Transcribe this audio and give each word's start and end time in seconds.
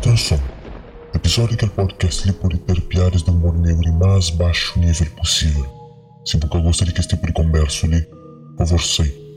Atenção! 0.00 0.40
Episódio 1.14 1.58
do 1.58 1.68
podcast 1.68 2.26
lhe 2.26 2.32
pode 2.32 2.56
ter 2.60 2.80
piadas 2.80 3.22
de 3.22 3.28
humor 3.28 3.54
negro 3.58 3.86
em 3.86 3.92
mais 3.92 4.30
baixo 4.30 4.80
nível 4.80 5.06
possível. 5.10 5.66
Se 6.24 6.38
você 6.38 6.58
gostaria 6.62 6.94
que 6.94 7.00
este 7.00 7.14
tipo 7.14 7.26
de 7.26 7.34
conversa 7.34 7.86
lhe, 7.86 8.00
por 8.00 8.66
favor, 8.66 8.80
sei. 8.80 9.29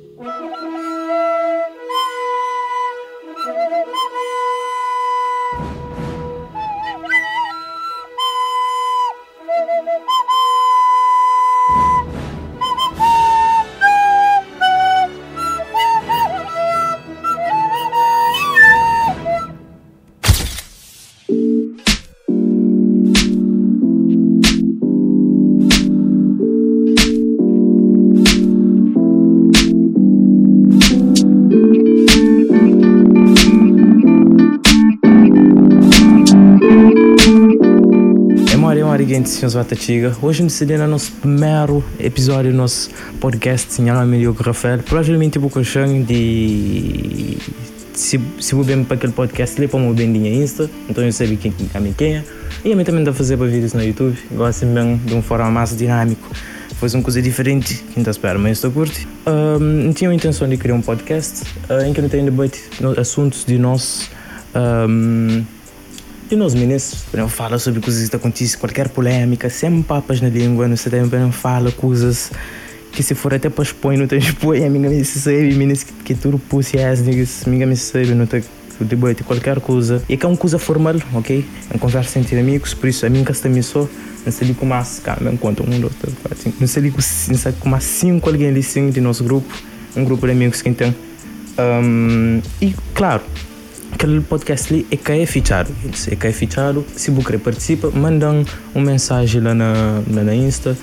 Senhores 39.44 39.56
Batatiga. 39.56 40.16
Hoje 40.22 40.42
me 40.42 40.48
decidi 40.48 40.78
no 40.78 40.88
nosso 40.88 41.12
primeiro 41.14 41.84
episódio 42.00 42.52
do 42.52 42.58
nosso 42.58 42.90
podcast 43.20 43.74
Sinhal 43.74 44.06
Melhor 44.06 44.34
Rafael. 44.36 44.80
Provavelmente 44.80 45.38
vou 45.38 45.50
coxar 45.50 45.88
de. 45.88 47.38
Se, 47.94 48.20
se 48.40 48.56
vou 48.56 48.64
bem 48.64 48.84
para 48.86 48.96
aquele 48.96 49.12
podcast, 49.12 49.60
ele 49.60 49.68
põe 49.68 49.94
bem 49.94 50.14
dinha 50.14 50.34
Insta, 50.34 50.70
então 50.90 51.04
eu 51.04 51.12
sei 51.12 51.36
quem 51.36 51.54
é 51.74 51.94
quem 51.98 52.16
é. 52.16 52.24
E 52.64 52.72
a 52.72 52.76
mim 52.76 52.84
também 52.84 53.04
dá 53.04 53.12
para 53.12 53.18
fazer 53.18 53.38
para 53.38 53.48
vídeos 53.48 53.74
no 53.74 53.84
YouTube, 53.84 54.18
gosto 54.32 54.66
bem 54.66 54.98
de 54.98 55.14
uma 55.14 55.22
forma 55.22 55.52
mais 55.52 55.76
dinâmico. 55.76 56.30
Faz 56.76 56.94
uma 56.94 57.04
coisa 57.04 57.22
diferente, 57.22 57.84
quem 57.94 58.02
está 58.02 58.12
a 58.12 58.14
esperar, 58.14 58.38
mas 58.38 58.54
estou 58.54 58.72
curto. 58.72 59.08
Um, 59.28 59.92
tinha 59.92 60.10
a 60.10 60.14
intenção 60.14 60.48
de 60.48 60.58
criar 60.58 60.76
um 60.76 60.82
podcast 60.82 61.44
uh, 61.70 61.86
em 61.86 61.94
que 61.94 62.02
não 62.02 62.10
tenho 62.10 62.26
debate 62.26 62.64
assuntos 62.98 63.46
de 63.46 63.58
nós. 63.58 64.10
Um, 64.56 65.44
e 66.34 66.36
nós 66.36 66.54
meninos 66.56 67.06
não 67.14 67.30
fala 67.30 67.60
sobre 67.60 67.80
coisas 67.80 68.10
que 68.10 68.16
acontecem, 68.16 68.58
qualquer 68.60 68.90
polêmica, 68.90 69.50
sem 69.50 69.84
papas 69.84 70.20
na 70.20 70.30
língua, 70.30 70.68
não 70.68 70.76
se 70.76 70.90
também 70.90 71.32
fala 71.32 71.72
coisas 71.72 72.32
que 72.92 73.04
se 73.04 73.14
for 73.14 73.34
até 73.34 73.50
para 73.50 73.64
expor, 73.64 73.96
não 73.98 74.08
tem 74.08 74.20
expor, 74.20 74.56
a 74.56 74.70
minha 74.70 74.90
me 74.90 75.06
sabe, 75.06 75.54
meninos 75.54 75.84
que, 75.84 75.94
que 76.04 76.16
tudo 76.16 76.40
pussy 76.40 76.80
ass 76.80 77.02
minha 77.46 77.68
me 77.68 77.76
sabe, 77.76 78.16
não 78.16 78.26
tem 78.26 78.44
debate 78.80 79.24
qualquer 79.24 79.60
coisa. 79.60 80.02
E 80.10 80.18
que 80.18 80.26
é 80.26 80.30
uma 80.30 80.38
coisa 80.38 80.58
formal, 80.58 80.96
ok? 81.14 81.46
É 81.70 81.74
uma 81.74 81.80
conversa 81.80 82.20
entre 82.20 82.40
amigos, 82.40 82.74
por 82.74 82.90
isso 82.90 83.06
a 83.06 83.10
minha 83.10 83.24
casta 83.24 83.48
me 83.48 83.62
só, 83.62 83.88
não 84.26 84.32
sei 84.32 84.54
como 84.56 84.74
as, 84.74 85.00
cara, 85.00 85.24
me 85.24 85.38
conta 85.38 85.64
um, 85.64 85.80
dois, 85.80 85.94
três, 85.96 86.16
cinco, 86.40 86.58
não 86.60 86.68
sei 87.38 87.54
como 87.60 87.80
cinco 87.80 88.30
alguém 88.30 88.48
ali 88.48 88.64
sim 88.64 88.90
de 88.90 89.00
nosso 89.00 89.24
grupo, 89.24 89.54
um 89.96 90.04
grupo 90.04 90.26
de 90.26 90.32
amigos 90.32 90.62
que 90.62 90.72
tem. 90.72 90.96
Um, 91.60 92.42
e 92.60 92.74
claro, 92.96 93.22
aquele 93.94 94.22
podcast 94.22 94.74
ali 94.74 94.88
é 94.92 94.98
que 94.98 95.12
é 95.12 95.26
fichado. 95.26 95.72
É 96.12 96.16
que 96.16 96.28
é 96.28 96.32
fichado. 96.32 96.86
Se 96.96 97.12
você 97.12 97.38
participar, 97.38 97.92
mandam 97.92 98.44
uma 98.74 98.92
mensagem 98.92 99.42
lá 99.42 99.54
na, 99.54 100.02
lá 100.12 100.24
na 100.24 100.36
Insta. 100.36 100.76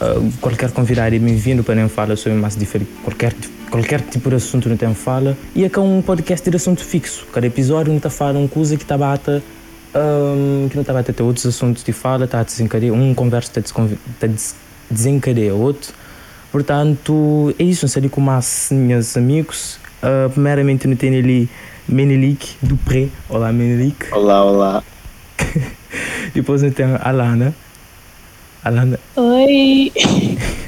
Uh, 0.00 0.30
qualquer 0.40 0.70
convidado 0.72 1.18
bem-vindo 1.18 1.62
para 1.62 1.74
nem 1.74 1.88
falar 1.88 2.16
sobre 2.16 2.38
mais 2.38 2.56
diferente. 2.56 2.90
Qualquer, 3.02 3.34
qualquer 3.70 4.00
tipo 4.00 4.28
de 4.30 4.36
assunto 4.36 4.68
não 4.68 4.76
tem 4.76 4.92
fala. 4.94 5.36
E 5.54 5.64
é 5.64 5.68
que 5.68 5.78
é 5.78 5.82
um 5.82 6.02
podcast 6.02 6.48
de 6.48 6.56
assunto 6.56 6.82
fixo. 6.84 7.26
Cada 7.32 7.46
episódio 7.46 7.90
não 7.90 7.98
está 7.98 8.10
falando 8.10 8.38
uma 8.38 8.48
coisa 8.48 8.76
que 8.76 8.82
está 8.82 8.96
bata. 8.96 9.42
Um, 9.94 10.68
que 10.68 10.74
não 10.74 10.82
está 10.82 10.92
bata 10.92 11.12
ter 11.12 11.22
outros 11.22 11.46
assuntos 11.46 11.82
de 11.82 11.92
fala, 11.92 12.24
está 12.24 12.40
a 12.40 12.42
desencadear. 12.42 12.94
Um 12.94 13.14
conversa 13.14 13.60
está 13.60 14.26
a 14.26 14.28
desencadear 14.90 15.54
outro. 15.54 15.92
Portanto, 16.50 17.54
é 17.58 17.64
isso. 17.64 17.84
Não 17.84 17.90
sei 17.90 18.08
como 18.08 18.30
as 18.30 18.68
meus 18.72 19.16
amigos. 19.16 19.78
Uh, 20.02 20.30
primeiramente, 20.30 20.86
não 20.86 20.96
tem 20.96 21.16
ali 21.16 21.48
Menelik 21.88 22.56
Dupré. 22.60 23.08
Olá, 23.28 23.52
Menelik. 23.52 24.12
Olá, 24.12 24.44
olá. 24.44 24.84
Depois 26.34 26.62
nós 26.62 26.74
temos 26.74 27.00
a 27.00 27.08
Alana. 27.08 27.54
Alana. 28.64 28.98
Oi. 29.14 29.92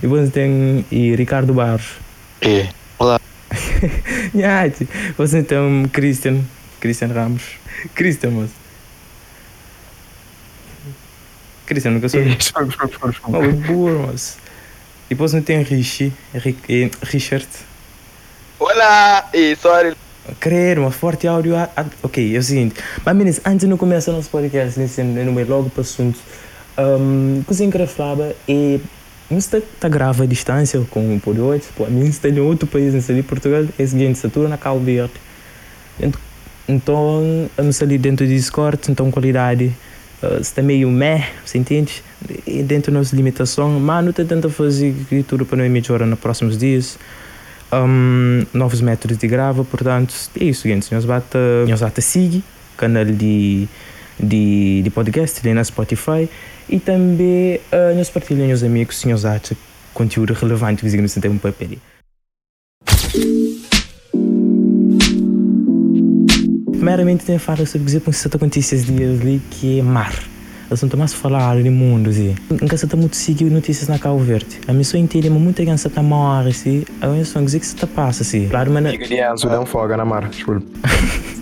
Depois 0.00 0.22
nós 0.22 0.32
temos 0.32 0.84
e 0.90 1.14
Ricardo 1.14 1.52
Barros. 1.52 1.96
É. 2.40 2.68
Olá. 2.98 3.20
Depois 5.08 5.32
nós 5.32 5.46
temos 5.46 5.90
Christian. 5.92 6.40
Christian 6.80 7.12
Ramos. 7.12 7.42
Christian, 7.94 8.30
moço. 8.30 8.54
Christian, 11.66 11.90
nunca 11.90 12.08
soube. 12.08 12.38
Oh, 13.24 13.52
burro, 13.66 14.06
moço. 14.06 14.38
Depois 15.10 15.32
nós 15.34 15.44
temos 15.44 15.68
Richie. 15.68 16.12
Richard. 17.02 17.46
Olá! 18.58 19.28
E 19.34 19.54
sorry. 19.56 19.94
Crer, 20.40 20.78
uma 20.78 20.90
forte 20.90 21.26
áudio. 21.26 21.54
Ok, 22.02 22.34
é 22.34 22.38
o 22.38 22.42
seguinte. 22.42 22.74
Mas, 23.04 23.16
meninas, 23.16 23.40
antes 23.44 23.60
de 23.60 23.66
não 23.66 23.76
começar 23.76 24.12
o 24.12 24.16
nosso 24.16 24.30
podcast, 24.30 24.78
nesse 24.78 25.02
número 25.02 25.48
logo 25.48 25.70
para 25.70 25.80
o 25.80 25.82
assunto, 25.82 26.18
um, 26.78 27.42
coisa 27.46 27.66
que 27.66 27.86
falava 27.86 28.34
é. 28.48 28.80
Não 29.28 29.38
está 29.38 29.60
tá 29.80 29.88
grava 29.88 30.22
à 30.22 30.26
distância 30.26 30.80
com 30.88 31.16
o 31.16 31.18
por 31.18 31.36
hoje, 31.36 31.64
pô, 31.76 31.84
a 31.84 31.88
minha 31.88 32.08
está 32.08 32.28
em 32.28 32.38
outro 32.38 32.64
país, 32.64 32.94
não 32.94 33.00
sei 33.00 33.24
Portugal, 33.24 33.64
é 33.76 33.82
o 33.82 33.88
seguinte, 33.88 34.20
satura 34.20 34.48
na 34.48 34.56
Verde. 34.56 35.14
Então, 36.68 37.48
eu 37.58 37.64
não 37.64 37.72
sei 37.72 37.98
dentro 37.98 38.24
do 38.24 38.32
Discord, 38.32 38.80
então 38.88 39.10
qualidade 39.10 39.72
uh, 40.22 40.40
está 40.40 40.62
meio 40.62 40.88
meh, 40.92 41.28
você 41.44 41.58
entende? 41.58 42.04
E 42.46 42.62
dentro 42.62 42.92
das 42.92 43.00
nossas 43.00 43.12
limitações, 43.14 43.82
mas 43.82 44.04
não 44.04 44.10
está 44.10 44.24
tentando 44.24 44.48
fazer 44.48 44.94
tudo 45.26 45.44
para 45.44 45.58
não 45.58 45.68
melhorar 45.68 46.06
nos 46.06 46.20
próximos 46.20 46.56
dias 46.56 46.96
um, 47.72 48.44
novos 48.52 48.80
métodos 48.80 49.18
de 49.18 49.26
grava, 49.26 49.64
portanto, 49.64 50.14
é 50.40 50.44
isso, 50.44 50.68
gente. 50.68 50.92
Nós 50.92 51.04
bata, 51.04 51.38
nós 51.68 51.80
bata 51.80 52.00
seguir 52.00 52.42
canal 52.76 53.04
de, 53.04 53.66
de, 54.20 54.82
de 54.82 54.90
podcast 54.90 55.40
ali 55.42 55.54
na 55.54 55.64
Spotify 55.64 56.28
e 56.68 56.78
também 56.78 57.60
uh, 57.72 57.96
nós 57.96 58.10
partilhamos 58.10 58.60
os 58.60 58.64
amigos 58.64 58.98
se 58.98 59.08
nós 59.08 59.24
acham 59.24 59.56
conteúdo 59.94 60.34
relevante 60.34 60.82
que 60.82 61.14
no 61.16 61.22
tempo 61.22 61.38
para 61.38 61.52
pedir. 61.52 61.78
Primeiramente, 66.72 67.24
tem 67.24 67.36
a 67.36 67.40
falar 67.40 67.66
sobre 67.66 67.98
com 68.00 68.10
que 68.12 68.36
acontece 68.36 68.74
esses 68.74 68.86
dias 68.86 69.20
ali 69.20 69.40
que 69.50 69.80
é 69.80 69.82
mar 69.82 70.35
assunto 70.70 70.96
mais 70.96 71.12
falado 71.14 71.60
no 71.60 71.70
mundo, 71.70 72.10
assim. 72.10 72.34
Nunca 72.50 72.74
está 72.74 72.96
muito 72.96 73.16
seguido 73.16 73.50
notícias 73.50 73.88
na 73.88 73.98
Cabo 73.98 74.18
Verde. 74.18 74.60
A 74.66 74.72
missão 74.72 74.98
inteira, 74.98 75.30
muita 75.30 75.64
gente 75.64 75.78
está 75.86 76.02
morre, 76.02 76.50
assim. 76.50 76.84
A 77.00 77.08
missão 77.08 77.44
que 77.44 77.56
está 77.56 77.86
passa, 77.86 78.22
assim. 78.22 78.48
Claro, 78.48 78.70
mas... 78.70 78.84
De 78.92 79.46
um 79.46 79.66
fogo 79.66 79.96
na 79.96 80.04
mar, 80.04 80.28
desculpa. 80.28 80.66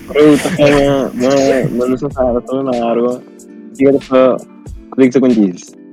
Pronto, 0.07 0.43
mas 1.75 1.89
não 1.89 1.97
se 1.97 2.15
fala, 2.15 2.39
estou 2.39 2.63
na 2.63 2.91
água. 2.91 3.23
Diga 3.73 3.99
para... 4.09 4.37
O 4.37 4.97
que 4.97 5.03
é 5.03 5.09
que 5.09 5.19
acontece? 5.19 5.85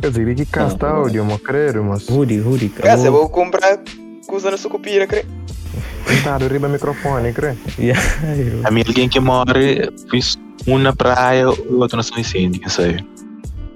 Quer 0.00 0.10
dizer, 0.10 0.34
que 0.34 0.46
casta 0.46 0.88
áudio, 0.88 1.24
mas 1.24 1.40
creio, 1.42 1.84
mas... 1.84 2.08
Rudi, 2.08 2.38
Rudi, 2.38 2.70
cara. 2.70 2.98
eu 2.98 3.12
vou 3.12 3.28
comprar 3.28 3.78
na 4.44 4.56
sucupira, 4.56 5.06
creio. 5.06 5.26
Coitado, 6.06 6.48
riba 6.48 6.68
microfone, 6.68 7.32
creio. 7.32 7.58
Yeah, 7.78 8.00
a 8.64 8.70
mim 8.70 8.82
alguém 8.86 9.08
que 9.08 9.20
morre, 9.20 9.90
fiz 10.10 10.38
um 10.66 10.78
na 10.78 10.92
praia, 10.92 11.48
o 11.48 11.78
outro 11.78 11.96
na 11.96 12.02
São 12.02 12.16
Vicente, 12.16 12.60
não 12.60 12.68
sei. 12.68 13.04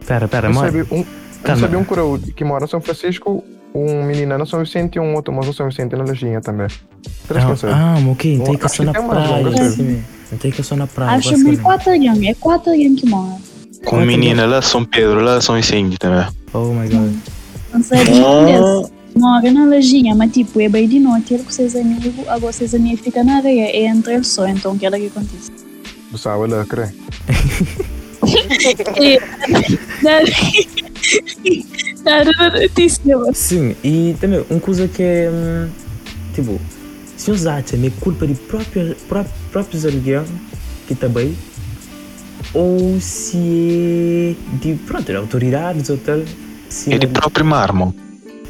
Pera, 0.06 0.28
pera, 0.28 0.48
eu 0.48 0.54
sabia 0.54 0.86
um, 0.90 1.04
eu 1.44 1.56
sabia 1.56 1.78
um 1.78 1.84
curau 1.84 2.18
que 2.18 2.44
mora 2.44 2.64
em 2.64 2.68
São 2.68 2.80
Francisco, 2.80 3.42
um 3.74 4.04
menino 4.04 4.36
na 4.36 4.46
São 4.46 4.60
Vicente 4.60 4.96
e 4.96 5.00
um 5.00 5.14
outro 5.14 5.32
moço 5.32 5.48
na 5.48 5.54
São 5.54 5.68
Vicente 5.68 5.96
na 5.96 6.04
lojinha 6.04 6.40
também. 6.40 6.68
Três 7.26 7.64
ah, 7.64 7.96
ah, 7.96 8.10
ok, 8.10 8.38
tem 8.38 8.56
que 8.56 8.68
ser 8.68 8.84
na 8.84 8.92
praia. 8.92 9.42
Não 10.30 10.38
tem 10.38 10.50
que 10.50 10.62
ser 10.62 10.76
na 10.76 10.86
praia. 10.86 11.18
Acho 11.18 11.34
que 11.34 11.50
é 11.50 11.56
quatro 11.56 11.90
anos, 11.92 12.22
é 12.22 12.34
quatro 12.34 12.72
anos 12.72 13.00
que 13.00 13.08
mora. 13.08 13.36
Com 13.86 14.00
menina 14.00 14.46
lá 14.46 14.62
São 14.62 14.84
Pedro, 14.84 15.20
lá 15.20 15.40
São 15.40 15.56
Vicente 15.56 15.98
também. 15.98 16.26
Oh 16.52 16.72
my 16.72 16.88
god. 16.88 17.14
Não 17.72 17.82
sei 17.82 17.98
ah. 17.98 18.88
Mora 19.16 19.50
na 19.52 19.64
lojinha, 19.66 20.14
mas 20.14 20.32
tipo, 20.32 20.60
é 20.60 20.68
bem 20.68 20.88
de 20.88 20.98
noite, 20.98 21.34
ele 21.34 21.44
com 21.44 21.50
seus 21.50 21.76
amigos, 21.76 22.12
agora 22.26 22.52
seus 22.52 22.74
amigos 22.74 23.00
ficam 23.00 23.24
na 23.24 23.36
areia, 23.36 23.66
é 23.66 23.86
entre 23.86 24.16
o 24.16 24.24
sol, 24.24 24.48
então 24.48 24.72
o 24.72 24.78
que 24.78 24.86
é 24.86 24.90
que 24.90 25.06
acontece? 25.06 25.63
Usava 26.14 26.46
lacre. 26.46 26.94
Sim, 33.34 33.76
e 33.82 34.16
também 34.20 34.44
uma 34.48 34.60
coisa 34.60 34.86
que 34.88 35.02
é 35.02 35.30
tipo, 36.34 36.60
se 37.16 37.30
os 37.30 37.46
acham 37.46 37.84
é 37.84 37.90
culpa 38.00 38.26
de 38.26 38.34
próprio, 38.34 38.94
próprio, 39.08 39.34
próprios 39.50 39.84
alguém 39.84 40.24
que 40.86 40.92
está 40.92 41.08
bem, 41.08 41.36
ou 42.52 43.00
se 43.00 44.36
é 44.36 44.56
de 44.58 44.74
pronto, 44.86 45.04
de 45.04 45.16
autoridades 45.16 45.90
ou 45.90 45.96
tal. 45.98 46.20
É 46.88 46.98
de 46.98 47.06
próprio 47.06 47.44
mármore. 47.44 47.94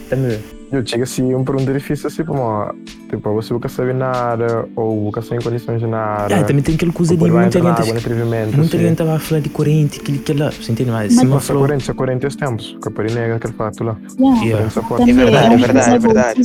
Também. 0.08 0.38
Eu 0.74 0.82
tinha 0.82 1.04
assim 1.04 1.34
um 1.34 1.44
pergunta 1.44 1.72
difícil 1.72 2.08
assim, 2.08 2.24
como 2.24 2.72
tipo, 3.08 3.32
você 3.34 3.52
nunca 3.52 3.68
sabe 3.68 3.92
nada, 3.92 4.68
ou 4.74 5.04
nunca 5.04 5.22
sem 5.22 5.38
condições 5.40 5.80
de 5.80 5.86
nada. 5.86 6.34
Ah, 6.36 6.42
também 6.44 6.62
tem 6.62 6.74
aquele 6.74 6.92
coisa 6.92 7.16
de 7.16 7.22
muita 7.30 7.58
gente. 7.60 7.80
água, 7.90 7.94
no 8.50 8.56
Muita 8.56 8.76
assim. 8.76 8.78
gente 8.84 8.92
estava 8.92 9.14
a 9.14 9.18
falar 9.20 9.40
de 9.40 9.48
corrente, 9.50 10.00
aquilo 10.00 10.18
que 10.18 10.32
lá. 10.32 10.50
Você 10.50 10.72
entende? 10.72 10.90
Mas 10.90 11.14
Mas- 11.14 11.46
falou. 11.46 11.62
corrente, 11.62 11.84
só 11.84 11.94
corrente 11.94 12.26
esses 12.26 12.36
tempos. 12.36 12.76
Que 12.82 12.88
eu 12.88 12.92
nega 13.14 13.36
aquele 13.36 13.52
fato 13.54 13.84
lá. 13.84 13.96
Yeah. 14.18 14.68
Também 14.96 15.14
verdade, 15.14 15.46
é 15.46 15.54
é 15.54 15.56
verdade, 15.58 15.94
é 15.94 15.98
verdade. 15.98 16.44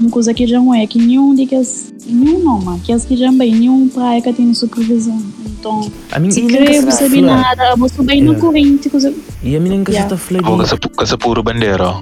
uma 0.00 0.10
coisa 0.10 0.34
que 0.34 0.46
já 0.46 0.58
não 0.58 0.74
é 0.74 0.86
que 0.86 0.98
nenhum 0.98 1.34
de 1.34 1.46
que 1.46 1.54
as, 1.54 1.92
nenhum 2.06 2.40
não, 2.42 2.60
mano, 2.60 2.80
que 2.82 2.92
as 2.92 3.04
que 3.04 3.16
já 3.16 3.30
bem, 3.30 3.54
nenhum 3.54 3.88
praia 3.88 4.20
que 4.20 4.32
tem 4.32 4.52
supervisão. 4.54 5.20
Então, 5.46 5.90
A 6.12 6.18
mim 6.18 6.30
se 6.30 6.42
que 6.42 6.58
não 6.82 6.90
sabe 6.90 7.20
nada, 7.22 7.76
subir 7.88 8.20
na 8.20 8.32
Yeah. 8.32 8.40
corrente, 8.40 8.90
coisa. 8.90 9.14
E 9.42 9.56
a 9.56 9.60
que 9.84 9.92
se 9.92 9.96
Yeah. 9.98 10.14
está 10.14 10.14
a 10.14 10.18
falar 10.18 10.40
de. 10.40 10.64
essa, 11.02 11.16
pura 11.18 11.42
bandeira. 11.42 11.94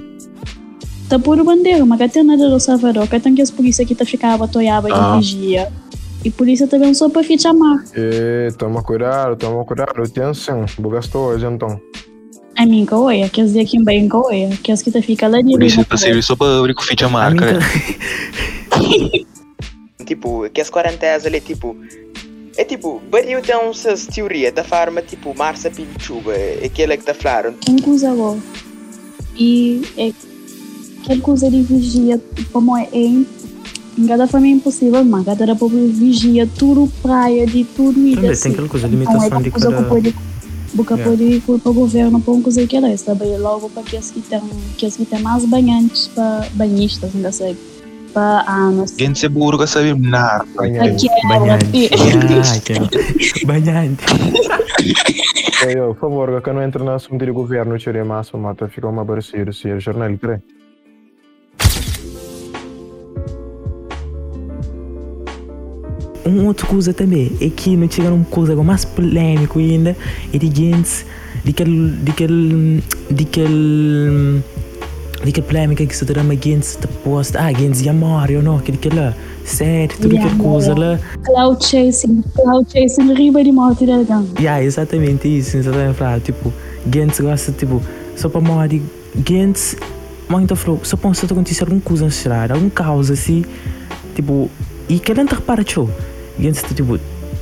Tá 1.13 1.19
por 1.19 1.43
bandeira, 1.43 1.85
mas 1.85 2.11
tem 2.11 2.23
nada 2.23 2.49
do 2.49 2.59
Salvador, 2.59 3.07
que 3.07 3.19
tem 3.19 3.35
que 3.35 3.41
as 3.43 3.51
polícia 3.51 3.85
que 3.85 3.93
tá 3.93 4.03
ficava 4.03 4.47
toiaba 4.47 4.87
de 4.89 4.95
Ah. 4.95 5.15
vigia. 5.17 5.71
E 6.25 6.31
polícia 6.31 6.65
também 6.65 6.91
só 6.95 7.07
para 7.07 7.23
te 7.23 7.39
chamar. 7.39 7.83
E, 7.95 8.51
toma 8.57 8.81
cuidado, 8.81 9.35
toma 9.35 9.63
cuidado. 9.63 10.01
Atenção, 10.01 10.65
bugastou 10.79 11.27
hoje 11.27 11.45
então. 11.45 11.79
A 12.57 12.65
mim, 12.65 12.83
que 12.83 12.95
é, 13.11 13.29
que 13.29 13.41
as 13.41 13.53
de 13.53 13.59
aqui 13.59 13.77
em 13.77 13.83
bem, 13.83 14.09
que 14.09 14.17
é, 14.31 14.49
que 14.63 14.71
as 14.71 14.81
que 14.81 14.89
tá 14.89 15.03
fica 15.03 15.27
lá 15.27 15.39
de 15.39 15.51
Polícia 15.51 15.85
para 15.85 15.97
serviço 15.97 16.35
público, 16.35 16.83
ficha 16.83 17.05
A 17.05 17.09
marca. 17.09 17.45
né? 17.45 17.59
Tipo, 20.07 20.49
que 20.49 20.61
as 20.61 20.71
quarentenas 20.71 21.27
ali, 21.27 21.39
tipo. 21.39 21.77
É 22.57 22.63
tipo, 22.63 22.99
bariu 23.11 23.39
tem 23.39 23.55
essas 23.69 24.07
teoria 24.07 24.51
da 24.51 24.63
forma, 24.63 24.99
tipo, 25.03 25.37
Marsa 25.37 25.69
Pinchuba, 25.69 26.33
aquela 26.65 26.97
que 26.97 27.03
tá 27.03 27.13
falando. 27.13 27.55
um 27.69 27.77
coisa 27.77 28.11
agora. 28.11 28.39
E 29.37 29.81
é 29.95 30.11
quel 31.03 31.19
conselho 31.21 31.63
vigia 31.63 32.19
como 32.51 32.77
é 32.77 32.87
em 32.93 33.25
cada 34.07 34.27
família 34.27 34.55
impossível, 34.55 35.03
mas 35.03 35.25
cada 35.25 35.55
povo 35.55 35.77
vigia 35.87 36.47
tudo 36.57 36.91
praia 37.01 37.45
de 37.45 37.63
tudo 37.63 37.99
e 37.99 38.15
Também 38.15 38.21
tem 38.21 38.29
assim. 38.31 38.51
aquela 38.51 38.67
coisa 38.67 38.87
limitação 38.87 39.25
então, 39.27 39.39
é 39.39 39.43
de 39.43 39.51
cada 39.51 39.67
que 39.67 40.15
boca 40.73 40.95
é. 40.95 41.03
pode 41.03 41.23
ir 41.23 41.41
para 41.41 41.69
o 41.69 41.73
governo 41.73 42.19
para 42.19 42.33
um 42.33 42.41
coisa 42.41 42.65
que 42.65 42.75
é 42.75 42.97
sabe 42.97 43.37
logo 43.37 43.69
para 43.69 43.83
aqueles 43.83 44.09
que 44.09 44.21
tem 44.21 44.41
que 44.75 44.89
que 44.89 45.05
tem 45.05 45.21
mais 45.21 45.45
banhantes 45.45 46.07
para 46.07 46.47
banhistas 46.55 47.11
ainda 47.13 47.31
sei 47.31 47.55
para 48.11 48.45
anos. 48.47 48.95
Gente 48.97 49.19
se 49.19 49.27
burga 49.27 49.65
sabe 49.65 49.93
nada. 49.95 50.45
É 50.45 50.57
banhante. 50.57 51.07
Banhante. 51.27 51.89
Banhante. 53.45 54.03
Por 55.87 55.95
favor, 55.95 56.41
quando 56.41 56.61
entra 56.61 56.83
na 56.83 56.95
assunto 56.95 57.25
de 57.25 57.31
governo, 57.31 57.77
tire 57.77 58.03
massa, 58.03 58.37
mata, 58.37 58.67
fica 58.67 58.87
uma 58.87 59.05
parecida, 59.05 59.51
se 59.51 59.69
é 59.69 59.79
jornal 59.79 60.15
3. 60.15 60.37
Né? 60.37 60.62
um 66.25 66.47
outra 66.47 66.65
coisa 66.65 66.93
também 66.93 67.31
é 67.41 67.49
que 67.49 67.75
não 67.75 67.89
chega 67.89 68.09
numa 68.09 68.25
coisa 68.25 68.55
mais 68.63 68.85
polêmica 68.85 69.59
ainda 69.59 69.95
é 70.33 70.37
de 70.37 70.47
gente 70.47 71.05
de 71.43 71.53
que 71.53 71.63
de 71.63 72.11
que 72.13 72.27
de 73.11 73.25
que 73.25 73.43
de 75.25 75.31
que 75.31 75.41
polêmica 75.41 75.85
que 75.85 75.95
se 75.95 76.05
trama 76.05 76.35
gente 76.35 76.77
tá 76.77 76.87
posta. 77.03 77.39
Ah 77.39 77.51
gente 77.53 77.83
já 77.83 77.93
morre 77.93 78.37
ou 78.37 78.43
não 78.43 78.57
aquele 78.57 78.77
que 78.77 78.89
lá 78.89 79.13
sério 79.45 79.95
tudo 79.99 80.15
yeah, 80.15 80.31
que 80.31 80.41
coisa 80.41 80.77
lá. 80.77 80.99
Cloud 81.25 81.65
chasing 81.65 82.23
cloud 82.35 82.71
chasing 82.71 83.13
riba 83.13 83.43
de 83.43 83.51
morte 83.51 83.85
da 83.85 83.97
gente. 83.97 84.39
yeah 84.39 84.63
exatamente 84.63 85.27
isso 85.27 85.57
exatamente 85.57 85.97
falar 85.97 86.19
tipo 86.19 86.53
gente 86.91 87.21
gosta 87.21 87.51
tipo 87.51 87.81
só 88.15 88.29
para 88.29 88.41
morrer 88.41 88.81
gente 89.27 89.77
muito 90.29 90.45
então, 90.45 90.57
falou 90.57 90.79
só 90.83 90.97
para 90.97 91.11
acontecer 91.11 91.63
alguma 91.63 91.81
coisa 91.81 92.03
na 92.03 92.09
estrada 92.09 92.53
alguma 92.53 92.71
causa 92.71 93.13
assim. 93.13 93.43
Tipo 94.15 94.49
e 94.89 94.99
querendo 94.99 95.33
reparar 95.33 95.63
show 95.67 95.89
repara 96.37 96.53
show 96.53 96.67
gente 96.67 96.75
tipo 96.75 96.99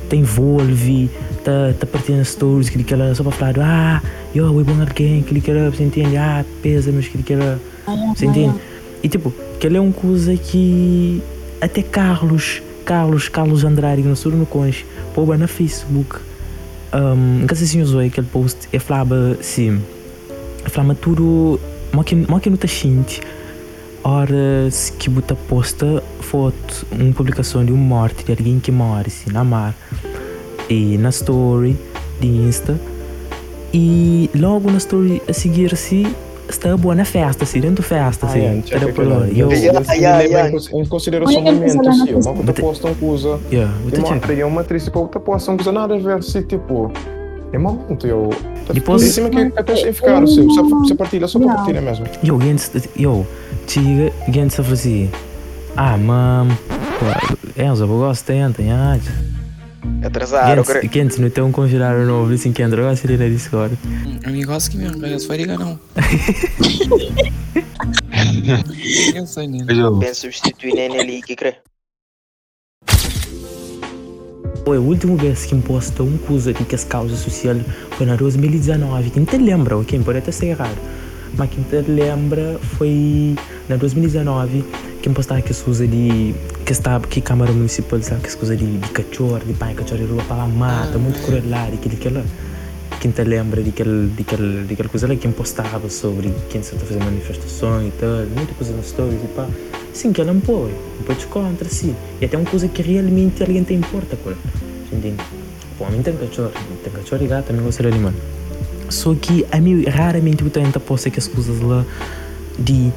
te 0.08 0.16
envolve 0.16 1.10
tá 1.44 1.74
tá 1.78 1.86
partindo 1.86 2.20
as 2.20 2.28
stories 2.28 2.68
que 2.68 2.82
que 2.82 2.94
ela 2.94 3.14
só 3.14 3.22
para 3.22 3.32
falar 3.32 3.54
ah 3.58 4.02
eu 4.34 4.44
eu 4.44 4.64
bom 4.64 4.80
alguém 4.80 5.22
que 5.22 5.40
que 5.40 5.50
ela 5.50 5.70
você 5.70 5.84
entende? 5.84 6.16
Ah 6.16 6.44
pesa 6.62 6.92
mas 6.92 7.08
que 7.08 7.22
que 7.22 7.32
ela 7.32 7.60
você 8.14 8.26
entende? 8.26 8.54
E 9.02 9.08
tipo 9.08 9.32
que 9.58 9.66
ela 9.66 9.76
é 9.76 9.80
uma 9.80 9.92
coisa 9.92 10.36
que 10.36 11.22
até 11.60 11.82
Carlos 11.82 12.62
Carlos 12.84 13.28
Carlos 13.28 13.64
Andrade 13.64 14.02
no 14.02 14.16
sul 14.16 14.32
no 14.32 14.46
conche 14.46 14.84
pô 15.14 15.24
na 15.36 15.46
Facebook 15.46 16.16
um, 16.94 17.38
nunca 17.40 17.54
sei 17.54 17.66
se 17.66 17.80
usou 17.80 18.00
aquele 18.00 18.26
post 18.26 18.68
e 18.72 18.78
falava 18.78 19.36
assim 19.40 19.80
falava 20.66 20.94
tudo 20.94 21.58
mas 21.92 22.04
que 22.04 22.14
que 22.14 22.50
não 22.50 22.56
tá 22.56 22.66
xinte 22.66 23.20
horas 24.04 24.90
que 24.98 25.08
buta 25.08 25.34
posta 25.48 26.02
foto 26.20 26.86
uma 26.92 27.12
publicação 27.12 27.64
de 27.64 27.72
uma 27.72 27.82
morte 27.82 28.24
de 28.24 28.32
alguém 28.32 28.58
que 28.58 28.72
morre 28.72 29.04
assim, 29.06 29.30
na 29.30 29.44
mar 29.44 29.74
e 30.68 30.96
na 30.98 31.10
story 31.10 31.76
de 32.20 32.26
Insta 32.28 32.78
e 33.72 34.28
logo 34.34 34.70
na 34.70 34.78
story 34.78 35.22
a 35.28 35.32
seguir 35.32 35.72
assim 35.72 36.14
está 36.48 36.76
boa 36.76 36.94
na 36.94 37.04
festa 37.04 37.44
assim 37.44 37.60
dentro 37.60 37.76
da 37.82 37.88
festa 37.88 38.26
assim 38.26 38.62
Ah, 38.70 38.74
era 38.76 38.92
por 38.92 39.06
lá 39.06 39.26
eu. 39.28 39.48
Em 39.52 40.84
consideração 40.86 41.42
que 41.42 41.50
momento, 41.52 41.88
assim, 41.88 42.14
uma 42.14 42.34
puta 42.34 42.52
posta 42.54 42.88
uma 42.88 42.94
coisa. 42.96 43.40
yeah 43.50 43.72
E 43.92 43.98
uma 43.98 44.14
outra, 44.14 44.46
uma 44.46 44.60
atriz, 44.60 44.84
tipo, 44.84 44.98
outra 44.98 45.20
posta 45.20 45.50
uma 45.50 45.56
coisa 45.56 45.72
nada 45.72 45.94
a 45.94 45.98
ver, 45.98 46.16
assim, 46.18 46.42
tipo. 46.42 46.92
É 47.52 47.58
momento, 47.58 48.06
eu. 48.06 48.30
Depois- 48.72 49.02
Em 49.02 49.06
cima 49.10 49.30
que 49.30 49.52
até 49.56 49.76
sem 49.76 49.92
ficar, 49.92 50.22
assim, 50.22 50.44
você, 50.46 50.62
você 50.62 50.94
partilha 50.94 51.26
só 51.28 51.38
para 51.38 51.48
Não. 51.48 51.54
partilha 51.56 51.80
mesmo. 51.80 52.04
eu 52.24 52.40
gente 52.40 52.70
eu 52.96 53.26
só 54.50 54.62
fala 54.62 54.74
assim 54.74 55.10
ah 55.76 55.96
mam 55.96 56.48
é 57.56 57.68
eu 57.68 57.86
gosto 57.86 58.30
Atrasado, 60.04 60.64
creio. 60.64 60.88
gente 60.88 60.98
gente 61.02 61.20
não 61.20 61.30
tem 61.30 61.42
um 61.42 61.50
congelador 61.50 62.06
novo 62.06 62.32
assim 62.32 62.52
que 62.52 62.62
entra 62.62 62.88
assim 62.90 63.16
na 63.16 63.28
Discord 63.28 63.76
Amigos 64.24 64.68
que 64.68 64.76
me 64.76 64.86
arranjas, 64.86 65.24
vai 65.26 65.38
ligar 65.38 65.58
não. 65.58 65.78
Eu 69.14 69.26
sei, 69.26 69.48
né? 69.48 69.64
Bem 69.64 70.14
substituir 70.14 70.74
nem 70.74 70.98
ali, 70.98 71.22
que 71.22 71.34
creio. 71.34 71.56
Foi 74.64 74.76
a 74.76 74.80
última 74.80 75.16
vez 75.16 75.44
que 75.44 75.54
uma 76.02 76.18
coisa 76.18 76.52
aqui 76.52 76.64
que 76.64 76.74
as 76.74 76.84
causas 76.84 77.18
sociais 77.18 77.62
foi 77.96 78.06
na 78.06 78.14
2019. 78.14 79.10
Quem 79.10 79.24
te 79.24 79.36
lembra, 79.36 79.76
ok? 79.76 79.98
Pode 80.00 80.18
até 80.18 80.30
ser 80.30 80.46
errado. 80.46 80.78
Mas 81.36 81.50
quem 81.50 81.64
te 81.64 81.90
lembra 81.90 82.58
foi 82.76 83.34
na 83.68 83.76
2019 83.76 84.64
que 85.02 85.08
me 85.08 85.14
postava 85.14 85.42
que 85.42 85.50
as 85.50 85.60
coisas 85.60 85.90
de. 85.90 86.34
que 86.64 86.72
estava 86.72 87.06
que 87.06 87.20
Câmara 87.20 87.52
Municipal, 87.52 88.00
sabe? 88.02 88.20
Que 88.20 88.28
as 88.28 88.34
coisas 88.34 88.58
de, 88.58 88.78
de 88.78 88.88
cachorro, 88.90 89.40
de 89.40 89.52
pai, 89.52 89.74
cachorro, 89.74 90.06
de 90.06 90.24
para 90.24 90.36
lá, 90.36 90.46
mata, 90.46 90.96
muito 90.98 91.20
cruel 91.24 91.42
lá, 91.48 91.64
aquele 91.64 91.96
que 91.96 92.08
lá. 92.08 92.22
Quem 93.00 93.10
te 93.10 93.24
lembra 93.24 93.60
daquela 93.60 94.88
coisa 94.88 95.08
lá 95.08 95.16
que 95.16 95.26
me 95.26 95.34
postava 95.34 95.90
sobre 95.90 96.32
quem 96.48 96.60
está 96.60 96.76
fazendo 96.78 97.04
manifestações 97.04 97.88
e 97.88 97.90
tal, 97.98 98.08
muita 98.36 98.54
coisa 98.54 98.76
nas 98.76 98.86
stories 98.86 99.20
e 99.24 99.26
pá. 99.34 99.48
Sim, 99.92 100.12
que 100.12 100.20
ela 100.20 100.32
não 100.32 100.40
pode 100.40 101.26
contra, 101.26 101.68
sim. 101.68 101.96
E 102.20 102.24
até 102.24 102.36
uma 102.36 102.48
coisa 102.48 102.68
que 102.68 102.80
realmente 102.80 103.42
alguém 103.42 103.64
te 103.64 103.74
importa 103.74 104.16
ela. 104.24 104.36
Entende? 104.92 105.16
Pô, 105.76 105.84
a 105.84 105.90
mim 105.90 106.00
tem 106.00 106.14
cachorro, 106.14 106.52
tem 106.84 106.92
cachorro 106.92 107.24
e 107.24 107.26
gato, 107.26 107.46
também 107.46 107.64
gosto 107.64 107.82
de 107.82 107.88
animal. 107.88 108.12
Só 108.92 109.14
que 109.14 109.44
a 109.50 109.58
mim 109.58 109.84
raramente 109.84 110.44
eu 110.44 110.50
tento 110.50 110.78
que 111.10 111.18
as 111.18 111.26
coisas 111.26 111.60
lá 111.60 111.84
de 112.58 112.92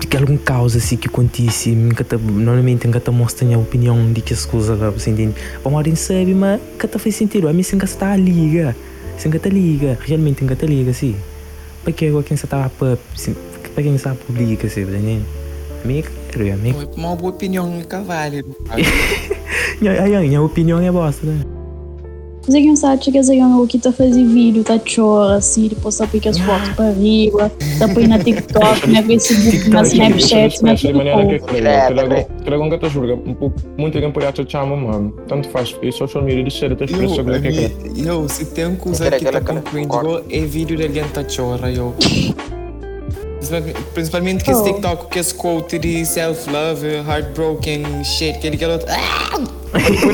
de 0.00 0.06
que 0.06 0.16
alguma 0.16 0.38
causa 0.38 0.78
assim 0.78 0.96
que 0.96 1.06
acontece, 1.06 1.70
nunca 1.70 2.04
normalmente 2.18 2.86
nunca 2.86 3.00
tá 3.00 3.12
mostrando 3.12 3.54
a 3.54 3.58
opinião 3.58 4.12
de 4.12 4.20
que 4.20 4.32
as 4.32 4.46
coisas 4.46 4.78
lá, 4.78 4.90
você 4.90 5.10
entende? 5.10 5.34
Para 5.62 5.68
uma 5.68 5.78
sabe, 5.96 6.34
mas 6.34 6.60
nunca 6.72 6.88
tá 6.88 6.98
faz 6.98 7.14
sentido. 7.14 7.48
A 7.48 7.52
mim 7.52 7.62
sem 7.62 7.78
está 7.78 8.16
liga, 8.16 8.74
sem 9.18 9.30
tá 9.30 9.48
liga, 9.48 9.98
realmente 10.00 10.42
nunca 10.42 10.56
tá 10.56 10.66
liga, 10.66 10.90
assim. 10.90 11.14
Para 11.84 11.92
que 11.92 12.10
quem 12.22 12.34
está 12.34 12.68
para 12.70 12.98
quem 13.82 13.94
está 13.94 14.14
publica, 14.14 14.66
assim, 14.66 14.84
você 14.84 14.96
entende? 14.96 15.24
A 15.82 15.86
minha 15.86 16.02
quero, 16.02 16.52
a 16.52 16.56
Foi 16.74 16.86
uma 16.96 17.16
boa 17.16 17.30
opinião 17.32 17.82
minha, 19.80 20.02
minha, 20.02 20.20
minha 20.20 20.42
opinião 20.42 20.80
é 20.80 20.90
bosta, 20.90 21.26
né? 21.26 21.59
Você 22.42 22.62
que 22.62 22.76
sabe 22.76 23.02
que 23.02 23.18
essa 23.18 23.32
o 23.32 23.66
que 23.66 23.78
tá 23.78 23.92
fazendo 23.92 24.30
vídeo, 24.30 24.64
tá 24.64 24.78
chora, 24.78 25.36
assim, 25.36 25.68
depois 25.68 25.96
tá 25.98 26.06
pica 26.06 26.30
as 26.30 26.38
fotos 26.38 26.70
para 26.70 26.90
riba, 26.90 27.50
tá 27.78 27.88
põe 27.88 28.06
na 28.06 28.18
TikTok, 28.18 28.86
na 28.90 29.02
Facebook, 29.02 29.68
na 29.68 29.82
Snapchat, 29.82 30.62
na 30.62 30.74
de 30.74 30.92
maneira 30.92 31.26
que 31.26 31.38
tudo. 31.38 31.48
creio. 31.48 32.26
Creio 32.44 32.70
que 32.70 32.78
tu 32.78 32.88
julga. 32.88 33.18
Muita 33.76 34.00
gente 34.00 34.12
pode 34.12 34.32
te 34.44 34.52
chamar, 34.52 34.76
mano. 34.76 35.14
Tanto 35.28 35.48
faz. 35.48 35.76
E 35.82 35.92
social 35.92 36.24
media 36.24 36.44
de 36.44 36.50
ser 36.50 36.72
até 36.72 36.84
expressão 36.84 37.24
que 37.24 37.48
é 37.48 37.52
que 37.52 38.08
Eu, 38.08 38.28
se 38.28 38.44
tem 38.46 38.66
um 38.66 38.76
coisa 38.76 39.10
que 39.10 39.24
tá 39.24 39.40
concordo. 39.40 40.24
é 40.30 40.40
vídeo 40.40 40.76
de 40.76 40.84
alguém 40.84 41.04
tá 41.04 41.22
chora, 41.24 41.70
eu. 41.70 41.94
Principalmente- 43.94 44.44
que 44.44 44.50
esse 44.50 44.60
Oh. 44.60 44.64
TikTok, 44.64 45.06
que 45.08 45.18
esse 45.18 45.34
quote 45.34 45.78
de 45.78 46.04
self-love, 46.04 46.86
heartbroken, 47.08 48.04
shit, 48.04 48.38
que 48.38 48.46
ele 48.46 48.56
quer 48.56 48.68
outro. 48.70 48.86
Ah! 48.90 49.40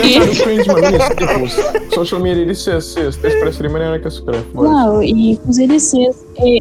Isso. 0.05 0.49
Isso, 0.51 0.69
tipo, 1.17 1.95
social 1.95 2.21
media 2.21 2.45
de 2.45 2.55
ser, 2.55 2.81
ser, 2.83 3.09
expressa 3.09 3.63
de 3.63 3.69
maneira 3.71 3.99
que 3.99 4.09
se 4.11 4.17
escreve. 4.19 4.45
Não, 4.55 5.03
e 5.03 5.37
com 5.39 5.51
eles 5.61 5.93
é, 5.95 6.59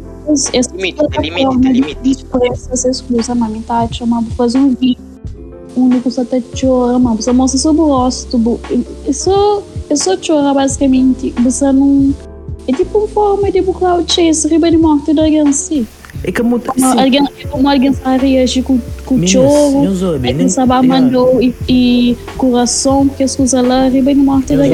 essa 0.54 0.74
Limite, 0.74 1.02
limite, 1.20 1.68
limite. 1.72 1.98
de 2.02 2.10
expressa 2.10 2.72
essas 2.72 3.00
coisas, 3.02 3.36
mas 3.36 3.50
me 3.52 3.60
tá 3.60 3.86
chamando 3.92 4.26
pra 4.28 4.36
fazer 4.36 4.58
um 4.58 4.74
vídeo 4.74 5.02
único 5.76 6.10
só 6.10 6.24
te 6.24 6.42
chora, 6.58 6.98
mas 6.98 7.16
você 7.22 7.32
mostra 7.32 7.58
sobre 7.60 7.82
o 7.82 7.86
rosto, 7.88 8.38
bu- 8.38 8.58
e 9.06 9.12
só, 9.12 9.62
e 9.90 9.94
só 9.96 10.16
chora 10.16 10.54
basicamente, 10.54 11.34
você 11.44 11.70
não, 11.70 12.14
é 12.66 12.72
tipo 12.72 12.96
uma 12.98 13.08
forma 13.08 13.50
de 13.52 13.60
cloud 13.60 14.10
chase, 14.10 14.48
riba 14.48 14.70
de 14.70 14.78
morte 14.78 15.12
de 15.12 15.20
alguém 15.20 15.42
É 16.26 16.32
que 16.32 16.42
muito. 16.42 16.66
Como 16.72 16.84
alguém, 17.00 17.24
é 17.40 17.46
como 17.46 17.68
alguém 17.68 17.92
sabe 17.94 18.26
reagir 18.32 18.62
com, 18.64 18.78
com 19.04 19.14
Meninas, 19.14 19.30
choro, 19.30 19.84
não 19.84 19.94
soube, 19.94 20.14
alguém 20.16 20.34
nem- 20.34 20.48
sabe 20.48 20.72
yeah. 20.72 20.88
mandou 20.88 21.40
e, 21.40 21.54
e 21.68 22.16
coração, 22.36 23.06
porque 23.06 23.22
as 23.22 23.36
coisas 23.36 23.64
lá, 23.64 23.88
de 23.88 24.00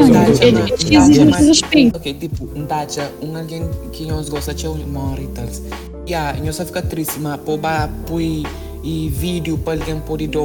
de 0.00 0.08
É- 0.08 0.10
ma- 0.12 0.24
é- 0.24 0.30
tacha, 0.62 0.74
Exige 0.74 0.96
mas- 0.96 1.18
muito 1.18 1.44
respeito. 1.48 1.96
Ok, 1.96 2.14
tipo, 2.14 2.48
um 2.56 2.64
tacha, 2.64 3.10
um 3.22 3.36
alguém 3.36 3.62
que 3.92 4.06
nós 4.06 4.28
gosta 4.30 4.54
de 4.78 4.84
morrer 4.86 5.24
e 5.24 5.26
tal. 5.28 5.44
Yeah, 6.08 6.38
nós 6.42 6.56
só 6.56 6.64
fica 6.64 6.80
triste, 6.82 7.20
mas 7.20 7.38
pô, 7.40 7.56
ba, 7.58 7.88
põe 8.06 8.42
e 8.82 9.08
vídeo 9.10 9.56
para 9.58 9.78
alguém 9.78 10.00
poder 10.00 10.26
dar, 10.28 10.40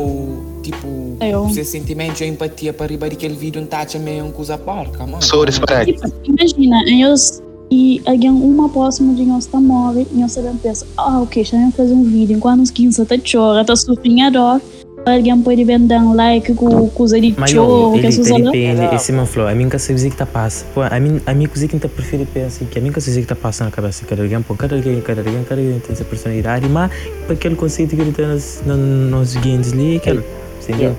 tipo, 0.62 1.18
Eu. 1.22 1.50
seu 1.50 1.66
sentimento 1.66 2.22
e 2.22 2.28
empatia 2.28 2.72
para 2.74 2.86
riba 2.88 3.10
daquele 3.10 3.34
vídeo, 3.36 3.62
um 3.62 3.66
tacha 3.66 3.98
meio 3.98 4.26
uma 4.26 4.32
coisa 4.34 4.58
porca, 4.58 5.06
mano. 5.08 5.24
So 5.24 5.44
disparate. 5.46 5.94
Tipo, 5.94 6.12
imagina, 6.26 6.78
nós, 7.08 7.42
e 7.70 8.02
alguém 8.06 8.30
uma 8.30 8.70
próxima 8.70 9.14
de 9.14 9.24
nós 9.26 9.46
está 9.46 9.60
morre, 9.60 10.08
e 10.14 10.18
nós 10.20 10.32
sabemos 10.32 10.62
pensa, 10.62 10.86
ah, 10.98 11.20
ok, 11.22 11.44
já 11.44 11.58
vamos 11.58 11.76
fazer 11.76 11.94
um 11.94 12.04
vídeo, 12.04 12.38
enquanto 12.38 12.62
uns 12.62 12.72
15 12.72 13.02
está 13.02 13.16
chora, 13.18 13.62
está 13.62 13.76
sofrendo 13.76 14.22
a 14.22 14.30
dor, 14.30 14.62
alguém 15.06 15.42
pode 15.42 15.64
vender 15.64 16.00
um 16.00 16.14
like 16.14 16.54
com 16.54 16.90
coisa 16.90 17.20
de 17.20 17.34
choro, 17.48 17.94
que 17.94 17.98
ele, 18.00 18.08
as 18.08 18.16
coisas. 18.16 18.36
ele 18.36 18.44
depende, 18.46 18.96
esse 18.96 19.12
man 19.12 19.26
falou, 19.26 19.50
a 19.50 19.56
mim 19.56 19.70
que 19.70 19.80
sei 19.80 19.96
que 19.96 20.16
tá 20.16 20.26
passa. 20.26 20.66
Pô, 20.74 20.82
a 20.82 21.00
mim, 21.00 21.20
a 21.26 21.34
mim 21.34 21.46
coisa 21.48 21.68
que 21.68 21.76
eu 21.76 21.90
prefiro 21.90 22.26
pensar 22.26 22.66
que 22.66 22.80
a 22.80 22.82
mim 22.82 22.92
que 22.92 23.02
sei 23.02 23.22
que 23.22 23.28
tá 23.28 23.36
passando 23.36 23.68
na 23.68 23.72
cabeça 23.72 24.06
cada 24.06 24.22
alguém, 24.22 24.42
pô, 24.42 24.56
cada 24.56 24.76
alguém, 24.76 25.00
cada 25.02 25.22
alguém, 25.22 25.44
cada 25.44 25.62
alguém 25.62 25.80
tem 25.80 25.94
essa 25.94 26.04
personalidade, 26.04 26.68
mas 26.70 26.92
para 27.26 27.34
aquele 27.34 27.56
conceito 27.56 27.96
que 27.96 28.02
ele 28.02 28.12
tem 28.12 28.28
nos, 28.28 28.62
nos, 28.66 28.78
nos 28.78 29.36
games 29.36 29.74
ali, 29.74 29.98
aquele, 29.98 30.24
você 30.60 30.72
entendeu? 30.72 30.96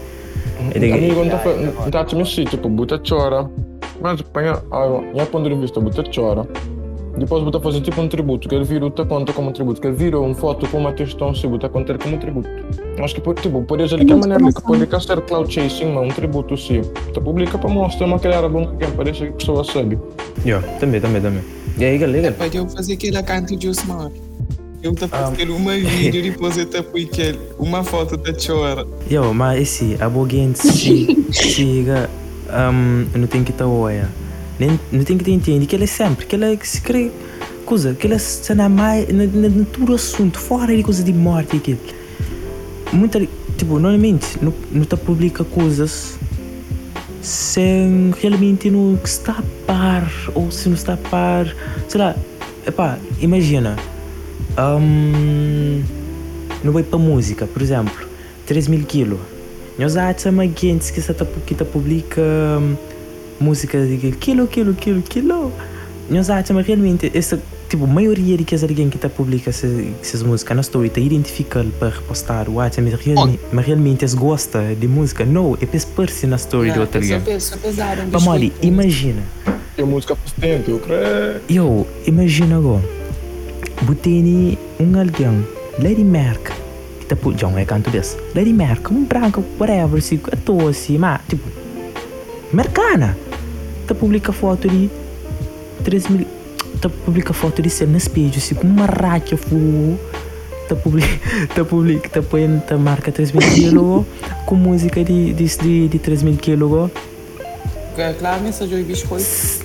Ele- 0.75 0.93
Amigo, 0.93 1.25
não 1.25 1.31
tá 1.31 1.45
não 1.45 1.91
tá 1.91 2.23
assim, 2.23 2.45
tipo, 2.45 2.69
buta 2.69 3.01
chora. 3.07 3.49
Mas, 4.01 4.23
penha, 4.23 4.63
ah, 4.71 5.01
minha 5.13 5.27
ponto 5.27 5.49
de 5.49 5.55
vista, 5.55 5.81
buta 5.81 6.05
chora. 6.15 6.47
Depois 7.19 7.43
buta 7.43 7.59
fazer 7.59 7.81
tipo 7.81 8.01
um 8.01 8.09
tributo, 8.09 8.49
que 8.49 8.55
ele 8.55 8.65
vira 8.65 8.85
outra 8.85 9.05
conta 9.05 9.33
como 9.33 9.51
um 9.51 9.53
tributo, 9.53 9.81
que 9.81 9.89
ele 9.89 9.97
vira 9.97 10.21
uma 10.21 10.35
foto 10.35 10.69
com 10.69 10.79
uma 10.79 10.93
questão, 10.93 11.35
se 11.35 11.47
buta 11.49 11.69
contar 11.69 11.99
como 11.99 12.15
um 12.15 12.19
tributo. 12.19 12.49
Acho 13.03 13.15
que, 13.17 13.35
tipo, 13.35 13.63
por 13.63 13.81
exemplo, 13.81 14.07
que 14.07 14.13
a 14.13 14.17
maneira 14.17 14.53
que 14.53 14.63
pode 14.63 15.05
ser 15.05 15.21
cloud 15.23 15.53
chasing, 15.53 15.93
mas 15.93 16.05
um 16.05 16.15
tributo, 16.15 16.57
sim. 16.57 16.83
Tu 17.13 17.21
publica 17.21 17.59
para 17.59 17.69
mostrar 17.69 18.07
uma 18.07 18.21
era 18.23 18.49
bom 18.49 18.77
que 18.77 18.87
parece 18.93 19.19
que 19.19 19.29
a 19.29 19.33
pessoa 19.33 19.65
sabe. 19.65 19.99
Yeah, 20.45 20.67
também, 20.79 21.01
também, 21.01 21.21
também. 21.21 21.43
E 21.77 21.85
aí, 21.85 21.99
galera? 21.99 22.31
Depois 22.31 22.55
eu 22.55 22.69
fazer 22.69 22.93
aquele 22.93 23.23
canto 23.23 23.57
de 23.57 23.69
Osmar. 23.69 24.11
Eu 24.81 24.95
tá 24.95 25.09
fazendo 25.09 25.57
uma 25.57 25.73
vídeo 25.73 26.25
e 26.25 26.31
depois 26.31 26.57
eu 26.57 26.67
tá 26.67 26.85
uma 27.59 27.83
foto 27.83 28.17
da 28.17 28.33
chora. 28.33 28.87
Yo, 29.11 29.35
mas 29.35 29.63
esse, 29.63 29.97
a 30.01 30.09
boguinha 30.09 30.55
se 30.55 31.17
chega, 31.33 32.09
um, 32.49 33.07
não 33.19 33.27
tem 33.27 33.45
que 33.45 33.51
estar 33.51 33.67
olha. 33.67 34.09
Nem, 34.59 34.79
não 34.91 35.05
tem 35.05 35.17
que 35.17 35.31
entender 35.31 35.67
que 35.67 35.77
ele 35.77 35.85
é 35.85 35.87
sempre, 35.87 36.27
que 36.27 36.35
ele 36.35 36.53
é 36.53 36.57
que 36.57 36.67
se 36.67 36.81
crê, 36.81 37.11
coisa, 37.65 37.95
que 37.95 38.07
ele 38.07 38.15
é 38.15 38.19
cena 38.19 38.69
mais, 38.69 39.09
na, 39.09 39.25
na, 39.25 39.49
na 39.49 39.65
todo 39.65 39.95
assunto, 39.95 40.39
fora 40.39 40.77
de 40.77 40.83
coisa 40.83 41.03
de 41.03 41.13
morte 41.13 41.57
e. 41.57 41.79
Muita, 42.93 43.21
tipo, 43.57 43.79
normalmente, 43.79 44.39
não, 44.43 44.53
não 44.73 44.85
tá 44.85 44.97
publica 44.97 45.45
coisas 45.45 46.19
sem 47.21 48.13
realmente 48.21 48.71
não 48.71 48.99
está 49.05 49.33
a 49.33 49.43
par, 49.67 50.11
ou 50.35 50.51
se 50.51 50.69
não 50.69 50.77
está 50.77 50.95
a 50.95 50.97
par, 50.97 51.55
sei 51.87 52.01
lá, 52.01 52.17
epá, 52.67 52.99
imagina, 53.21 53.77
um, 54.59 55.83
não 56.65 56.73
vai 56.73 56.83
para 56.83 56.99
música, 56.99 57.47
por 57.47 57.61
exemplo, 57.61 58.09
3 58.47 58.69
mil 58.69 58.85
quilos. 58.85 59.21
Nós 59.79 59.97
gente 60.55 60.93
que 60.93 60.99
está 60.99 61.25
que 61.47 61.55
tá 61.55 61.65
publica 61.65 62.21
música 63.41 63.87
de 63.87 64.13
quilo, 64.13 64.47
quilo, 64.47 64.75
quilo, 64.75 65.03
quilo. 65.03 65.53
Nós 66.11 66.29
uma 66.51 66.63
realmente 66.63 67.11
essa 67.15 67.41
tipo 67.69 67.85
a 67.85 67.87
maioria 67.87 68.37
de 68.37 68.45
que 68.45 68.55
as 68.55 68.63
alguém 68.63 68.89
que 68.89 68.97
está 68.97 69.09
publica 69.09 69.51
essas, 69.51 70.23
músicas 70.23 70.57
na 70.57 70.63
story 70.63 70.89
está 70.89 71.01
identifica 71.01 71.65
para 71.79 71.91
repostar 71.91 72.49
o 72.49 72.55
WhatsApp, 72.55 72.91
mas 72.91 73.01
realmente, 73.01 73.41
mas 73.53 73.67
realmente 73.67 74.05
eles 74.05 74.15
gosta 74.15 74.75
de 74.75 74.89
música. 74.89 75.25
Não, 75.25 75.57
é 75.61 75.67
para 75.67 76.09
se 76.09 76.27
na 76.27 76.37
story 76.37 76.73
do 76.73 76.81
outro 76.81 77.01
alguém. 77.01 77.23
Mas 78.11 78.23
Mori, 78.25 78.53
imagina. 78.63 79.23
A 79.79 79.87
música 79.87 80.17
persistente, 80.17 80.71
eu 80.71 80.81
creio. 80.81 81.41
Eu, 81.49 81.87
imagina 82.05 82.57
agora. 82.57 82.83
Botei 83.83 84.59
um 84.81 84.99
alguém, 84.99 85.47
Lady 85.79 86.03
Merck, 86.03 86.51
que 87.09 87.15
tá. 87.15 87.39
Já 87.39 87.49
não 87.49 87.59
é 87.59 87.65
canto 87.65 87.91
desse. 87.91 88.17
Lady 88.35 88.53
Merck, 88.53 88.93
um 88.93 89.05
branco, 89.05 89.43
whatever, 89.59 89.99
assim, 89.99 90.21
a 90.31 90.37
toa 90.37 90.71
assim, 90.71 90.99
mas, 90.99 91.21
tipo. 91.29 91.49
Mercana! 92.53 93.17
Tá 93.87 93.95
publica 93.95 94.33
foto 94.33 94.69
de 94.69 94.91
3 95.85 96.09
mil. 96.09 96.27
Tá 96.81 96.89
publica 96.89 97.33
foto 97.33 97.63
de 97.63 97.71
ser 97.71 97.89
na 97.89 97.99
espelho, 97.99 98.33
assim, 98.37 98.55
com 98.55 98.67
uma 98.67 98.87
racha 98.87 99.37
fogo. 99.37 99.99
Tá 100.69 100.77
publica, 100.77 101.47
tá 101.55 101.65
publica, 101.65 102.09
tá 102.09 102.23
põe, 102.23 102.59
tá 102.61 102.77
marca 102.77 103.11
3 103.11 103.33
mil 103.33 103.49
quilos, 103.51 104.07
com 104.45 104.55
música 104.55 105.03
de, 105.03 105.33
de, 105.33 105.45
de, 105.45 105.89
de 105.89 105.99
3 105.99 106.23
mil 106.23 106.37
quilos. 106.37 106.91
Claro, 108.19 108.43
mensagem 108.43 108.79
de 108.79 108.85
biscoito. 108.85 109.25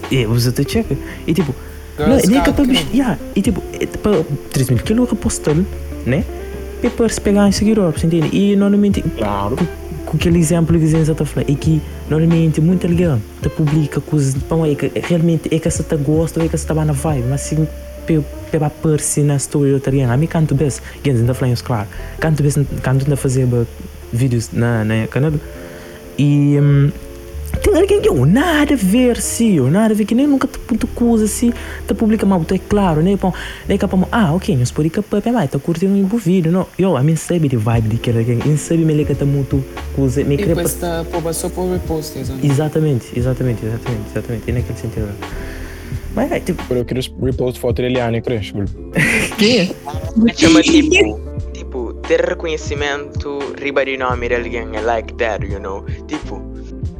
E 0.09 0.25
você 0.25 0.51
te 0.51 0.71
checa. 0.71 0.97
E 1.27 1.33
tipo, 1.33 1.53
não, 2.00 2.05
Girl 2.05 2.27
nem 2.27 2.41
Scout 2.41 2.45
capaz 2.45 2.67
de. 2.67 2.75
Clan. 2.75 2.93
Yeah, 2.93 3.19
e 3.35 3.41
tipo, 3.41 3.63
é, 3.79 3.85
para 3.85 4.23
3 4.51 4.69
mil 4.69 4.79
quilos 4.79 5.09
repostando, 5.09 5.65
né? 6.05 6.23
E 6.83 6.89
para 6.89 7.07
se 7.07 7.21
pegar 7.21 7.47
em 7.47 7.51
seguidor, 7.51 7.93
você 7.93 8.05
entende? 8.07 8.29
E 8.35 8.55
normalmente, 8.57 9.01
Claro. 9.01 9.55
com, 10.05 10.17
aquele 10.17 10.37
exemplo 10.37 10.77
que 10.77 10.85
você 10.85 10.97
está 10.97 11.25
falando, 11.25 11.49
é 11.49 11.55
que 11.55 11.81
normalmente 12.09 12.59
muito 12.59 12.85
alguém 12.85 13.21
te 13.41 13.49
publica 13.49 14.01
coisas, 14.01 14.35
pão, 14.43 14.65
é 14.65 14.75
que 14.75 14.91
realmente 14.99 15.47
é 15.49 15.59
que 15.59 15.71
você 15.71 15.81
tá 15.81 15.95
gosta, 15.95 16.43
é 16.43 16.47
que 16.49 16.57
você 16.57 16.67
tá 16.67 16.73
na 16.73 16.91
vibe, 16.91 17.27
mas 17.29 17.41
assim, 17.45 17.65
pela 18.51 18.69
perse 18.69 19.21
na 19.21 19.37
story 19.37 19.73
outro 19.73 19.93
a 20.11 20.17
mim 20.17 20.27
canto 20.27 20.53
bem, 20.53 20.69
que 21.01 21.09
ainda 21.09 21.33
falando 21.33 21.53
isso, 21.53 21.63
claro, 21.63 21.87
canto 22.19 22.43
bem, 22.43 22.51
canto 22.81 23.03
ainda 23.05 23.15
fazer 23.15 23.47
vídeos 24.11 24.49
na, 24.51 24.83
na 24.83 25.07
Canadá, 25.07 25.37
e. 26.19 26.57
tem 27.63 27.79
alguém 27.79 28.01
que 28.01 28.10
eu 28.10 28.25
nada 28.25 28.74
a 28.74 28.77
ver, 28.77 29.22
sim, 29.22 29.60
nada 29.70 29.93
a 29.93 29.98
ver, 29.98 30.03
que 30.05 30.13
nem 30.13 30.27
nunca 30.27 30.48
te 30.48 30.60
puto 30.60 30.86
coisa 30.88 31.24
assim, 31.24 31.53
te 31.88 31.93
publica 31.93 32.25
mal, 32.25 32.43
tu 32.43 32.53
é 32.53 32.60
claro, 32.60 33.01
né? 33.01 33.15
Pão, 33.15 33.34
daí 33.65 33.77
pão, 33.77 34.05
ah, 34.12 34.34
ok, 34.34 34.58
nós 34.58 34.70
podemos 34.70 34.96
capar, 34.98 35.22
mas 35.32 35.50
tá 35.50 35.58
curtindo 35.58 35.93
um 35.93 36.05
vídeo, 36.17 36.51
não? 36.51 36.67
Eu, 36.77 36.98
a 36.98 37.01
mim 37.01 37.15
sabe 37.15 37.48
de 37.48 37.55
vibe 37.55 37.88
de 37.88 37.98
que 37.98 38.10
alguém, 38.10 38.39
eu 38.46 38.58
sabe 38.58 38.84
me 38.84 38.93
liga 38.93 39.15
tá 39.15 39.25
muito 39.25 39.63
coisa, 39.96 40.24
me 40.25 40.36
E 40.36 40.38
cria 40.38 40.55
depois 40.55 40.74
tá 40.74 41.05
pô, 41.10 41.34
só 41.34 41.48
por 41.48 41.72
repost, 41.72 42.20
exatamente. 42.20 42.46
Exatamente, 42.46 43.05
exatamente, 43.15 43.65
exatamente, 43.65 44.10
exatamente, 44.12 44.51
é 44.51 44.53
naquele 44.53 44.77
sentido. 44.77 45.10
Mas 46.15 46.32
é 46.32 46.39
tipo, 46.41 46.62
Eu 46.74 46.86
queria 46.86 47.03
repost 47.24 47.60
foto 47.60 47.82
de 47.82 47.88
Eliane, 47.88 48.22
creio. 48.22 48.41
que? 49.39 49.74
Chama 50.36 50.62
tipo, 50.62 51.20
tipo, 51.53 51.93
ter 52.08 52.22
reconhecimento 52.22 53.39
riba 53.60 53.86
de 53.86 53.98
nome 53.98 54.27
de 54.27 54.36
alguém 54.36 54.75
é 54.75 54.82
like 54.82 55.13
that, 55.13 55.46
you 55.46 55.60
know? 55.60 55.84
Tipo, 56.08 56.42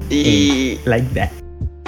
e. 0.10 0.80
Like 0.86 1.08
that. 1.14 1.34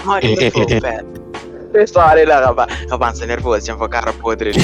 Mori, 0.06 0.36
por 0.52 0.72
eh, 0.72 0.80
favor, 0.80 1.26
Pessoal, 1.72 2.16
lá, 2.26 2.40
rapaz, 2.40 2.86
rapaz, 2.90 3.20
tá 3.20 3.26
nervoso, 3.26 3.66
já 3.66 3.76
vou 3.76 3.90
cara 3.90 4.14
podre 4.14 4.52
que 4.52 4.62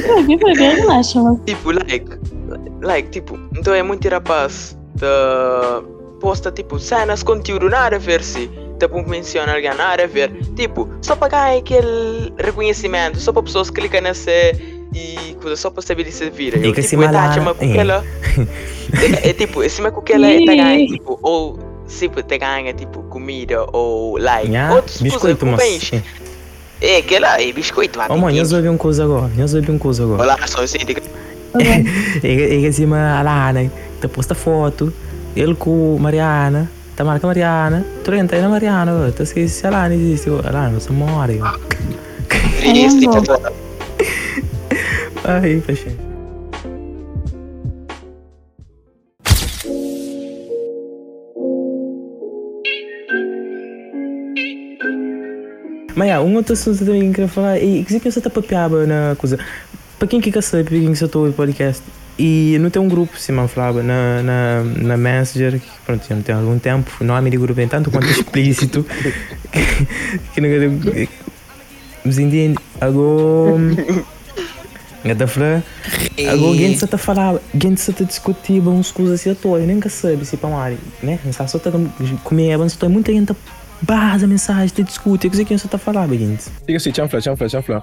foi, 0.00 0.24
que 0.24 0.62
relaxa, 0.62 1.20
mas 1.20 1.38
Tipo, 1.44 1.72
like, 1.72 2.06
like, 2.80 3.10
tipo, 3.10 3.38
então 3.54 3.74
é 3.74 3.82
muito 3.82 4.08
rapaz 4.08 4.74
da 4.94 5.82
posta 6.18 6.50
tipo 6.50 6.78
cenas, 6.78 7.22
conteúdo 7.22 7.68
nada 7.68 7.96
a 7.96 7.98
ver 7.98 8.22
se 8.22 8.48
tipo 8.78 9.06
menciona 9.06 9.52
alguém 9.54 9.74
nada 9.74 10.04
a 10.04 10.06
ver, 10.06 10.32
tipo, 10.56 10.88
só 11.02 11.14
para 11.14 11.28
ganhar 11.28 11.58
aquele 11.58 12.32
reconhecimento, 12.38 13.18
só 13.18 13.32
para 13.32 13.42
pessoas 13.42 13.68
clicar 13.68 14.00
nessa 14.00 14.30
e 14.94 15.34
coisa 15.40 15.56
só 15.56 15.70
para 15.70 15.82
saber 15.82 16.10
se 16.12 16.28
vira. 16.30 16.58
E 16.58 16.66
Eu, 16.66 16.72
que 16.74 16.82
tipo, 16.82 16.88
se 16.88 16.94
é 16.94 16.98
mala- 16.98 17.12
tá 17.28 17.32
chama 17.34 17.54
com 17.54 17.64
é. 17.64 17.68
é, 19.24 19.30
é 19.30 19.32
tipo, 19.32 19.60
acima 19.62 19.90
com 19.90 20.00
aquela 20.00 20.26
é 20.28 20.44
tá 20.44 20.54
ganha 20.54 20.86
tipo 20.86 21.18
ou 21.22 21.58
se 21.86 22.08
te 22.08 22.38
ganha 22.38 22.72
tipo 22.72 23.02
comida 23.04 23.64
ou 23.72 24.16
like 24.18 24.48
Yeah, 24.50 24.74
outras 24.74 24.98
coisas 24.98 25.12
biscoito, 25.14 25.46
com 25.46 25.52
mas. 25.52 25.90
É 26.80 26.96
aquela 26.96 27.40
é 27.40 27.52
biscoito, 27.52 27.98
Oh, 28.08 28.16
mãe, 28.16 28.36
eu 28.38 28.44
ouvi 28.44 28.68
uma 28.68 28.76
coisa 28.78 29.04
agora, 29.04 29.30
eu 29.36 29.42
ouvi 29.44 29.70
uma 29.70 29.78
coisa 29.78 30.02
agora. 30.02 30.22
Olá, 30.22 30.38
só 30.46 30.62
assim, 30.62 30.78
diga- 30.78 31.02
É 31.54 32.60
que 32.60 32.66
acima 32.66 33.18
a 33.18 33.22
Lana, 33.22 33.70
tá 34.00 34.08
posta 34.08 34.34
foto, 34.34 34.92
ele 35.36 35.54
com 35.54 35.96
Mariana, 36.00 36.70
tá 36.96 37.04
marca 37.04 37.26
Mariana, 37.26 37.86
tu 38.02 38.12
entra 38.14 38.36
aí 38.36 38.42
na 38.42 38.48
Mariana, 38.48 39.12
tá 39.16 39.22
esqueci 39.22 39.54
se 39.60 39.66
a 39.66 39.70
Lana 39.70 39.94
existe, 39.94 40.28
a 40.28 40.50
Lana, 40.50 40.80
você 40.80 40.90
morre. 40.92 41.40
triste, 42.58 43.06
Ai, 45.24 45.60
fechei. 45.60 45.96
Mas 55.94 56.08
yeah, 56.08 56.24
um 56.24 56.34
outro 56.34 56.54
assunto 56.54 56.84
também 56.84 57.12
que 57.12 57.20
eu 57.20 57.28
falar 57.28 57.58
é 57.58 57.84
que 57.84 58.00
você 58.00 58.18
está 58.18 58.30
papiaba 58.30 58.86
na 58.86 59.14
coisa. 59.16 59.38
Para 59.98 60.08
quem 60.08 60.20
que 60.20 60.32
quer 60.32 60.42
saber, 60.42 60.64
para 60.64 60.78
quem 60.78 60.92
que 60.92 61.04
estou 61.04 61.28
em 61.28 61.32
podcast, 61.32 61.82
E 62.18 62.56
não 62.60 62.70
tem 62.70 62.82
um 62.82 62.88
grupo, 62.88 63.16
se 63.18 63.30
me 63.30 63.46
falava, 63.46 63.82
na, 63.82 64.22
na, 64.22 64.64
na 64.64 64.96
Messenger, 64.96 65.60
que 65.60 65.68
pronto, 65.86 66.04
já 66.08 66.14
não 66.16 66.22
tem 66.22 66.34
algum 66.34 66.58
tempo, 66.58 66.90
não 67.00 67.14
há 67.14 67.22
meio 67.22 67.38
grupo 67.40 67.60
em 67.60 67.68
tanto 67.68 67.90
quanto 67.90 68.06
explícito, 68.10 68.84
que 70.34 70.40
não 70.40 70.48
quero. 70.48 71.08
Mas 72.04 72.18
entende? 72.18 72.58
Agora. 72.80 73.60
Gata 75.04 75.26
fala, 75.26 75.62
agora 76.30 76.54
gente 76.56 76.78
só 76.78 76.86
tá 76.86 76.96
falando, 76.96 77.40
gente 77.54 77.80
só 77.80 77.92
tá 77.92 78.04
discutindo 78.04 78.70
uns 78.70 78.92
coisas 78.92 79.20
assim 79.20 79.30
à 79.30 79.34
toa, 79.34 79.58
eu 79.58 79.66
nem 79.66 79.80
que 79.80 79.88
sabe 79.90 80.24
se 80.24 80.36
para 80.36 80.48
uma 80.48 80.68
né? 81.02 81.18
Não 81.24 81.48
só 81.48 81.58
tá 81.58 81.70
comer, 82.22 82.56
mas 82.56 82.72
só 82.74 82.88
muita 82.88 83.12
gente 83.12 83.34
base 83.82 84.24
a 84.24 84.28
mensagem, 84.28 84.68
te 84.68 84.82
discute, 84.84 85.26
o 85.26 85.30
que 85.30 85.58
você 85.58 85.66
tá 85.66 85.76
falando, 85.76 86.16
gente? 86.16 86.44
Diga 86.66 86.76
assim, 86.76 86.94
chanfla, 86.94 87.20
chanfla, 87.20 87.48
chanfla. 87.48 87.82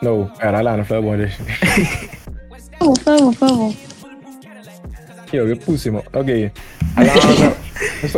Não, 0.00 0.30
era 0.38 0.60
lá, 0.60 0.76
não 0.76 0.84
foi 0.84 1.00
bom, 1.02 1.16
deixa. 1.16 1.42
Por 2.78 2.98
favor, 3.00 3.34
por 3.34 3.48
favor. 3.48 3.74
Eu, 5.32 5.48
eu 5.48 5.56
pus, 5.56 5.84
irmão. 5.86 6.04
Ok. 6.12 6.52
Alana, 6.94 7.56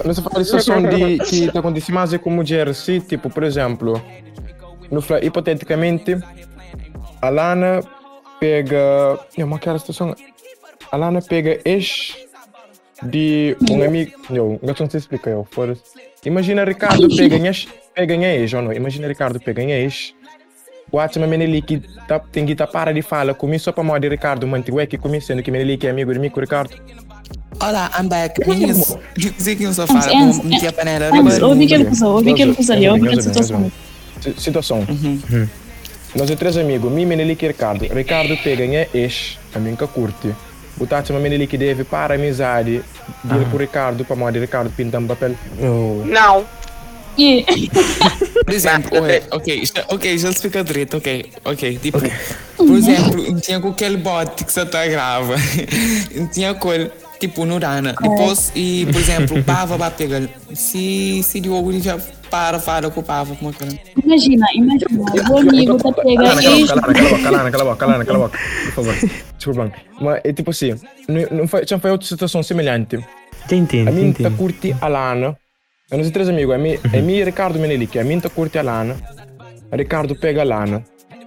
nessa 0.05 0.45
situação 0.45 0.83
de 0.83 1.19
que 1.25 1.51
tá 1.51 1.61
acontecendo 1.61 1.95
mais 1.95 2.13
é 2.13 2.19
com 2.19 2.29
mulher, 2.29 2.75
se, 2.75 3.01
tipo, 3.01 3.31
por 3.31 3.43
exemplo, 3.43 4.03
no, 4.91 5.01
fla- 5.01 5.25
hipoteticamente, 5.25 6.19
a 7.23 7.29
Lana 7.31 7.81
pega. 8.41 9.19
É 9.37 9.45
uma 9.45 9.57
aquela 9.57 9.79
situação. 9.79 10.15
A 10.91 10.97
Lana 10.97 11.21
pega 11.23 11.61
ex 11.65 12.15
de 13.03 13.57
um 13.71 13.83
amigo. 13.83 14.13
Eu, 14.31 14.59
não 14.63 14.75
sei 14.75 14.87
se 14.89 14.97
explica, 14.99 15.31
eu. 15.31 15.47
foda-se. 15.51 15.83
Imagina 16.25 16.65
Ricardo 16.65 17.09
pega 17.15 17.37
ex, 17.37 17.69
pega 17.95 18.15
ex, 18.15 18.53
ou 18.55 18.63
não? 18.63 18.73
Imagina 18.73 19.07
Ricardo 19.09 19.39
pega 19.41 19.63
ex. 19.63 20.15
O 20.91 21.01
Atma 21.01 21.27
Meneli 21.27 21.63
que 21.63 21.83
tá, 22.07 22.19
tem 22.21 22.47
que 22.47 22.55
tá 22.55 22.65
para 22.67 22.93
de 22.95 23.03
fala 23.03 23.35
comigo 23.35 23.61
só 23.61 23.73
para 23.73 23.83
modo 23.83 24.01
de 24.01 24.09
Ricardo 24.09 24.47
mantigo 24.47 24.85
que 24.87 24.97
comigo 24.97 25.23
sendo 25.25 25.43
que 25.43 25.51
Meneli 25.51 25.77
que 25.77 25.87
é 25.89 25.91
amigo 25.91 26.13
de 26.13 26.19
mim 26.21 26.31
com 26.31 26.39
o 26.39 26.43
Ricardo. 26.43 26.75
Olá, 27.61 27.91
I'm 27.99 28.09
back. 28.09 28.41
Que 28.41 29.65
não 29.65 29.73
só 29.73 29.83
Antes, 29.83 29.95
fala, 30.07 30.09
como 30.11 30.45
meter 30.45 30.69
a 30.69 30.73
panela. 30.73 31.07
Antes, 31.07 31.43
ouvi 31.43 31.67
ouvi 32.05 32.31
aquele 32.33 32.55
coisa 32.55 32.73
ali, 32.75 32.89
ouvi 32.89 33.01
Nós 33.03 33.11
vemos, 33.11 33.25
situação. 33.25 33.61
nós 33.61 33.73
vemos. 34.23 34.37
Si- 34.37 34.43
Situação. 34.43 34.87
Nós 36.15 36.31
é 36.31 36.37
três 36.37 36.57
amigos, 36.57 36.91
mim, 36.91 37.05
Meneli 37.05 37.37
e 37.41 37.47
Ricardo. 37.47 37.85
Ricardo 37.93 38.37
pega 38.39 38.65
em 38.65 38.87
ex, 38.95 39.39
a 39.55 39.59
mim 39.59 39.77
que 39.77 39.87
curte. 39.87 40.35
O 40.79 40.87
Tati 40.87 41.13
Meneli 41.13 41.47
que 41.47 41.57
deve 41.57 41.85
para 41.85 42.15
a 42.15 42.17
amizade 42.17 42.83
dele 43.25 43.47
com 43.51 43.57
o 43.57 43.61
Ricardo, 43.61 44.05
para 44.05 44.31
de 44.31 44.39
Ricardo 44.39 44.71
pintar 44.71 45.01
um 45.01 45.07
papel. 45.07 45.35
Oh, 45.61 46.05
Não. 46.05 46.45
Por 48.45 48.53
exemplo, 48.53 48.99
ok, 48.99 49.23
ok, 49.31 49.65
já, 49.65 49.85
ok, 49.89 50.19
já 50.19 50.33
se 50.33 50.43
fica 50.43 50.63
direito, 50.63 50.99
ok, 50.99 51.33
ok. 51.45 51.79
Tipo, 51.79 51.99
por 52.57 52.77
exemplo, 52.77 53.41
tinha 53.41 53.59
com 53.59 53.69
aquele 53.69 53.97
bot 53.97 54.45
que 54.45 54.53
você 54.53 54.67
tá 54.67 54.87
grava, 54.87 55.35
tinha 56.33 56.55
com 56.55 56.71
tipo, 57.19 57.45
no 57.47 57.59
Rana. 57.59 57.95
Depois, 58.01 58.53
e, 58.55 58.87
por 58.93 59.01
exemplo, 59.01 59.43
Bava 59.43 59.79
vai 59.79 59.91
pegar. 59.91 60.23
Se, 60.55 61.23
se 61.23 61.41
Diogo 61.41 61.73
já 61.81 61.99
para, 62.31 62.59
fala 62.59 62.91
com 62.91 63.01
o 63.01 63.03
Bava, 63.03 63.35
como 63.37 63.51
é 63.51 63.55
que 63.55 63.65
é? 63.65 64.03
imagina, 64.05 64.47
imagina, 64.55 65.31
o 65.31 65.39
amigo 65.39 65.77
tá 65.79 65.93
pegando 65.93 66.17
Calana, 66.17 66.43
ex, 66.45 66.69
cala 66.69 66.81
a 66.81 66.87
boca, 66.87 67.23
cala 67.23 67.41
a 67.41 67.45
boca, 67.45 67.51
cala 67.51 67.63
a 67.63 67.65
boca, 67.65 67.77
cala 67.77 67.95
a 67.95 67.99
boca, 67.99 68.05
cala 68.07 68.19
a 68.19 68.29
boca, 68.29 68.39
por 68.65 68.73
favor. 68.73 68.95
Desculpa. 69.37 69.73
Mas 70.01 70.21
é 70.25 70.33
tipo 70.33 70.51
assim, 70.51 70.75
não, 71.09 71.39
não 71.39 71.49
foi, 71.49 71.67
já 71.67 71.79
foi 71.79 71.91
outra 71.91 72.07
situação 72.07 72.43
semelhante. 72.43 72.99
já 73.49 73.57
entendo, 73.57 73.89
A 73.89 73.93
mim 73.93 74.13
tá 74.13 74.31
curte 74.31 74.75
a 74.81 74.89
Lana. 74.89 75.37
Eu 75.91 75.99
não 75.99 76.05
sei 76.05 76.13
três 76.13 76.29
amigos. 76.29 76.55
É 76.55 76.59
mim, 76.59 76.79
é 76.93 77.01
mim 77.01 77.13
e 77.15 77.25
Ricardo 77.25 77.59
Menelik. 77.59 77.99
A 77.99 78.05
mim 78.05 78.19
tá 78.19 78.29
curte 78.29 78.59
a 78.59 78.63
Lana. 78.63 78.97
A 79.71 79.77
Ricardo 79.77 80.17
pega 80.17 80.43
a 80.43 80.45
Lana. 80.45 80.83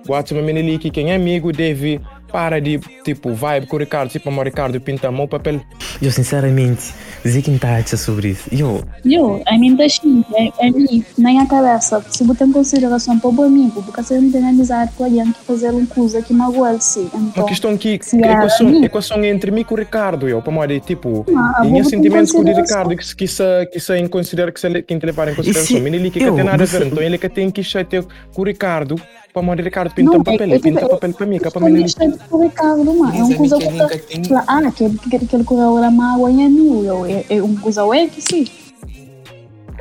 O 0.07 0.13
Atma 0.13 0.41
Menelik, 0.41 0.89
quem 0.91 1.11
é 1.11 1.15
amigo, 1.15 1.51
deve 1.53 2.01
para 2.31 2.59
de, 2.61 2.79
tipo, 3.03 3.33
vibe 3.33 3.67
com 3.67 3.75
o 3.75 3.79
Ricardo. 3.79 4.09
Tipo, 4.09 4.29
o 4.29 4.43
Ricardo 4.43 4.79
pinta 4.79 5.11
mão, 5.11 5.27
papel. 5.27 5.59
Eu, 6.01 6.11
sinceramente, 6.11 6.93
dizer 7.23 7.41
que 7.41 7.51
não 7.51 7.57
tá 7.57 7.75
acha 7.75 7.97
sobre 7.97 8.29
isso. 8.29 8.47
Eu, 8.51 8.83
eu, 9.05 9.41
a 9.47 9.57
mim 9.57 9.75
assim, 9.81 10.23
é, 10.33 10.67
é 10.67 10.71
mim, 10.71 11.03
nem 11.17 11.39
a 11.39 11.45
cabeça, 11.45 12.03
se 12.09 12.23
botar 12.23 12.45
em 12.45 12.51
consideração 12.51 13.19
para 13.19 13.29
o 13.29 13.43
amigo, 13.43 13.81
porque 13.83 14.01
você 14.03 14.19
não 14.19 14.31
tem 14.31 14.47
amizade 14.47 14.91
com 14.97 15.03
alguém 15.03 15.31
que 15.31 15.39
fazer 15.45 15.69
uma 15.71 15.85
coisa 15.87 16.21
que 16.21 16.33
magoa-se, 16.33 16.99
Uma 17.13 17.29
então, 17.29 17.45
questão 17.45 17.77
que, 17.77 17.99
se 18.01 18.15
é 18.23 18.31
equação, 18.31 18.67
amigo. 18.67 18.85
equação 18.85 19.23
entre 19.25 19.51
mim 19.51 19.61
e 19.61 19.73
o 19.73 19.77
Ricardo, 19.77 20.27
eu, 20.27 20.41
para 20.41 20.51
modo 20.51 20.79
tipo, 20.79 21.25
Ah, 21.35 21.61
tinha 21.63 21.83
sentimentos 21.83 22.31
com 22.31 22.39
o. 22.39 22.43
Ricardo 22.43 22.95
que, 22.95 23.15
que, 23.15 23.27
se, 23.27 23.43
que 23.71 23.79
se 23.79 24.07
considera 24.07 24.51
que 24.51 24.59
se, 24.59 24.81
que 24.83 24.93
ele 24.93 25.05
levar 25.05 25.27
em 25.27 25.31
se 25.31 25.37
consideração. 25.37 25.79
Menelik 25.81 26.19
que 26.19 26.25
eu- 26.25 26.35
tem 26.35 26.43
nada 26.43 26.63
a 26.63 26.65
ver, 26.65 26.87
então 26.87 27.01
ele 27.03 27.17
que 27.17 27.29
tem 27.29 27.49
que 27.51 27.63
chatear 27.63 28.03
com 28.33 28.41
o 28.41 28.45
Ricardo, 28.45 28.95
para 29.33 29.41
modo 29.41 29.61
Ricardo 29.61 29.93
pinta 29.93 30.11
um 30.11 30.21
é- 30.21 30.23
papel, 30.23 30.41
é 30.41 30.43
ele 30.49 30.59
pinta 30.59 30.79
que- 30.81 30.87
papel 30.89 31.13
para 31.13 31.25
mim, 31.25 31.37
que 31.39 31.47
é 31.47 31.49
para 31.51 31.59
Estou 31.59 31.61
Menelik. 31.71 31.99
mexendo 31.99 32.29
com 32.29 32.37
o 32.37 32.41
Ricardo, 32.41 32.93
mano. 32.93 33.15
É 33.17 33.23
uma 33.23 33.33
a 33.33 33.37
coisa 33.37 33.57
que 33.57 33.77
tá. 33.77 33.87
que 33.89 34.33
Ah, 34.47 34.67
aquele 34.67 34.97
que 34.97 35.15
aquele 35.15 35.43
que 35.43 35.53
era 35.53 35.91
mágoa 35.91 36.31
em 36.31 36.43
eu- 36.85 37.05
É 37.05 37.25
é 37.29 37.41
uma 37.41 37.59
coisa 37.61 37.81
é 37.95 38.07
que 38.07 38.21
sim. 38.21 38.45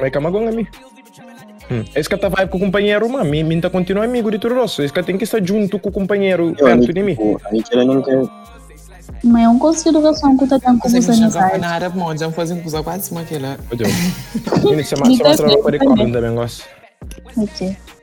Mas 0.01 0.11
calma 0.13 0.29
agora, 0.29 0.51
amigo. 0.51 0.69
Hum. 1.71 1.85
Esse 1.95 2.09
que 2.09 2.17
tá 2.17 2.29
vibe 2.29 2.49
com 2.51 2.57
o 2.57 2.61
companheiro, 2.61 3.09
mano. 3.11 3.29
Mim, 3.29 3.43
mim 3.43 3.61
tá 3.61 3.69
continua 3.69 4.05
amigo 4.05 4.31
de 4.31 4.39
tudo 4.39 4.55
rosso. 4.55 4.81
Esse 4.83 4.93
que 4.93 5.03
tem 5.03 5.19
que 5.19 5.25
estar 5.25 5.45
junto 5.45 5.79
com 5.79 5.89
o 5.91 5.93
companheiro 5.93 6.55
Eu, 6.59 6.65
perto 6.65 6.93
de 6.93 7.03
mim. 7.03 7.15
tipo, 7.15 7.41
a 7.45 7.55
gente 7.55 7.73
ela 7.73 7.85
não 7.85 8.01
quer. 8.03 8.23
Mas 9.25 9.43
é 9.45 9.49
uma 9.49 9.59
consideração 9.59 10.37
que 10.37 10.47
tá 10.47 10.59
tendo 10.61 10.79
com 10.79 10.89
Você 10.89 11.01
você 11.03 11.11
não 11.13 11.23
amizade. 11.25 11.59
na 11.59 11.71
área, 11.71 11.91
bom, 11.91 12.17
já 12.17 12.31
fazem 12.31 12.61
coisa 12.63 12.83
quase 12.83 13.09
como 13.09 13.21
aquela. 13.21 13.59
Ô, 13.71 13.75
Deus. 13.77 13.91
Menino, 14.65 14.85
você 14.85 14.95
Me 15.03 15.19
mata 15.19 15.25
tá 15.25 15.37
você 15.37 15.43
mata 15.43 15.59
para 15.59 15.71
bem, 15.73 15.81
recordar 15.81 16.07
tá 16.07 16.13
também, 16.13 16.35
gosto. 16.37 16.65
Ok. 17.37 17.59
Esse 17.67 17.67
dá 17.67 17.67
bom 17.67 17.67
ponto 17.67 17.67
de 17.67 17.67
vista. 17.67 17.67
Nunca 17.67 17.77
tem 17.77 17.98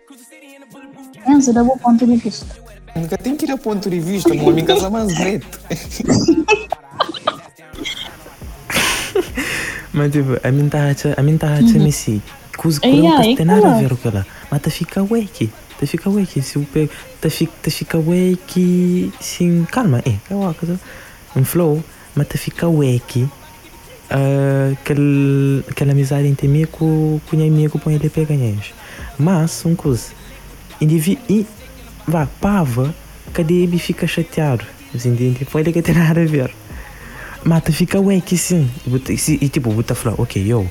que 3.36 3.46
ir 3.46 3.52
a 3.52 3.58
ponto 3.58 3.90
de 3.90 4.00
vista, 4.00 4.34
meu 4.34 4.50
amigo, 4.50 4.68
casa 4.68 4.90
mais 4.90 5.14
preto. 5.14 5.60
mas 9.92 10.12
tipo, 10.12 10.40
a 10.42 10.52
mim 10.52 10.70
tá 10.70 10.90
acha, 10.90 11.14
a 11.18 11.24
mim 11.24 11.38
tá 11.38 11.54
acha 11.54 11.78
me 11.78 11.92
si. 11.92 12.22
Coisa 12.56 12.80
que 12.80 12.88
não 12.88 13.36
tem 13.36 13.46
nada 13.46 13.76
a 13.76 13.82
ver 13.82 13.96
com 13.98 14.08
ela. 14.08 14.26
Mas 14.50 14.62
tá 14.62 14.70
fica 14.70 15.04
wake. 15.04 15.52
Tá 15.78 15.86
fica 15.86 16.10
wake. 16.10 16.42
Se 16.42 16.56
eu 16.56 16.66
pego, 16.72 16.92
tá 17.20 17.30
fica, 17.30 17.52
tá 17.62 17.70
fica 17.70 17.98
wake. 17.98 19.12
Sim, 19.20 19.68
calma, 19.70 20.00
é, 20.06 20.16
calma, 20.30 20.54
coisa. 20.54 20.80
Um 21.36 21.44
flow, 21.44 21.84
mas 22.16 22.28
tá 22.28 22.38
fica 22.38 22.70
wake. 22.70 23.28
Uh, 24.08 24.78
aquela 25.68 25.92
amizade 25.92 26.28
entre 26.28 26.48
mim 26.48 26.66
com 26.66 27.20
com 27.28 27.36
o 27.36 27.44
amigo 27.44 27.80
põe 27.80 27.96
ele 27.96 28.10
pega. 28.10 28.34
Mas, 29.18 29.66
uma 29.66 29.76
coisa, 29.76 30.12
e, 31.30 31.46
vá, 32.08 32.28
pava, 32.42 32.94
cadê 33.34 33.54
ele 33.64 33.78
fica 33.78 34.06
chateado? 34.08 34.66
Entende? 34.94 35.46
Pode 35.46 35.72
que 35.72 35.82
tem 35.82 35.96
nada 35.96 36.22
a 36.22 36.26
ver. 36.26 36.52
Mas 37.44 37.64
tu 37.64 37.74
fica 37.74 38.02
wake 38.02 38.38
sim. 38.38 38.70
E, 39.10 39.18
se- 39.18 39.38
tipo, 39.50 39.70
você 39.72 39.94
falar, 39.94 40.16
ok, 40.20 40.44
eu. 40.48 40.70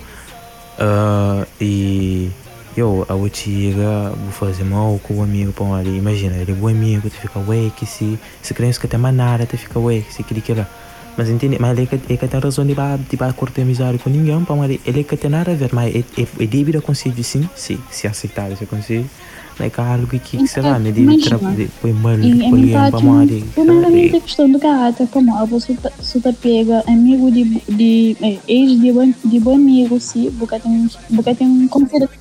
ah, 0.78 1.46
e. 1.60 2.30
Eu, 2.76 3.06
a 3.08 3.14
outra 3.14 4.10
vou 4.16 4.32
fazer 4.32 4.64
mal 4.64 4.98
com 5.00 5.18
o 5.18 5.22
amigo 5.22 5.52
para 5.52 5.76
ali. 5.76 5.96
Imagina, 5.96 6.34
ele 6.36 6.50
é 6.50 6.54
bom 6.56 6.66
amigo, 6.68 7.08
tu 7.08 7.14
fica 7.16 7.38
wake, 7.38 7.86
se. 7.86 8.18
Se 8.42 8.52
criança 8.52 8.80
que 8.80 8.88
tem 8.88 8.98
mais 8.98 9.14
nada, 9.14 9.46
tu 9.46 9.56
fica 9.56 9.78
wake, 9.78 10.06
se 10.12 10.22
aquele 10.22 10.40
que 10.40 10.52
lá. 10.54 10.66
Mas 11.16 11.28
entende? 11.28 11.56
Mas 11.60 11.72
ele 11.78 11.82
é 11.82 11.86
que, 11.86 11.94
ele 12.08 12.16
que 12.18 12.26
tem 12.28 12.40
razão 12.40 12.66
de 12.66 12.74
ba- 12.74 12.98
de 13.08 13.16
ba- 13.16 13.32
cortar 13.32 13.62
amizade 13.62 13.98
com 13.98 14.10
ninguém, 14.10 14.44
para 14.44 14.56
ali. 14.62 14.80
Ele 14.84 15.00
é 15.00 15.04
que 15.04 15.16
tem 15.16 15.30
nada 15.30 15.52
a 15.52 15.54
ver, 15.54 15.70
mas 15.72 15.94
é, 15.94 15.98
é, 16.18 16.26
é 16.40 16.46
devido 16.46 16.78
a 16.78 16.82
conselho 16.82 17.22
sim, 17.22 17.48
sim, 17.54 17.78
se 17.90 18.06
aceitar 18.06 18.50
esse 18.50 18.66
conselho. 18.66 19.08
Mas 19.56 19.70
é 19.78 19.80
algo 19.80 20.06
que, 20.08 20.18
que 20.18 20.48
sei 20.48 20.62
lá, 20.64 20.80
tra- 21.20 21.38
de- 21.38 21.70
mal 21.92 22.18
E 22.18 22.38
com 22.38 22.42
a 22.42 22.46
alguém 22.46 22.64
metade, 22.66 22.90
para 22.90 23.00
ali. 23.20 23.44
primeiramente, 23.54 24.16
a 24.16 24.20
questão 24.20 24.50
do 24.50 24.58
caráter, 24.58 25.06
como 25.06 25.36
a 25.38 25.44
você 25.44 25.74
tá- 25.74 25.92
pega 26.32 26.82
amigo 26.88 27.30
de, 27.30 27.44
de 27.68 28.16
eh, 28.20 28.38
ex 28.48 28.80
de 28.80 28.90
bom, 28.92 29.12
de 29.24 29.38
bom 29.38 29.54
amigo, 29.54 30.00
sim, 30.00 30.32
porque 30.36 30.58
tem, 30.58 30.88
porque 31.14 31.34
tem 31.36 31.68
consideração. 31.68 32.18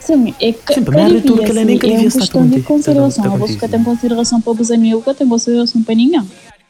Sim, 0.00 0.34
é 0.40 0.52
ca- 0.54 0.72
Sim, 0.72 0.80
é 0.80 1.20
tudo 1.20 1.42
que 1.44 1.52
nem 1.52 1.64
é 1.76 1.98
uma 2.00 2.10
questão 2.10 2.46
de 2.48 2.62
consideração. 2.62 3.24
A 3.26 3.38
contigo. 3.38 3.58
você 3.60 3.68
tem 3.68 3.84
consideração 3.84 4.40
para 4.40 4.52
os 4.62 4.70
amigos, 4.70 5.04
que 5.04 5.12
tem 5.12 5.28
consideração 5.28 5.82
para 5.82 5.94
ninguém. 5.94 6.22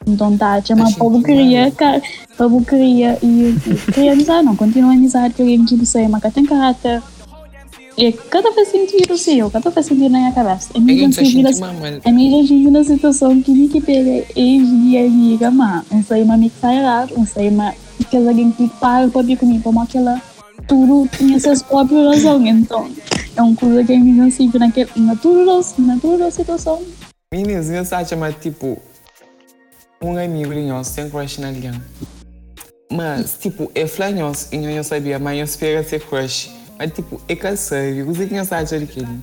Então 0.07 0.37
tá, 0.37 0.61
chama 0.61 0.91
para 0.91 1.07
o 1.07 1.21
queria, 1.23 1.71
para 2.37 2.47
o 2.47 2.65
queria 2.65 3.17
e 3.21 3.55
e 3.67 3.91
queria 3.91 4.13
amizade, 4.13 4.45
não, 4.45 4.55
continua 4.55 4.91
a 4.91 4.93
amizade 4.93 5.33
com 5.33 5.43
alguém 5.43 5.65
que 5.65 5.75
você 5.75 6.03
ama, 6.03 6.21
que 6.21 6.31
tem 6.31 6.45
caráter. 6.45 7.01
E 7.97 8.13
cada 8.13 8.53
faz 8.53 8.69
sentido, 8.69 9.17
sim, 9.17 9.47
cada 9.49 9.69
faz 9.71 9.85
sentido 9.85 10.09
na 10.09 10.19
minha 10.19 10.31
cabeça. 10.31 10.69
É 10.73 10.77
É 10.77 10.81
que 10.81 11.09
que 11.11 12.09
a 12.09 12.11
minha 12.13 12.41
já 12.41 12.47
tive 12.47 12.71
na 12.71 12.83
situação 12.83 13.41
que 13.41 13.51
nem 13.51 13.67
que 13.67 13.81
pega 13.81 14.25
ex 14.35 14.67
de 14.67 14.97
amiga, 14.97 15.51
mas 15.51 15.83
não 15.91 16.01
sei 16.01 16.23
uma 16.23 16.37
me 16.37 16.49
sai 16.61 16.77
errado, 16.77 17.13
não 17.17 17.25
sei 17.25 17.49
uma 17.49 17.73
que 18.09 18.15
alguém 18.15 18.51
que 18.51 18.67
para 18.79 19.07
para 19.09 19.21
vir 19.21 19.37
comigo, 19.37 19.61
como 19.63 19.81
aquela 19.81 20.21
tudo 20.67 21.09
tinha 21.17 21.39
suas 21.39 21.61
próprias 21.61 22.23
razões, 22.23 22.55
então 22.55 22.89
é 23.35 23.41
uma 23.41 23.55
coisa 23.55 23.83
que 23.83 23.97
me 23.97 24.13
não 24.13 24.31
sempre 24.31 24.59
naquele, 24.59 24.89
na 24.95 25.15
tudo 25.15 25.45
na 25.79 25.97
tudo 25.97 26.19
da 26.19 26.31
situação. 26.31 26.81
Meninas, 27.33 27.69
eu 27.69 27.81
acho 27.81 28.17
mas 28.17 28.35
tipo, 28.41 28.77
um 30.01 30.17
amigo 30.17 30.53
de 30.53 30.61
nós 30.61 30.91
tem 30.91 31.09
crush 31.09 31.39
na 31.39 31.49
alguém. 31.49 31.81
Mas, 32.91 33.37
tipo, 33.39 33.71
é 33.75 33.85
flanhos 33.85 34.51
e 34.51 34.55
eu 34.57 34.75
não 34.75 34.83
sabia, 34.83 35.19
mas 35.19 35.37
eu 35.37 35.45
espero 35.45 35.87
ser 35.87 36.01
crush. 36.01 36.51
Mas, 36.77 36.91
tipo, 36.91 37.21
é 37.27 37.35
cansado. 37.35 38.05
Você 38.05 38.27
que 38.27 38.33
não 38.33 38.45
sabe 38.45 38.69
daquele. 38.69 39.19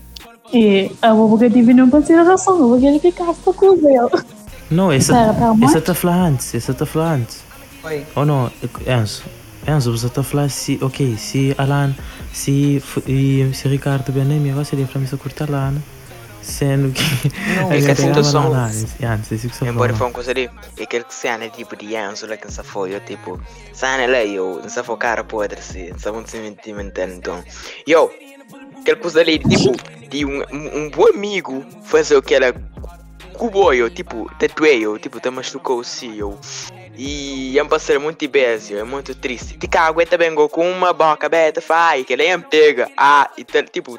E 0.53 0.91
a 1.03 1.13
boca 1.13 1.51
tive 1.51 1.75
não 1.75 1.91
consideração, 1.91 2.59
eu 2.59 2.69
vou 2.69 2.81
querer 2.81 3.01
ficar 3.01 3.31
essa 3.31 3.53
coisa. 3.53 3.89
eu. 3.91 4.11
Não, 4.71 4.93
está 5.79 5.95
falando 5.95 6.27
antes, 6.27 6.55
esse 6.55 6.71
está 6.71 6.87
falando 6.87 7.23
antes. 7.23 7.39
Oi. 7.85 8.07
Oh 8.15 8.25
não, 8.25 8.51
Enzo. 8.87 9.23
Enzo, 9.67 9.97
você 9.97 10.07
está 10.07 10.23
falando 10.23 10.51
se, 10.51 10.79
ok, 10.81 11.17
se 11.17 11.55
Alan, 11.59 11.95
se, 12.33 12.83
e, 13.07 13.51
se 13.53 13.69
Ricardo 13.69 14.13
Benemi, 14.13 14.51
você 14.51 14.77
deve 14.77 14.89
falar 14.89 15.05
isso 15.05 15.19
curta 15.19 15.45
Alan. 15.45 15.75
Sendo 16.47 16.93
que. 16.93 17.03
Não, 17.57 17.73
é 17.73 17.81
que 17.81 17.91
a 17.91 17.97
situação- 17.97 18.55
é 18.55 19.17
que 19.19 19.27
você 19.49 19.65
Embora 19.67 19.93
foi 19.93 20.07
uma 20.07 20.13
coisa 20.13 20.31
ali, 20.31 20.49
é 20.79 20.87
que 20.87 21.05
cena 21.09 21.49
tipo 21.49 21.75
de 21.75 21.97
Enzo 21.97 22.25
lá 22.29 22.37
que 22.37 22.45
não 22.45 22.53
foi, 22.63 22.95
eu 22.95 23.01
tipo, 23.01 23.41
cena 23.73 24.07
lá 24.07 24.25
eu, 24.25 24.61
não 24.63 24.71
foi 24.85 24.97
cara 24.97 25.25
podre 25.25 25.61
se, 25.61 25.91
não 25.91 25.99
se 26.25 26.39
sentimental 26.41 27.09
então. 27.09 27.43
Yo, 27.89 28.09
aquele 28.81 28.97
coisa 29.01 29.21
ali, 29.21 29.41
tipo, 29.41 29.75
de 30.09 30.25
um, 30.25 30.41
um, 30.53 30.85
um 30.85 30.91
bom 30.91 31.09
amigo 31.09 31.67
fazer 31.83 32.17
aquela 32.17 32.55
cuboio, 33.33 33.91
tipo, 33.91 34.31
tatueio, 34.39 34.99
tipo, 35.01 35.19
te 35.19 35.29
machucou 35.31 35.83
se 35.83 36.17
eu. 36.17 36.39
E 36.97 37.59
é 37.59 37.63
um 37.63 37.69
parceiro 37.69 38.01
muito 38.01 38.25
ibésio, 38.25 38.79
é 38.79 38.85
muito 38.85 39.15
triste. 39.17 39.59
Te 39.59 39.67
cago, 39.67 40.01
e 40.01 40.07
também 40.07 40.33
com 40.49 40.71
uma 40.71 40.93
boca 40.93 41.27
aberta, 41.27 41.61
fai, 41.61 42.05
que 42.05 42.13
ele 42.13 42.25
é 42.25 42.39
pega. 42.39 42.89
Ah, 42.97 43.29
e 43.37 43.45
tipo, 43.73 43.99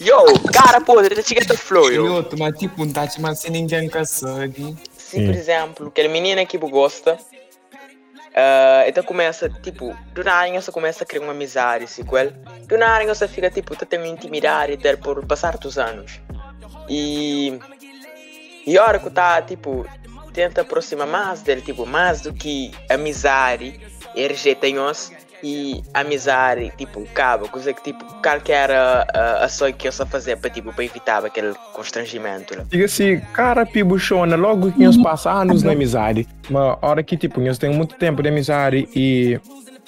yo, 0.00 0.24
cara 0.52 0.80
te 0.80 1.28
chega 1.28 1.56
flow, 1.56 1.90
yo. 1.90 2.14
outro, 2.14 2.38
mas 2.38 2.58
tipo, 2.58 2.84
não 2.84 2.92
tá 2.92 3.06
te 3.06 3.20
mas 3.20 3.40
se 3.40 3.50
ninguém 3.50 3.88
consegue. 3.88 4.76
Se, 4.96 5.24
por 5.24 5.34
exemplo, 5.34 5.88
aquele 5.88 6.08
menino 6.08 6.46
que 6.46 6.56
gosta, 6.58 7.18
ah, 8.34 8.84
então 8.86 9.02
começa, 9.02 9.48
tipo, 9.48 9.96
do 10.14 10.22
nada 10.22 10.52
você 10.60 10.70
começa 10.70 11.04
a 11.04 11.06
criar 11.06 11.22
uma 11.22 11.32
amizade 11.32 11.84
assim, 11.84 12.04
com 12.04 12.16
ele. 12.16 12.30
Do 12.66 12.78
nada 12.78 13.12
você 13.12 13.26
fica, 13.26 13.50
tipo, 13.50 13.74
tá 13.74 13.84
tendo 13.84 14.06
intimidade 14.06 14.76
dele 14.76 14.98
por 14.98 15.24
passar 15.26 15.56
dos 15.58 15.78
anos. 15.78 16.20
E. 16.88 17.58
E 18.66 18.78
a 18.78 18.84
hora 18.84 18.98
que 18.98 19.10
tá, 19.10 19.40
tipo, 19.42 19.86
tenta 20.32 20.60
aproximar 20.60 21.06
mais 21.06 21.42
dele, 21.42 21.62
tipo, 21.62 21.86
mais 21.86 22.20
do 22.20 22.32
que 22.32 22.70
amizade, 22.88 23.80
e 24.14 24.26
rejeita 24.26 24.68
nós. 24.70 25.10
E 25.42 25.82
amizade, 25.94 26.70
tipo, 26.76 27.02
acaba, 27.02 27.48
coisa 27.48 27.72
que, 27.72 27.82
tipo, 27.82 28.04
qualquer 28.22 28.70
uh, 28.70 29.44
ação 29.44 29.72
que 29.72 29.88
eu 29.88 29.92
só 29.92 30.04
fazer 30.04 30.36
para, 30.36 30.50
tipo, 30.50 30.72
para 30.72 30.84
evitar 30.84 31.24
aquele 31.24 31.54
constrangimento. 31.72 32.56
Né? 32.56 32.64
Diga 32.68 32.84
assim, 32.84 33.20
cara, 33.32 33.64
pibuchona, 33.64 34.36
logo 34.36 34.70
que 34.70 34.84
nós 34.84 34.96
passa 34.98 35.30
anos 35.30 35.62
na 35.62 35.72
amizade. 35.72 36.28
Uma 36.48 36.78
hora 36.82 37.02
que, 37.02 37.16
tipo, 37.16 37.40
nós 37.40 37.56
temos 37.56 37.76
muito 37.76 37.94
tempo 37.96 38.22
de 38.22 38.28
amizade 38.28 38.88
e 38.94 39.40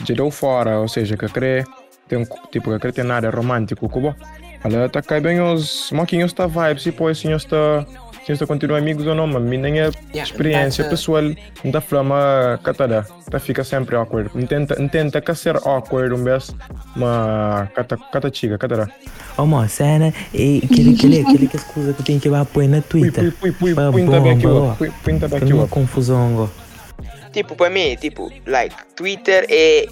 já 0.05 0.15
deu 0.15 0.31
fora, 0.31 0.79
ou 0.79 0.88
seja, 0.88 1.17
que 1.17 1.29
crê, 1.29 1.65
tem 2.09 2.19
um, 2.19 2.25
tipo, 2.51 2.71
que 2.71 2.79
crê 2.79 2.93
tem 2.93 3.05
nada 3.05 3.31
romântico, 3.31 3.88
como 3.88 4.15
Ela 4.65 4.88
tá 4.88 5.03
cai 5.03 5.21
bem 5.21 5.41
os, 5.41 5.91
moquinhos 5.93 6.33
tá 6.33 6.47
vibes, 6.47 6.87
e 6.87 6.91
depois 6.91 7.19
se 7.19 7.29
nós 7.29 7.45
tá, 7.45 7.85
se 8.24 8.30
nós 8.30 8.38
tá 8.38 8.46
continuar 8.46 8.78
amigos 8.78 9.06
ou 9.06 9.14
não, 9.14 9.26
mas 9.26 9.42
minha 9.42 9.90
experiência 10.14 10.85
pessoal, 10.85 11.22
não 11.64 11.72
tá 11.72 11.80
flama, 11.80 12.58
catada, 12.62 13.06
tá 13.28 13.38
fica 13.38 13.64
sempre 13.64 13.96
awkward. 13.96 14.30
Intenta, 14.35 14.80
intenta 14.80 15.20
que 15.20 15.35
ser 15.35 15.56
awkward 15.56 16.14
um 16.14 16.22
vez, 16.22 16.54
mas 16.94 17.68
cata, 17.70 17.98
cata 18.12 18.30
chica. 18.32 18.58
Oh, 19.37 19.46
mano, 19.46 19.68
cena, 19.68 20.12
e 20.32 20.62
aquele, 20.64 20.94
aquele, 20.94 21.20
aquele 21.20 21.48
que 21.48 21.56
as 21.56 21.64
coisas 21.64 21.96
que 21.96 22.02
tem 22.02 22.18
que 22.18 22.28
pôr 22.52 22.68
na 22.68 22.80
Twitter. 22.80 23.32
punta 23.92 24.20
bem 24.20 24.32
aqui, 24.32 24.46
bem 25.04 25.18
Que 25.18 25.37
aqui, 25.37 25.68
confusão, 25.68 26.37
ó. 26.37 26.62
Tipo, 27.33 27.57
para 27.57 27.71
mim, 27.71 27.97
tipo, 27.97 28.31
like, 28.47 28.77
Twitter 28.95 29.47
é. 29.49 29.87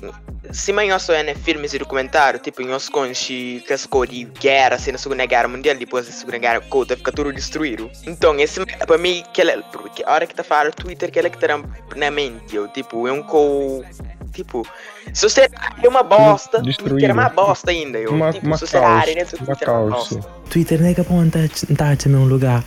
Se 0.53 0.73
amanhã 0.73 0.99
só 0.99 1.13
é 1.13 1.35
filmes 1.35 1.75
e 1.75 1.79
documentário, 1.79 2.41
tipo, 2.41 2.61
em 2.61 2.73
os 2.73 2.89
conchi 2.89 3.63
que 3.65 3.73
as 3.73 3.87
de 4.09 4.25
guerra, 4.25 4.75
assim, 4.75 4.91
na 4.91 4.99
Segunda 4.99 5.25
Guerra 5.25 5.47
Mundial, 5.47 5.77
depois 5.77 6.07
da 6.07 6.13
Segunda 6.13 6.39
Guerra, 6.39 6.61
conta, 6.63 6.97
fica 6.97 7.13
tudo 7.13 7.33
destruído. 7.33 7.89
Então, 8.05 8.39
esse, 8.41 8.59
para 8.67 8.99
mim, 8.99 9.23
que 9.33 9.41
ela, 9.43 9.63
porque 9.71 10.03
a 10.05 10.13
hora 10.13 10.27
que 10.27 10.35
tá 10.35 10.43
falando 10.43 10.75
Twitter, 10.75 11.11
que 11.11 11.19
ela 11.21 11.31
que 11.31 11.39
tá 11.39 11.63
na 11.95 12.11
mente, 12.11 12.57
eu, 12.57 12.67
tipo, 12.69 13.07
é 13.07 13.13
um 13.13 13.23
co. 13.23 13.85
Tipo, 14.33 14.67
sociedade 15.15 15.85
é 15.85 15.89
uma 15.89 16.03
bosta, 16.03 16.61
Destruído. 16.63 16.95
Twitter 16.95 17.11
é 17.11 17.13
uma 17.13 17.29
bosta 17.29 17.71
ainda, 17.71 17.99
eu. 17.99 18.11
Uma, 18.11 18.33
tipo, 18.33 18.47
uma 18.47 18.57
sociedade, 18.57 19.15
né? 19.15 19.25
caos, 19.25 19.33
uma 19.33 19.47
Twitter 19.47 19.69
é 19.69 19.73
uma 19.73 19.91
bosta. 19.91 20.21
Twitter 20.51 20.81
não 20.81 20.89
é 20.89 20.95
que 20.95 21.01
aponta 21.01 21.39
tá 21.77 21.97
também 21.97 22.21
um 22.21 22.27
lugar. 22.27 22.65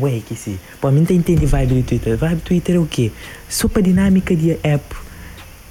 Ué, 0.00 0.20
que 0.26 0.34
se. 0.34 0.58
Pô, 0.80 0.90
mim 0.90 1.04
tem 1.04 1.16
entende 1.16 1.46
vibe 1.46 1.74
do 1.74 1.82
Twitter. 1.82 2.16
Vibe 2.16 2.34
do 2.36 2.40
Twitter 2.42 2.76
é 2.76 2.78
o 2.78 2.86
quê? 2.86 3.10
Super 3.48 3.82
dinâmica 3.82 4.34
de 4.36 4.58
app. 4.62 4.96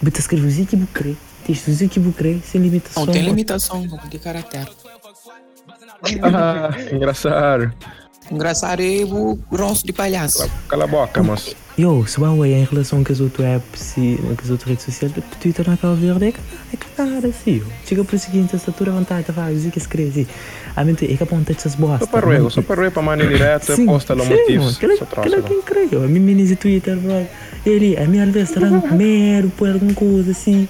Bota 0.02 0.20
escrever 0.20 0.64
o 0.64 0.66
que 0.66 0.76
bucre. 0.76 1.18
Texto 1.46 1.70
o 1.70 1.90
que 1.90 2.00
bucre, 2.00 2.42
sem 2.44 2.60
limitação. 2.62 3.06
Não, 3.06 3.14
tem 3.14 3.24
limitação 3.24 3.88
de 4.10 4.20
caráter. 4.20 4.68
Ah, 6.22 6.70
engraçado. 6.92 7.74
Engraçado 8.32 8.82
é 8.82 9.04
o 9.04 9.38
rosto 9.52 9.86
de 9.86 9.94
palhaço. 9.94 10.50
Cala 10.68 10.86
a 10.86 10.88
boca, 10.88 11.22
moço. 11.22 11.56
Yo, 11.78 12.06
se 12.08 12.20
vai 12.20 12.54
em 12.54 12.64
relação 12.64 13.04
com 13.04 13.12
as 13.12 13.20
outras 13.20 13.48
apps 13.48 13.98
e 13.98 14.18
com 14.18 14.42
as 14.42 14.50
outras 14.50 14.70
redes 14.70 14.86
sociais, 14.86 15.12
o 15.16 15.22
Twitter 15.42 15.68
não 15.68 15.74
acaba 15.74 15.94
verde, 15.94 16.28
é 16.28 16.32
que 16.32 16.40
é 16.74 16.78
que 16.78 17.02
nada 17.02 17.28
assim. 17.28 17.62
Chega 17.86 18.04
para 18.04 18.16
o 18.16 18.20
seguinte, 18.20 18.56
essa 18.56 18.72
tua 18.72 18.94
vontade, 18.94 19.26
tá 19.26 19.34
vai 19.34 19.54
dizer 19.54 19.72
que 19.72 19.78
escreve 19.78 20.22
assim. 20.22 20.28
A 20.74 20.86
mente 20.86 21.06
é 21.12 21.18
que 21.18 21.24
aponta 21.24 21.52
essas 21.52 21.76
bostas. 21.76 22.08
Só 22.08 22.12
para 22.12 22.26
ruego, 22.26 22.50
só 22.50 22.62
para 22.62 22.76
ruego 22.76 22.94
para 22.94 23.04
mano 23.04 23.28
direta, 23.28 23.76
posta 23.86 24.14
lá 24.14 24.24
sim, 24.24 24.30
motivos. 24.30 24.78
Só 24.78 25.06
aquela 25.18 25.42
que 25.42 25.54
é 25.54 25.58
incrível. 25.58 26.04
A 26.04 26.08
minha 26.08 26.22
menina 26.22 26.56
Twitter, 26.56 26.98
bro. 26.98 27.28
Ele, 27.66 27.98
a 27.98 28.06
minha 28.06 28.26
vez 28.26 28.50
será 28.50 28.68
um 28.68 28.96
mero, 28.96 29.50
por 29.58 29.70
alguma 29.70 29.94
coisa 29.94 30.32
assim. 30.32 30.68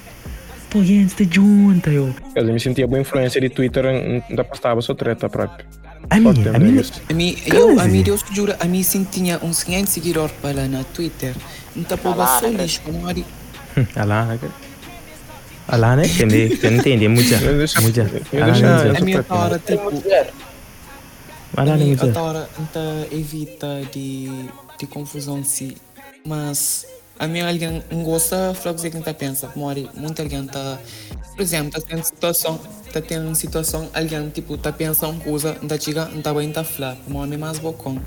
Pô, 0.72 0.84
gente, 0.84 1.22
está 1.22 1.24
junta, 1.36 1.90
eu. 1.92 2.14
Dizer, 2.36 2.52
me 2.52 2.60
sentia 2.60 2.88
boa 2.88 3.00
influência 3.00 3.40
de 3.40 3.50
Twitter, 3.50 3.86
ainda 3.86 4.44
postava 4.44 4.82
só 4.82 4.94
treta 4.94 5.30
próprio. 5.30 5.66
A 6.10 6.20
tem 6.34 6.56
a 6.56 6.60
minha. 6.60 6.82
isso. 6.82 6.94
A 7.10 7.14
mim, 7.14 7.34
Que 7.34 7.56
eu, 7.56 7.80
a 7.80 7.86
mim, 7.86 8.02
Deus 8.04 8.22
te 8.22 8.36
jura, 8.36 8.58
a 8.60 8.66
mim 8.66 8.84
sim 8.84 9.04
tinha 9.04 9.40
um 9.44 9.54
seguinte 9.54 9.90
seguidor 9.90 10.30
para 10.42 10.62
lá 10.62 10.68
na 10.68 10.84
Twitter. 10.84 11.36
Então, 11.76 11.98
pô, 11.98 12.14
só 12.40 12.48
né? 12.48 12.64
lixo, 12.64 12.82
não 12.88 13.10
é? 13.10 13.16
Alana, 13.96 14.38
cara. 14.38 14.54
Alana, 15.68 16.06
entende? 16.06 16.56
Você 16.58 16.70
não? 16.70 16.84
É 17.78 17.82
Muita. 17.82 18.02
eu 18.32 18.44
Alana, 18.44 18.84
deixa- 18.84 18.88
é 18.88 18.98
A 18.98 19.02
minha 19.02 19.26
hora, 19.30 19.60
tipo, 19.60 19.90
a 21.58 21.62
Alana, 21.62 21.82
é 21.82 21.86
minha 21.86 21.98
muita. 21.98 22.22
hora, 22.22 22.50
então, 22.60 23.08
evita 23.12 23.82
de, 23.92 24.46
de 24.80 24.88
confusão, 24.88 25.44
sim. 25.44 25.74
Mas, 26.26 26.86
a 27.20 27.28
minha 27.28 27.48
alguém 27.48 27.84
não 27.92 28.04
gosta, 28.04 28.54
fala 28.54 28.76
que 28.76 28.88
está 28.88 29.14
pensa, 29.14 29.52
mori, 29.56 29.90
muita 29.96 30.24
alguém 30.24 30.46
está, 30.46 30.80
por 31.36 31.42
exemplo, 31.42 31.78
está 31.78 31.82
tendo 31.82 32.04
situação, 32.04 32.60
está 32.86 33.02
tendo 33.02 33.36
situação, 33.36 33.90
alguém, 33.94 34.30
tipo, 34.30 34.56
está 34.56 34.72
pensando 34.72 35.14
uma 35.14 35.22
coisa, 35.22 35.58
não 35.62 35.80
chega, 35.80 36.06
não 36.06 36.20
está 36.20 36.34
bem, 36.34 36.50
está 36.50 36.64
falar, 36.64 36.98
mori 37.08 37.38
mais 37.38 37.60
bocão. 37.60 37.98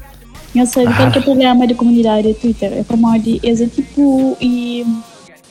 Eu 0.55 0.67
sei 0.67 0.87
que 0.87 1.19
é 1.19 1.21
o 1.21 1.23
problema 1.23 1.67
de 1.67 1.75
comunidade 1.75 2.29
de 2.29 2.35
Twitter. 2.35 2.73
É 2.73 2.85
como 2.85 3.19
de 3.19 3.41
é 3.45 3.67
tipo 3.67 4.37
e, 4.41 4.85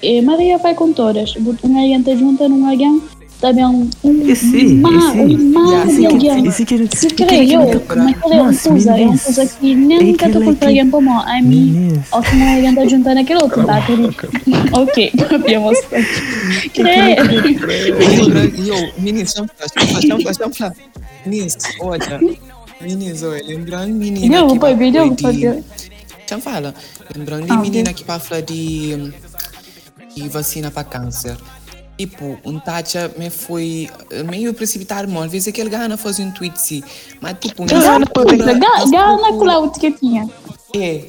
e 0.02 0.22
Maria 0.22 0.58
vai 0.58 0.74
com 0.74 0.92
todas. 0.92 1.36
Um 1.36 1.78
alguém 1.80 2.02
te 2.02 2.18
junta 2.18 2.50
num 2.50 2.68
alguém 2.68 3.02
também 3.40 3.66
um 3.66 3.90
um 4.04 4.14
mar, 4.14 4.30
esse. 4.32 4.66
um 4.66 5.52
mar 5.54 5.88
Esse 5.88 5.96
de 5.96 6.02
que- 6.02 6.06
alguém. 6.30 6.48
esse 6.48 6.66
que- 6.66 6.98
Se 6.98 7.08
que- 7.08 7.26
creio, 7.26 7.62
esse 7.64 7.80
que- 7.80 7.96
mas 7.96 8.16
é 8.22 8.28
uma 8.28 8.44
Nossa, 8.46 8.70
coisa, 8.70 8.90
é 8.90 8.94
uma 8.94 8.98
meninas. 9.00 9.24
coisa 9.24 9.46
que 9.46 9.76
nem 9.76 9.98
É 9.98 10.14
que 10.14 10.30
tu 10.30 10.40
que- 10.56 10.66
alguém 10.66 10.90
como 10.90 11.12
a 11.20 11.42
mim. 11.42 12.02
Ou 12.12 12.24
se 12.24 12.36
não 12.36 12.56
alguém 12.56 12.76
tá 12.76 12.86
juntando 12.88 13.20
aquele 13.20 13.42
outro, 13.44 13.66
tá? 13.66 13.78
Ok. 14.74 15.12
Lembra, 18.00 18.44
yo, 18.46 18.76
meninos, 18.98 19.34
Meninos, 21.26 21.56
olha, 21.80 22.20
meninos, 22.82 23.24
olha, 23.24 23.44
lembrando 23.46 23.94
menina 23.94 24.42
que 24.48 24.60
foi, 24.60 24.76
vai 24.76 24.92
deu, 24.92 25.10
de- 25.10 25.22
foi. 25.22 25.64
Chama 26.30 26.42
fala, 26.42 26.76
lembrando 27.16 27.46
de 27.46 27.52
Ah, 27.52 27.58
menina 27.58 27.94
que 27.94 28.04
vai 28.04 28.20
falar 28.20 28.42
de, 28.42 29.12
de 30.16 30.30
vacina 30.30 30.70
para 30.70 30.84
câncer. 30.84 31.38
Tipo, 31.98 32.38
um 32.46 32.60
tacha 32.60 33.12
me 33.18 33.30
foi 33.30 33.90
meio 34.30 34.54
precipitado, 34.54 35.08
mano. 35.12 35.26
Às 35.26 35.32
vezes 35.32 35.48
aquele 35.48 35.70
gana 35.70 35.98
fazer 35.98 36.24
um 36.24 36.32
tweet, 36.32 36.60
sim. 36.62 36.84
Mas 37.20 37.38
tipo, 37.40 37.66
Gana, 37.66 37.82
gana 37.84 38.06
procura- 38.06 39.40
cloud 39.40 39.80
que 39.80 39.92
tinha. 39.92 40.30
é, 40.76 41.04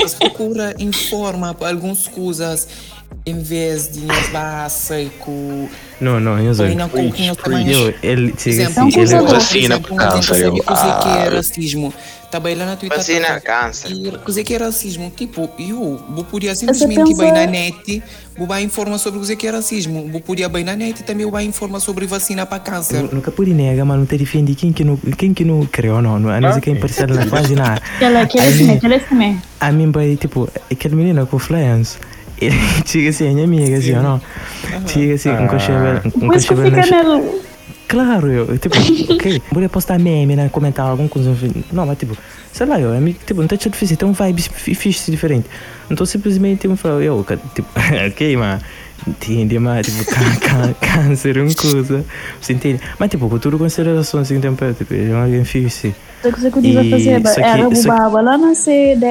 nós 0.00 0.14
procura 0.14 0.74
informa 0.80 1.54
para 1.54 1.68
algumas 1.68 2.08
coisas 2.08 2.66
em 3.24 3.38
vez 3.40 3.92
de 3.92 4.00
nós 4.00 4.28
vá 4.30 4.68
com 5.20 5.68
Não, 6.00 6.18
não, 6.20 6.38
eu 6.38 6.54
sei. 6.54 6.66
Põe 6.68 6.74
na 6.76 6.88
coquinha 6.88 7.34
também. 7.34 7.70
Eu, 7.70 7.94
ele, 8.02 8.32
Por 8.32 8.40
chega 8.40 8.62
exemplo, 8.62 8.82
um 8.84 8.88
ele 8.88 9.16
por 9.16 9.28
Vacina 9.28 9.80
uma 9.94 9.98
câncer, 10.10 10.40
eu- 10.44 10.56
sabe 10.76 11.02
que 11.02 11.08
é 11.08 11.28
ah. 11.28 11.36
racismo. 11.36 11.94
Trabalha 12.30 12.56
lá 12.58 12.66
na 12.66 12.76
Twitter. 12.76 12.98
Vacina, 12.98 13.26
tá- 13.26 13.40
câncer. 13.40 13.92
E 13.92 14.42
que 14.42 14.54
é 14.54 14.56
racismo. 14.56 15.12
Tipo, 15.16 15.48
eu 15.56 16.02
vou 16.10 16.24
podia 16.24 16.52
simplesmente 16.54 17.12
ir 17.12 17.16
bem 17.16 17.30
na 17.30 17.46
net, 17.46 18.02
vou 18.36 18.44
vai 18.44 18.64
informar 18.64 18.98
sobre 18.98 19.20
o 19.20 19.36
que 19.36 19.46
é 19.46 19.50
racismo. 19.50 20.08
Vou 20.10 20.20
podia 20.20 20.48
bem 20.48 20.64
na 20.64 20.74
net 20.74 20.98
e 21.00 21.04
também 21.04 21.30
vai 21.30 21.44
informar 21.44 21.78
sobre 21.78 22.06
vacina 22.06 22.44
para 22.44 22.58
câncer. 22.58 23.02
Nu- 23.02 23.10
Nunca 23.12 23.30
pude 23.30 23.54
negar, 23.54 23.84
mas 23.84 23.96
não 23.98 24.04
te 24.06 24.18
defendi 24.18 24.56
quem 24.56 24.72
que 24.72 24.82
não, 24.82 24.96
quem 25.16 25.32
que 25.32 25.44
não 25.44 25.64
criou, 25.66 26.02
não. 26.02 26.18
não. 26.18 26.28
A 26.30 26.40
não 26.40 26.52
ser 26.54 26.60
quem 26.60 26.76
apareceu 26.76 27.06
na 27.06 27.24
página. 27.26 27.74
Aquela, 27.74 28.22
assim, 28.22 28.70
aquele 28.72 28.94
assim. 28.96 29.40
A 29.60 29.70
mim, 29.70 29.92
tipo, 30.16 30.48
aquele 30.68 30.96
menino 30.96 31.24
com 31.28 31.38
flyers. 31.38 31.98
Ele 32.40 32.56
chega 32.84 33.10
assim, 33.10 33.32
minha 33.32 33.44
amiga, 33.44 33.76
assim, 33.76 33.94
ou 33.94 34.02
não? 34.02 34.20
Chega 34.86 35.14
assim, 35.14 35.36
com 35.36 35.46
cocheve, 35.48 36.10
com 36.10 36.20
Por 36.26 36.36
isso 36.36 36.48
que 36.48 36.54
cocheve 36.54 36.82
fica. 36.82 37.44
Claro, 37.86 38.30
eu, 38.32 38.58
tipo, 38.58 38.74
ok, 39.12 39.42
vou 39.52 39.68
postar 39.68 39.98
meme, 39.98 40.34
né, 40.34 40.48
comentar 40.48 40.86
alguma 40.86 41.08
coisa, 41.08 41.36
não, 41.72 41.86
mas 41.86 41.98
tipo, 41.98 42.16
sei 42.50 42.66
lá, 42.66 42.80
eu, 42.80 42.92
é, 42.94 42.98
mi- 42.98 43.12
tipo, 43.12 43.40
não 43.40 43.46
tá 43.46 43.56
difícil, 43.56 43.96
tem 43.96 44.08
um 44.08 44.12
vibe 44.12 44.42
fi- 44.42 44.74
fixe 44.74 45.10
diferente. 45.10 45.46
Então 45.90 46.04
simplesmente 46.06 46.64
eu 46.66 46.70
falo, 46.76 47.00
eu, 47.02 47.24
tipo, 47.54 47.68
ok, 48.08 48.36
mas, 48.38 48.62
entende, 49.06 49.58
mas, 49.58 49.86
tipo, 49.86 50.02
câncer 50.80 51.36
é 51.36 51.42
uma 51.42 51.54
coisa, 51.54 52.04
você 52.40 52.54
entende? 52.54 52.80
Mas, 52.98 53.10
tipo, 53.10 53.28
com 53.28 53.38
tudo 53.38 53.58
consideração, 53.58 54.18
assim, 54.18 54.40
tem 54.40 54.50
um 54.50 54.56
tipo, 54.74 54.94
é 54.94 55.12
alguém 55.12 55.44
fixe. 55.44 55.94
Só 56.22 56.32
que 56.32 56.40
você 56.40 56.50
podia 56.50 56.82
E 56.82 56.90
fazer 56.90 57.10
era 57.42 57.66
aqui- 57.66 57.74
bubaba 57.82 58.20
lá 58.22 58.38
na 58.38 58.54
CD 58.54 59.06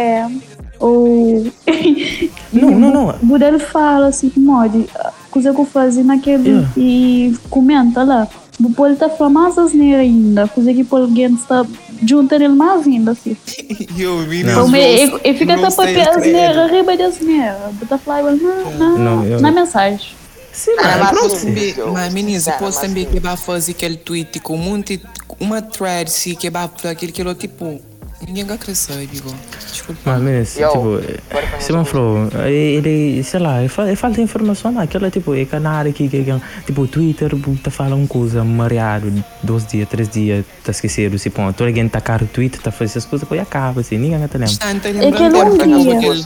ou 0.84 1.46
Não, 2.52 2.70
não, 2.72 2.92
não. 2.92 3.16
o 3.22 3.44
ele 3.48 3.60
fala 3.60 4.08
assim 4.08 4.32
mod 4.38 4.86
coisa 5.32 5.54
que 5.54 5.60
eu 5.60 5.66
fazia 5.66 6.04
naquele 6.04 6.50
Yeah. 6.50 6.70
e 6.78 7.36
comenta 7.50 8.04
lá 8.04 8.28
o 8.64 8.70
pole 8.72 8.96
tá 8.96 9.10
falando 9.10 9.34
mais 9.34 9.58
asneira 9.58 10.02
ainda 10.02 10.48
coisa 10.48 10.72
que 10.74 10.86
alguém 10.92 11.34
está 11.34 11.66
junto 12.06 12.36
ele 12.36 12.48
mais 12.50 12.86
ainda 12.86 13.12
assim 13.12 13.36
Eu 13.98 14.20
vi 14.28 14.42
então 14.42 14.68
me- 14.68 15.06
e, 15.24 15.34
fica 15.34 15.58
tá 15.58 15.72
papel 15.72 16.10
asneira 16.18 16.68
riba 16.68 16.96
de 16.96 17.04
asneira 17.04 17.72
tá 17.90 17.98
falando 17.98 18.42
na, 18.44 18.78
na, 18.78 18.90
Não, 18.98 19.26
eu- 19.26 19.40
na 19.42 19.52
mensagem 19.52 20.12
Sim, 20.52 20.76
mas, 20.76 21.12
mas 21.14 21.44
Eu- 21.80 21.92
mas 21.92 22.14
meninas, 22.14 22.46
depois 22.46 22.76
mas 22.76 22.80
também 22.86 23.06
que 23.06 23.20
vai 23.20 23.36
fazer 23.36 23.72
aquele 23.72 23.98
tweet 23.98 24.40
com 24.40 24.54
um 24.54 24.58
monte, 24.60 25.02
uma 25.40 25.64
thread 25.64 26.12
se 26.12 26.36
que 26.36 26.48
vai 26.52 26.70
aquele 26.92 27.12
que 27.12 27.24
tipo, 27.34 27.82
ninguém 28.28 28.46
vai 28.46 28.58
crescer, 28.58 29.08
digo. 29.12 29.34
Desculpa. 29.72 30.02
Mas, 30.06 30.22
mas, 30.22 30.58
Yo, 30.58 30.70
tipo, 30.70 31.62
Simon 31.62 31.80
uma 31.80 31.86
falou, 31.86 32.30
ele, 32.48 33.24
sei 33.24 33.40
lá, 33.40 33.60
ele 33.60 33.70
fa- 33.70 33.88
ele 33.88 33.96
falta 33.96 34.22
informação, 34.22 34.72
mas 34.72 34.84
aquela, 34.84 35.10
tipo, 35.12 35.34
é 35.36 35.46
canal 35.46 35.82
aqui, 35.86 36.08
que, 36.08 36.24
que, 36.24 36.34
tipo, 36.66 36.88
Twitter, 36.88 37.32
tá 37.64 37.72
falando 37.72 37.96
uma 38.00 38.08
coisa, 38.08 38.44
mareado, 38.44 39.12
dois 39.42 39.66
dias, 39.66 39.88
três 39.90 40.10
dias, 40.10 40.46
tá 40.64 40.72
esquecido, 40.72 41.18
se 41.20 41.30
pô, 41.30 41.52
toda 41.54 41.70
alguém 41.70 41.88
tá 41.90 42.00
caro 42.02 42.26
o 42.26 42.28
Twitter, 42.28 42.62
tá 42.62 42.72
fazendo 42.72 42.92
essas 42.98 43.06
coisas, 43.06 43.26
depois 43.28 43.42
acaba, 43.42 43.82
assim, 43.82 43.98
ninguém 43.98 44.20
tá 44.28 44.38
lembrando. 44.38 45.04
É 45.04 45.12
que 45.12 45.30
não 45.30 45.56
aquele 45.56 46.26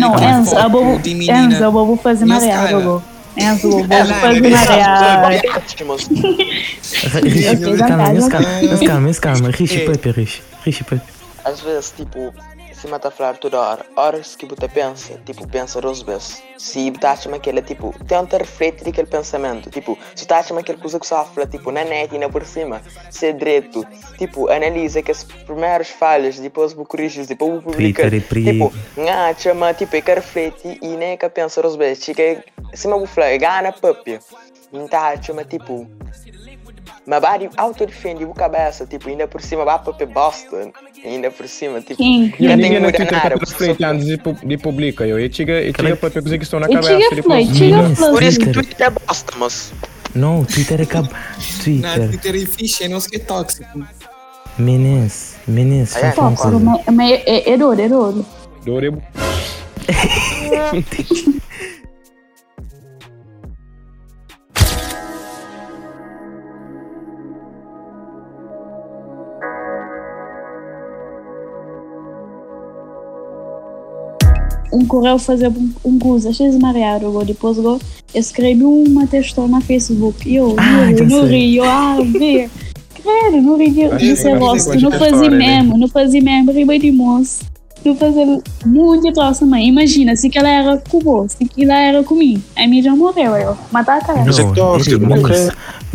não 0.00 0.18
Enzo 0.40 0.56
de 0.98 1.14
menina. 1.14 1.44
Enzo 1.54 1.64
a 1.64 1.70
bobo 1.70 1.96
fazer 1.96 2.24
caras. 2.26 2.82
bobo 2.82 3.02
Enzo 3.36 3.86
Ela- 3.90 4.14
fazer 4.14 4.48
mareada 4.50 5.28
Ótimos. 5.56 6.08
Ok, 6.08 7.42
já 7.76 7.86
calma, 7.86 8.28
calma, 8.30 8.78
calma, 8.86 9.14
calma, 9.14 9.50
Richie 9.50 9.82
É. 9.82 9.84
Pepe, 9.90 10.10
Richie, 10.10 10.42
Richie 10.64 10.84
Pepe. 10.84 11.15
Às 11.46 11.60
vezes, 11.60 11.92
tipo, 11.92 12.34
se 12.72 12.88
mata 12.88 13.06
a 13.06 13.10
falar 13.12 13.36
toda 13.36 13.60
hora, 13.60 13.86
horas 13.94 14.34
que 14.34 14.44
você 14.44 14.66
pensa, 14.66 15.16
tipo, 15.24 15.46
pensa 15.46 15.80
duas 15.80 16.02
vezes. 16.02 16.42
Se 16.58 16.90
você 16.90 17.06
acha 17.06 17.28
que 17.28 17.34
aquele, 17.36 17.62
tipo, 17.62 17.94
tenta 18.04 18.38
refletir 18.38 18.88
aquele 18.88 19.06
pensamento, 19.06 19.70
tipo, 19.70 19.96
se 20.16 20.24
você 20.24 20.34
acha 20.34 20.52
que 20.52 20.58
aquela 20.58 20.78
coisa 20.78 20.98
que 20.98 21.06
fala, 21.06 21.46
tipo, 21.48 21.70
na 21.70 21.84
net 21.84 22.12
e 22.12 22.18
na 22.18 22.28
por 22.28 22.44
cima, 22.44 22.82
se 23.12 23.26
é 23.26 23.32
direito, 23.32 23.86
tipo, 24.18 24.50
analisa 24.50 25.00
que 25.00 25.12
as 25.12 25.22
primeiras 25.22 25.88
falhas, 25.88 26.36
depois 26.40 26.72
você 26.72 26.84
corrige, 26.84 27.24
depois 27.24 27.62
você 27.62 27.70
publica, 27.70 28.02
é 28.02 28.10
tipo, 28.10 28.72
acha, 29.08 29.54
mas, 29.54 29.76
tipo, 29.76 29.94
é 29.94 30.00
que 30.00 30.14
reflete 30.14 30.78
e 30.82 30.96
nem 30.96 31.10
é 31.10 31.16
que 31.16 31.28
pensa 31.28 31.62
duas 31.62 31.76
vezes, 31.76 32.04
fica, 32.04 32.44
se 32.74 32.88
eu 32.88 33.06
falar, 33.06 33.28
é 33.28 33.38
gana 33.38 33.70
papi, 33.70 34.18
então 34.72 35.00
acha, 35.00 35.32
mas, 35.32 35.46
tipo, 35.46 35.86
mas 37.06 37.20
vai 37.22 37.48
autodefende 37.56 38.24
a 38.24 38.28
cabeça, 38.34 38.84
tipo, 38.86 39.08
ainda 39.08 39.28
por 39.28 39.40
cima 39.40 39.64
vai 39.64 39.78
para 39.78 39.92
bosta, 40.06 40.70
ainda 41.04 41.30
por 41.30 41.46
cima, 41.46 41.80
tipo, 41.80 41.96
Quem? 41.96 42.30
já 42.30 42.34
tem 42.36 42.56
Ninguém 42.56 42.70
que 42.70 42.78
na 42.80 42.86
mudar 42.86 42.96
Twitter 42.96 43.12
nada. 43.18 43.30
tá 43.30 43.36
reflete 43.38 43.84
antes 43.84 44.06
de, 44.06 44.16
pu- 44.18 44.36
de 44.46 44.58
publica. 44.58 45.06
Eu, 45.06 45.18
e 45.20 45.32
chega, 45.32 45.60
e 45.62 45.72
chega 45.74 45.96
para 45.96 46.10
coisa 46.10 46.36
que 46.38 46.44
estão 46.44 46.58
na 46.60 46.66
E 46.68 46.72
cabeça. 46.74 46.92
Por 48.10 48.22
isso 48.22 48.38
que 48.40 48.50
Twitter. 48.52 48.86
É 48.86 48.90
bosta, 48.90 49.32
mas 49.38 49.72
Não, 50.14 50.44
Twitter 50.44 50.80
é 50.80 50.86
cab... 50.86 51.08
Twitter, 51.62 52.08
Twitter 52.08 52.34
é 52.42 52.46
fixe, 52.46 52.88
não 52.88 52.98
sei 53.00 53.10
que 53.10 53.16
é 53.16 53.20
tóxico. 53.20 53.86
Ah, 56.02 56.06
é? 56.08 56.12
fala 56.12 56.28
uma 56.28 56.36
coisa. 56.36 56.58
Mas 56.92 57.10
é 57.26 57.50
é 57.52 57.56
é 74.76 74.82
um 74.82 74.86
correio 74.86 75.18
fazer 75.18 75.48
um, 75.48 75.70
um 75.84 75.98
mareado 76.58 77.06
agora, 77.06 77.24
depois 77.24 77.56
eu 77.56 77.80
escrevi 78.14 78.64
uma 78.64 79.06
textão 79.06 79.48
na 79.48 79.60
Facebook, 79.60 80.28
e 80.28 80.36
eu, 80.36 80.54
Ah, 80.58 80.90
eu 80.92 80.98
já 80.98 81.04
no 81.04 81.26
sei. 81.26 81.38
Rio, 81.38 81.64
ah, 81.64 81.96
ver, 82.02 82.50
credo, 82.94 83.42
no 83.42 83.56
Rio, 83.56 83.96
que 83.96 84.14
rosto, 84.34 84.72
você 84.72 84.78
não 84.78 84.92
fazia 84.92 85.30
né? 85.30 85.36
mesmo, 85.36 85.78
não 85.78 85.88
fazia 85.88 86.22
mesmo, 86.22 86.52
riba 86.52 86.78
de 86.78 86.90
moço, 86.90 87.40
não 87.88 87.96
fazia 87.96 88.42
muito 88.64 89.12
também, 89.38 89.68
imagina, 89.68 90.14
se 90.16 90.28
que 90.30 90.38
ela 90.38 90.48
era 90.48 90.78
com 90.88 91.00
você, 91.00 91.36
se 91.38 91.44
que 91.46 91.64
ela 91.64 91.78
era 91.78 92.02
comigo, 92.02 92.42
a 92.56 92.66
minha 92.66 92.82
já 92.82 92.94
morreu, 92.94 93.36
eu, 93.36 93.56
matar 93.72 93.98
a 93.98 94.04
cara. 94.04 94.24
Mas 94.24 94.38
é 94.38 94.44
tóxico, 94.52 94.96
ele- 94.96 95.06
porque- 95.20 95.52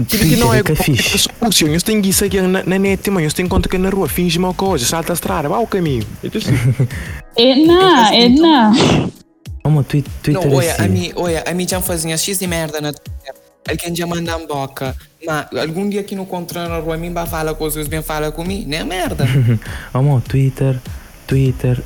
Tipo 0.07 0.23
que 0.23 0.35
não 0.37 0.51
é 0.53 0.59
é 0.59 0.63
é 0.71 0.75
fixe. 0.75 1.27
Puxa, 1.39 1.65
eu 1.65 1.81
tenho 1.81 2.03
isso 2.05 2.25
aqui 2.25 2.41
na, 2.41 2.63
net, 2.63 3.07
mãe. 3.11 3.23
Eu 3.25 3.31
tenho 3.31 3.47
conta 3.47 3.69
que 3.69 3.77
na 3.77 3.89
rua 3.89 4.07
finge 4.07 4.39
uma 4.39 4.53
coisa, 4.53 4.83
salta 4.85 5.11
a 5.11 5.15
estrada, 5.15 5.47
vai 5.49 5.59
ao 5.59 5.67
caminho. 5.67 6.05
É 7.37 7.55
não, 7.55 8.13
é 8.13 8.29
não. 8.29 9.11
Vamos, 9.63 9.85
Twi- 9.87 10.03
Twitter 10.23 10.45
Não, 10.47 10.53
é 10.53 10.55
olha, 10.55 10.71
a 10.71 10.75
assim. 10.75 10.87
mim, 10.89 11.11
olha, 11.15 11.43
a 11.47 11.53
mim 11.53 11.67
já 11.67 11.79
fazia 11.81 12.17
X 12.17 12.39
de 12.39 12.47
merda 12.47 12.81
na 12.81 12.91
Twitter. 12.91 13.33
Alguém 13.69 13.95
já 13.95 14.07
manda 14.07 14.37
em 14.41 14.47
boca. 14.47 14.95
Mas 15.25 15.45
algum 15.55 15.87
dia 15.87 16.03
que 16.03 16.15
não 16.15 16.23
encontrar 16.23 16.67
na 16.67 16.79
rua, 16.79 16.97
mim 16.97 17.13
vai 17.13 17.27
falar 17.27 17.53
coisas, 17.53 17.87
bem 17.87 18.01
fala 18.01 18.31
comigo, 18.31 18.67
não 18.69 18.77
é 18.77 18.83
merda. 18.83 19.25
Vamos, 19.93 20.23
Twitter, 20.23 20.77
Twitter, 21.31 21.79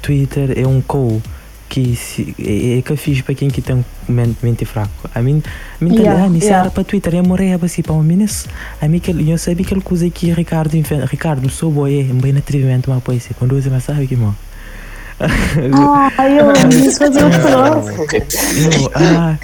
Twitter 0.00 0.52
é 0.56 0.64
um 0.64 0.80
call 0.80 1.20
que 1.68 1.96
se, 1.96 2.36
é, 2.38 2.78
é 2.78 2.82
que 2.82 2.92
eu 2.92 2.96
fiz 2.96 3.20
para 3.20 3.34
quem 3.34 3.48
que 3.48 3.60
tem 3.60 3.84
men- 4.08 4.36
mente 4.40 4.64
fraco. 4.64 5.10
A 5.12 5.20
mim, 5.20 5.42
a 5.80 5.84
mim 5.84 5.90
Yeah, 5.94 6.10
yeah, 6.12 6.28
me 6.28 6.38
yeah. 6.38 6.70
para 6.70 6.84
Twitter, 6.84 7.14
eu 7.16 7.24
morei 7.24 7.52
assim 7.52 7.82
para 7.82 7.94
um 7.94 8.02
menos. 8.02 8.46
A 8.80 8.86
mim 8.86 9.00
que 9.00 9.10
eu 9.10 9.38
sabia 9.38 9.64
que 9.66 9.74
ele 9.74 9.80
coisa 9.80 10.08
que 10.08 10.30
Ricardo 10.32 10.70
Ricardo 11.10 11.50
sou 11.50 11.72
boy, 11.72 12.08
é 12.08 12.12
um 12.12 12.18
bem 12.18 12.36
atrevimento 12.36 12.88
uma 12.92 13.00
poesia. 13.00 13.34
Quando 13.36 13.60
você 13.60 13.68
mas 13.68 13.82
sabe 13.82 14.06
que 14.06 14.14
mano. 14.14 14.36
Ah, 15.18 16.10
eu 16.28 16.52
quis 16.70 16.96
fazer 16.96 17.24
o 17.24 17.30
troço. 17.30 17.90
Eu, 17.90 18.90
ah, 18.94 19.38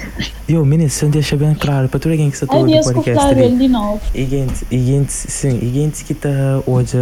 eu, 0.47 0.65
meninas, 0.65 0.93
se 0.93 1.05
deixa 1.07 1.35
bem 1.35 1.53
claro 1.53 1.87
para 1.89 1.99
todo 1.99 2.13
alguém 2.13 2.29
que 2.31 2.37
está 2.37 2.47
Ai, 2.49 2.59
todo 2.59 2.67
o 2.69 2.71
Deus, 2.71 2.91
podcast 2.91 3.25
ali. 3.27 3.41
ele 3.43 3.57
de 3.57 3.67
novo. 3.67 4.01
E 4.15 4.25
gente, 4.25 4.65
e 4.71 4.85
gente, 4.85 5.11
sim, 5.11 5.59
e 5.61 5.71
gente 5.73 6.03
que 6.05 6.13
está 6.13 6.29
hoje. 6.65 6.97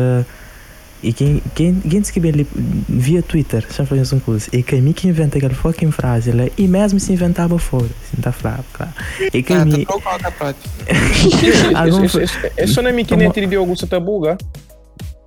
E 1.06 1.14
quem, 1.14 1.42
quem, 1.54 1.82
gente 1.86 2.12
que 2.12 2.20
vê 2.20 2.46
via 2.90 3.22
Twitter, 3.22 3.64
já 3.70 3.86
fazendo 3.86 4.12
uma 4.14 4.22
coisa, 4.22 4.50
e 4.52 4.64
que 4.64 4.76
a 4.76 4.82
mim 4.82 4.92
que 4.92 5.08
inventa 5.08 5.38
aquela 5.38 5.54
fucking 5.54 5.92
frase, 5.92 6.32
lá, 6.32 6.46
e 6.58 6.68
mesmo 6.68 7.00
se 7.00 7.14
inventava 7.14 7.60
fora, 7.60 7.86
assim, 7.86 8.20
tá 8.22 8.32
claro, 8.34 8.64
claro. 8.74 8.92
E 9.32 9.44
que 9.44 9.54
a 9.54 9.62
Ah, 9.62 9.66
mim. 9.66 9.86
tá 9.86 9.94
trocada 9.94 10.28
a 10.28 11.82
algum- 11.84 12.04
Esse- 12.06 12.24
esse- 12.24 12.52
É 12.58 12.66
minha 12.92 13.06
que 13.06 13.16
nem 13.16 13.30
de 13.48 13.56
Augusto 13.56 13.86
Tabuga. 13.86 14.36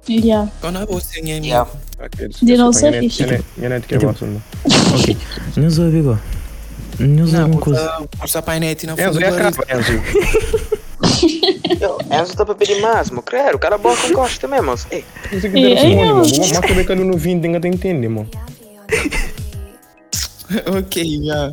Yeah. 0.08 0.50
É 0.62 0.66
Yeah. 1.48 1.70
De 2.42 2.56
não 2.56 2.72
ser 2.72 2.98
fixe. 2.98 3.22
É 3.22 3.80
Tipo, 3.80 4.26
não. 4.26 4.42
Ok, 4.98 5.16
igual. 5.98 6.18
Nos 6.98 7.32
ouve 7.32 7.40
Não, 7.40 7.46
uma 7.50 7.60
coisa. 7.60 7.80
usa, 7.82 8.08
usa 8.24 8.42
painete 8.42 8.86
na 8.86 8.94
Enzo, 8.94 9.02
fundo 9.12 9.22
é 9.24 9.30
do 9.30 9.36
acaba, 9.36 9.64
Enzo. 9.78 9.92
Yo, 11.80 11.98
Enzo 12.10 12.34
tá 12.36 12.44
para 12.44 12.54
pedir 12.54 12.80
mais, 12.80 13.10
mas 13.10 13.24
creio, 13.24 13.54
o 13.56 13.58
cara 13.58 13.76
é 13.76 13.78
bom 13.78 13.94
com 13.94 14.12
gosta 14.12 14.48
mesmo. 14.48 14.66
mas, 14.66 14.86
Ei, 14.90 15.04
bom, 15.94 16.04
eu- 16.04 16.16
mano. 16.16 16.26
Mas 16.38 16.58
que 16.58 16.74
bem 16.74 16.96
no 17.04 17.16
20 17.16 17.44
ainda 17.46 17.60
te 17.60 17.68
entende, 17.68 18.08
mano. 18.08 18.28
Ok, 20.66 21.24
já. 21.24 21.52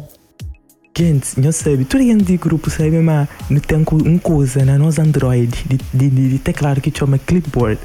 Gente, 0.98 1.38
não 1.42 1.52
sabe, 1.52 1.84
todo 1.84 2.02
mundo 2.02 2.24
de 2.24 2.38
grupo 2.38 2.70
sabe, 2.70 2.92
mas 3.00 3.28
não 3.50 3.60
tem 3.60 3.78
uma 3.78 4.20
coisa 4.20 4.64
na 4.64 4.78
nossa 4.78 5.02
Android 5.02 5.52
de, 5.68 5.78
de, 5.94 6.30
de, 6.30 6.40
teclado 6.40 6.80
que 6.80 6.90
chama 6.98 7.18
clipboard, 7.18 7.78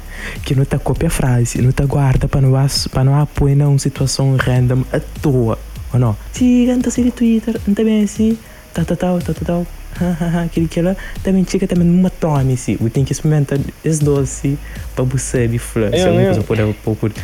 que 0.45 0.55
não 0.55 0.63
tá 0.63 0.79
copia 0.79 1.09
a 1.09 1.11
frase, 1.11 1.61
não 1.61 1.73
tá 1.73 1.85
guarda 1.85 2.29
para 2.29 2.39
não, 2.39 2.55
as- 2.55 2.87
para 2.87 3.03
não 3.03 3.19
apoiar 3.19 3.55
numa 3.57 3.77
situação 3.77 4.37
random 4.37 4.85
à 4.93 5.01
toa, 5.21 5.59
ou 5.93 5.99
não? 5.99 6.15
Se 6.31 6.65
canta 6.65 6.87
assim 6.87 7.03
de 7.03 7.11
Twitter, 7.11 7.59
não 7.67 7.75
tá 7.75 7.83
bem 7.83 8.01
assim, 8.05 8.37
tá, 8.73 8.85
tá, 8.85 8.95
tá, 8.95 9.19
tá, 9.19 9.33
tá, 9.33 9.61
lá, 10.81 10.95
também 11.23 11.45
chega 11.47 11.67
também 11.67 11.87
numa 11.87 12.09
tome, 12.09 12.53
assim, 12.53 12.77
eu 12.79 12.89
tenho 12.89 13.05
que 13.05 13.11
experimentar 13.11 13.59
esse 13.83 14.03
doce 14.03 14.57
para 14.95 15.03
você, 15.03 15.47
de 15.47 15.59
flor, 15.59 15.89
se 15.89 15.95
É, 15.97 16.05
alguma 16.05 16.21
é. 16.21 16.25
coisa 16.25 16.43
pode, 16.43 17.15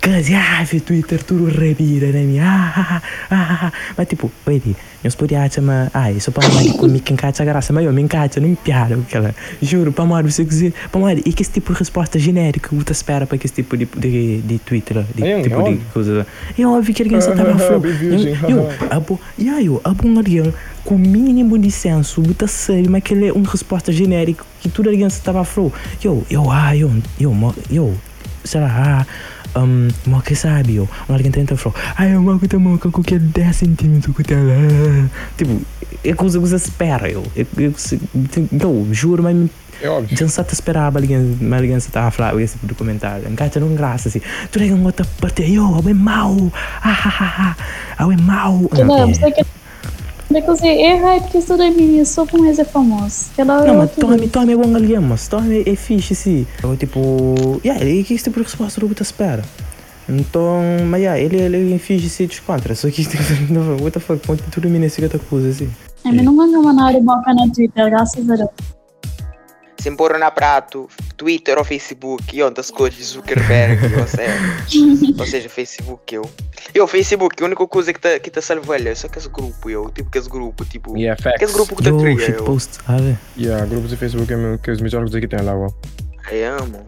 Casi, 0.00 0.34
ah, 0.34 0.64
Twitter 0.80 1.22
tudo 1.22 1.44
revira, 1.44 2.06
né, 2.10 2.22
mi? 2.22 2.38
Ah, 2.40 2.72
ah, 2.74 3.02
ah, 3.30 3.58
ah. 3.66 3.72
Mas 3.98 4.08
tipo, 4.08 4.32
vedi, 4.46 4.74
nós 5.04 5.14
podíamos 5.14 5.52
chamar, 5.52 5.90
ai, 5.92 6.18
para 6.32 6.48
mais 6.54 6.72
comigo 6.72 7.04
que 7.04 7.12
encaixa 7.12 7.42
a 7.42 7.46
graça, 7.46 7.70
mas 7.72 7.84
eu 7.84 7.92
me 7.92 8.00
encaixa, 8.00 8.40
não 8.40 8.54
piada, 8.54 8.94
aquela. 8.94 9.34
Juro, 9.60 9.92
para 9.92 10.06
mais 10.06 10.34
você 10.34 10.42
dizer, 10.42 10.72
para 10.90 11.00
mais, 11.02 11.18
e 11.24 11.32
que 11.34 11.42
esse 11.42 11.52
tipo 11.52 11.74
de 11.74 11.78
resposta 11.80 12.18
genérica 12.18 12.70
que 12.70 12.74
você 12.74 12.92
espera 12.92 13.26
para 13.26 13.36
que 13.36 13.46
esse 13.46 13.56
tipo 13.56 13.76
de, 13.76 13.84
de, 13.84 14.40
de 14.40 14.58
Twitter, 14.60 15.04
de 15.14 15.22
É, 15.22 15.42
tipo 15.42 15.60
é 15.60 15.72
de 15.74 15.76
coisa. 15.92 16.26
É 16.58 16.66
óbvio 16.66 16.94
que 16.94 17.02
alguém 17.02 17.20
só. 17.20 17.78
Bem 17.78 17.92
virgem, 17.92 18.38
Eu, 18.48 18.68
abo, 18.90 19.20
e 19.36 19.50
aí, 19.50 19.66
eu, 19.66 19.82
abo 19.84 20.08
um 20.08 20.12
alguém 20.14 20.54
com 20.82 20.94
o 20.94 20.98
mínimo 20.98 21.58
de 21.58 21.70
senso, 21.70 22.22
você 22.22 22.46
sabe, 22.48 22.88
mas 22.88 23.02
que 23.02 23.12
ele 23.12 23.26
é 23.28 23.32
uma 23.34 23.50
resposta 23.50 23.92
genérica 23.92 24.44
que 24.62 24.68
tudo 24.70 24.88
alguém 24.88 25.06
estava 25.06 25.44
falando. 25.44 25.74
Eu, 26.02 26.24
eu, 26.30 26.50
ah, 26.50 26.74
eu, 26.74 26.90
eu, 27.20 27.34
mo- 27.34 27.54
eu, 27.70 27.94
sei 28.50 28.60
lá, 28.60 29.06
ah, 29.54 29.60
um, 29.60 29.88
mo 30.06 30.20
que 30.22 30.34
sabe, 30.34 30.76
eu, 30.76 30.88
um 31.08 31.12
alguém 31.12 31.30
tenta 31.30 31.56
falar, 31.56 31.94
ah, 31.96 32.08
eu 32.08 32.20
mo 32.20 32.38
que 32.38 32.48
tá 32.48 32.58
mo 32.58 32.78
com 32.78 33.02
que 33.02 33.18
10 33.18 33.56
centímetros 33.56 34.16
que 34.16 34.34
lá. 34.34 35.08
Tipo, 35.36 35.60
é 36.04 36.12
coisa 36.14 36.38
que 36.38 36.46
você 36.46 36.56
espera, 36.56 37.08
eu, 37.08 37.22
eu, 37.36 37.46
eu, 37.56 37.74
eu, 38.34 38.48
eu 38.60 38.88
juro, 38.90 39.22
mas 39.22 39.36
É 39.80 39.88
óbvio. 39.88 40.16
já 40.16 40.28
só 40.28 40.42
te 40.42 40.52
esperava 40.52 40.98
alguém, 40.98 41.38
mas 41.40 41.60
alguém 41.60 41.76
estava 41.76 42.08
a 42.08 42.10
falar 42.10 42.40
esse 42.40 42.54
tipo 42.54 42.66
de 42.66 42.74
comentário. 42.74 43.30
Encaixa 43.30 43.60
não 43.60 43.74
graça 43.74 44.08
assim. 44.08 44.20
Tu 44.50 44.58
liga 44.58 44.74
um 44.74 44.84
outro 44.84 45.06
parte, 45.20 45.42
eu, 45.42 45.82
é 45.88 45.94
mau, 45.94 46.52
ah, 46.82 46.90
ah, 46.90 47.14
ah, 47.20 47.56
ah, 47.98 48.12
é 48.12 48.16
mau. 48.16 48.68
Que 48.68 48.82
não, 48.82 49.08
você 49.08 49.32
É 50.32 50.40
que 50.40 50.66
é 50.68 50.96
hype 50.96 51.28
que 51.28 51.56
daí 51.56 51.74
menino 51.74 52.06
só 52.06 52.24
com 52.24 52.44
esse 52.46 52.60
é 52.60 52.64
famoso. 52.64 53.30
Que 53.34 53.40
ela 53.40 53.66
Não, 53.66 53.74
mas 53.78 53.90
Tommy, 53.96 54.28
Tommy 54.28 54.52
é 54.52 54.56
bom 54.56 54.74
alguém, 54.74 55.00
mas 55.00 55.26
Tommy 55.26 55.64
é 55.66 55.74
fixe, 55.74 56.14
sim. 56.14 56.46
Eu, 56.62 56.76
tipo, 56.76 57.60
yeah, 57.64 57.84
e 57.84 58.04
que 58.04 58.14
esse 58.14 58.24
tipo 58.24 58.38
de 58.38 58.44
resposta 58.44 58.80
do 58.80 58.88
que 58.94 59.02
espera? 59.02 59.42
Então, 60.08 60.60
mas 60.86 61.00
yeah, 61.00 61.20
ele, 61.20 61.36
ele 61.36 61.74
é 61.74 61.78
fixe 61.78 62.08
se 62.08 62.26
descontra. 62.28 62.76
Só 62.76 62.88
que, 62.90 63.02
tipo, 63.04 63.22
what 63.82 63.90
the 63.90 63.98
fuck, 63.98 64.24
ponte 64.24 64.42
tudo 64.52 64.68
em 64.68 64.70
mim 64.70 64.78
nesse 64.78 65.02
outra 65.02 65.18
coisa 65.18 65.48
assim. 65.48 65.68
A 66.04 66.12
mim 66.12 66.22
não 66.22 66.36
ganha 66.36 66.60
uma 66.60 66.72
nada 66.72 67.00
boca 67.00 67.34
na 67.34 67.48
Twitter, 67.48 67.90
graças 67.90 68.30
a 68.30 68.36
Deus. 68.36 68.48
Se 69.80 69.90
pôr 69.92 70.18
na 70.18 70.30
prato, 70.30 70.88
Twitter 71.16 71.56
ou 71.56 71.64
Facebook, 71.64 72.36
e 72.36 72.42
onde 72.42 72.60
as 72.60 72.70
coisas 72.70 72.98
de 72.98 73.04
Zuckerberg, 73.04 73.80
ou 73.98 74.06
seja, 74.06 74.34
ou 75.18 75.26
seja, 75.26 75.48
Facebook, 75.48 76.14
eu. 76.14 76.22
Eu, 76.74 76.86
Facebook, 76.86 77.42
a 77.42 77.46
única 77.46 77.66
coisa 77.66 77.90
que 77.92 77.98
tá, 77.98 78.18
que 78.20 78.30
tá 78.30 78.42
salvo 78.42 78.74
é 78.74 78.94
só 78.94 79.08
que 79.08 79.18
esse 79.18 79.28
grupo, 79.30 79.70
eu, 79.70 79.88
tipo, 79.90 80.10
que 80.10 80.18
esse 80.18 80.28
grupo, 80.28 80.64
tipo, 80.66 80.96
Yeah, 80.96 81.20
que 81.38 81.44
esse 81.44 81.54
grupo 81.54 81.74
que 81.76 81.82
tá 81.82 81.90
trilha, 81.96 82.30
eu. 82.30 82.44
post, 82.44 82.78
vê. 82.86 83.16
Yeah, 83.42 83.64
grupos 83.64 83.88
de 83.90 83.96
Facebook 83.96 84.30
é 84.30 84.36
meu- 84.36 84.58
que 84.58 84.70
os 84.70 84.80
melhores 84.82 85.10
que 85.12 85.26
tem 85.26 85.40
lá, 85.40 85.56
ó. 85.56 85.68
Ai, 86.26 86.44
amo. 86.44 86.84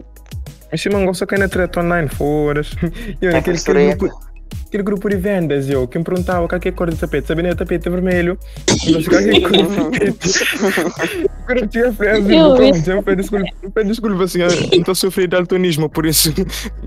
Mas 0.71 0.81
se 0.81 0.89
não 0.89 1.05
gosta 1.05 1.25
que 1.25 1.33
ainda 1.35 1.49
treta 1.49 1.79
online, 1.81 2.07
foda-se. 2.09 2.75
E 3.21 3.27
olha, 3.27 3.35
É 3.35 3.39
aquele, 3.39 3.57
grupo, 3.95 4.32
aquele 4.67 4.83
grupo 4.83 5.09
de 5.09 5.15
vendas, 5.17 5.69
eu, 5.69 5.87
que 5.87 5.97
me 5.97 6.03
perguntava 6.03 6.47
qual 6.47 6.59
que 6.59 6.67
é 6.69 6.71
a 6.71 6.73
cor 6.73 6.89
do 6.89 6.95
tapete. 6.95 7.27
Sabia, 7.27 7.51
o 7.51 7.55
tapete 7.55 7.87
é 7.87 7.91
vermelho. 7.91 8.37
Eu 8.85 8.97
disse, 8.97 9.09
qual 9.09 9.21
que 9.21 9.29
é 9.29 9.37
a 9.37 9.41
cor 9.41 9.51
do 9.51 9.91
tapete? 9.91 11.29
Quando 11.45 11.59
eu 11.59 11.67
tinha 11.67 11.91
frase, 11.93 12.33
Eu 12.33 12.55
pedi 12.55 12.81
pede 13.03 13.15
desculpa, 13.17 13.45
pede 13.73 13.87
desculpa, 13.89 14.23
assim, 14.23 14.41
eu 14.41 14.49
não 14.49 14.79
estou 14.79 14.95
sofrendo 14.95 15.27
de 15.29 15.35
daltonismo, 15.35 15.89
por 15.89 16.05
isso, 16.05 16.33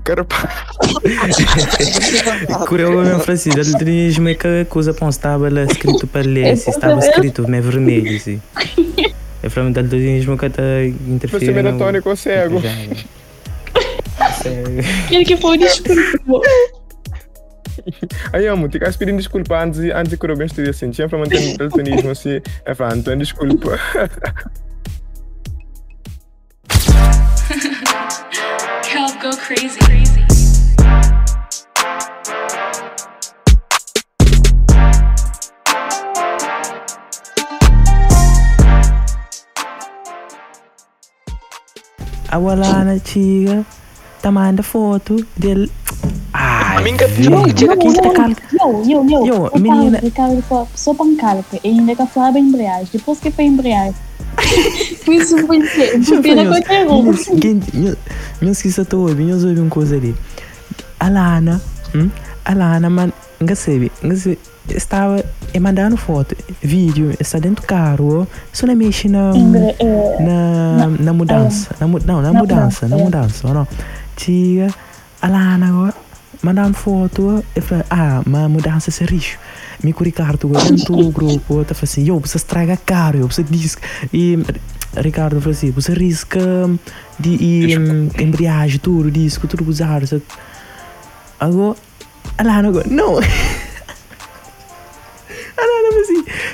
cara, 0.03 0.23
pá. 0.23 0.49
Curioso 2.67 3.03
mesmo, 3.03 3.19
Francis, 3.19 3.53
daltonismo 3.53 4.29
é 4.29 4.33
que 4.35 4.47
a 4.47 4.65
coisa 4.65 4.93
pão 4.93 5.09
estava 5.09 5.49
lá 5.49 5.63
escrito 5.63 6.07
para 6.07 6.21
ler, 6.21 6.57
se 6.57 6.69
estava 6.71 6.99
escrito, 6.99 7.43
mas 7.47 7.53
é 7.53 7.61
vermelho, 7.61 8.17
assim. 8.17 8.41
É 9.43 9.49
para 9.49 9.63
mim, 9.63 9.71
daltonismo 9.71 10.37
que 10.37 10.47
está 10.47 10.63
Você 10.63 10.93
interferindo. 11.07 11.59
é 11.59 11.63
melatônico 11.63 12.09
ou 12.09 12.15
cego? 12.15 12.59
Cego. 14.41 14.79
Aquele 15.05 15.25
que 15.25 15.37
foi 15.37 15.57
desculpa. 15.59 16.41
Aí, 18.33 18.47
amo, 18.47 18.69
te 18.69 18.79
queres 18.79 18.97
pedir 18.97 19.15
desculpa 19.15 19.63
antes, 19.63 19.79
antes 19.79 20.17
de 20.17 20.17
eu 20.21 20.37
bem 20.37 20.47
estude 20.47 20.69
assim, 20.69 20.91
tinha 20.91 21.07
para 21.07 21.17
manter 21.17 21.57
daltonismo, 21.57 22.11
assim, 22.11 22.41
é 22.65 22.73
para 22.73 22.93
Antônio, 22.93 23.19
desculpa. 23.19 23.79
Help 28.93 29.15
go 29.21 29.35
crazy. 29.37 29.77
crazy. 29.79 30.17
A 42.29 42.37
Walana 42.37 42.99
chega, 43.03 43.65
tá 44.21 44.29
manda 44.29 44.61
foto 44.61 45.15
dele. 45.37 45.71
Velho. 46.83 47.29
Não, 47.29 47.43
chega 47.57 47.73
aqui, 47.73 47.93
tá 47.93 48.11
cal- 48.11 48.29
Eu, 48.71 48.83
eu, 48.89 49.09
eu. 49.09 49.25
Yo, 49.25 49.49
Eu 49.53 49.59
menina. 49.59 49.97
falo, 49.97 50.05
Ricardo, 50.05 50.41
fala, 50.43 50.67
só 50.75 50.93
para 50.93 51.05
um 51.05 51.15
calca. 51.15 51.57
E 51.63 51.67
ainda 51.69 51.95
que 51.95 52.01
eu 52.01 52.07
falava 52.07 52.39
embreagem. 52.39 52.87
Depois 52.93 53.19
que 53.19 53.31
foi 53.31 53.45
embreagem. 53.45 53.95
Por 55.05 55.13
isso 55.13 55.45
foi 55.47 55.57
eu 55.57 56.91
um. 56.91 57.03
minhas- 57.03 57.25
quem- 57.41 57.61
minha- 57.73 57.97
Minhas 58.41 58.61
que 58.61 58.67
estou 58.67 59.01
ouvindo, 59.01 59.17
minhas 59.25 59.43
ouvindo 59.43 59.61
uma 59.61 59.69
coisa 59.69 59.95
ali. 59.95 60.15
A 60.99 61.09
Lana, 61.09 61.61
hum? 61.95 62.09
a 62.45 62.53
Lana, 62.53 62.89
man, 62.89 63.11
não 63.39 63.55
sei, 63.55 63.91
não 64.01 64.15
sei, 64.15 64.37
estava 64.69 65.23
é 65.53 65.59
mandando 65.59 65.95
foto, 65.97 66.35
vídeo, 66.61 67.13
está 67.19 67.39
dentro 67.39 67.63
do 67.63 67.67
carro, 67.67 68.27
só 68.53 68.65
não 68.67 68.75
mexe 68.75 69.07
na, 69.07 69.31
Embra- 69.35 69.75
é, 69.79 70.17
na, 70.21 70.87
na 70.87 71.13
mudança, 71.13 71.69
na, 71.79 71.87
mu- 71.87 71.99
não, 72.05 72.21
na 72.21 72.31
Na 72.31 72.39
mudança, 72.39 72.87
na 72.87 72.97
mudança, 72.97 73.47
não. 73.53 73.67
Tia, 74.15 74.67
a 75.21 75.27
Lana 75.27 75.67
agora, 75.67 75.93
mandando 76.41 76.73
foto, 76.73 77.43
eu 77.55 77.63
ah, 77.89 78.21
mas 78.25 78.43
a 78.43 78.49
mudança 78.49 79.03
é 79.03 79.05
risco. 79.05 79.41
Me 79.83 79.93
o 80.47 80.49
agora 80.49 80.71
dentro 80.71 80.95
do 80.95 81.11
grupo, 81.11 81.59
eu 81.59 81.65
falei 81.65 81.83
assim, 81.83 82.03
yo, 82.03 82.19
você 82.19 82.37
estraga 82.37 82.77
caro, 82.77 83.19
yo, 83.19 83.27
você 83.27 83.43
diz, 83.43 83.77
e 84.13 84.37
Ricardo 84.95 85.39
falou 85.39 85.55
assim, 85.55 85.71
você 85.71 85.93
risca 85.93 86.39
de 87.19 87.77
hum, 87.77 88.09
embreagem, 88.19 88.79
tudo, 88.79 89.11
disco, 89.11 89.47
tudo 89.47 89.67
usar. 89.69 90.01
Agora, 91.39 91.77
Lana 92.43 92.69
agora, 92.69 92.87
não. 92.89 93.19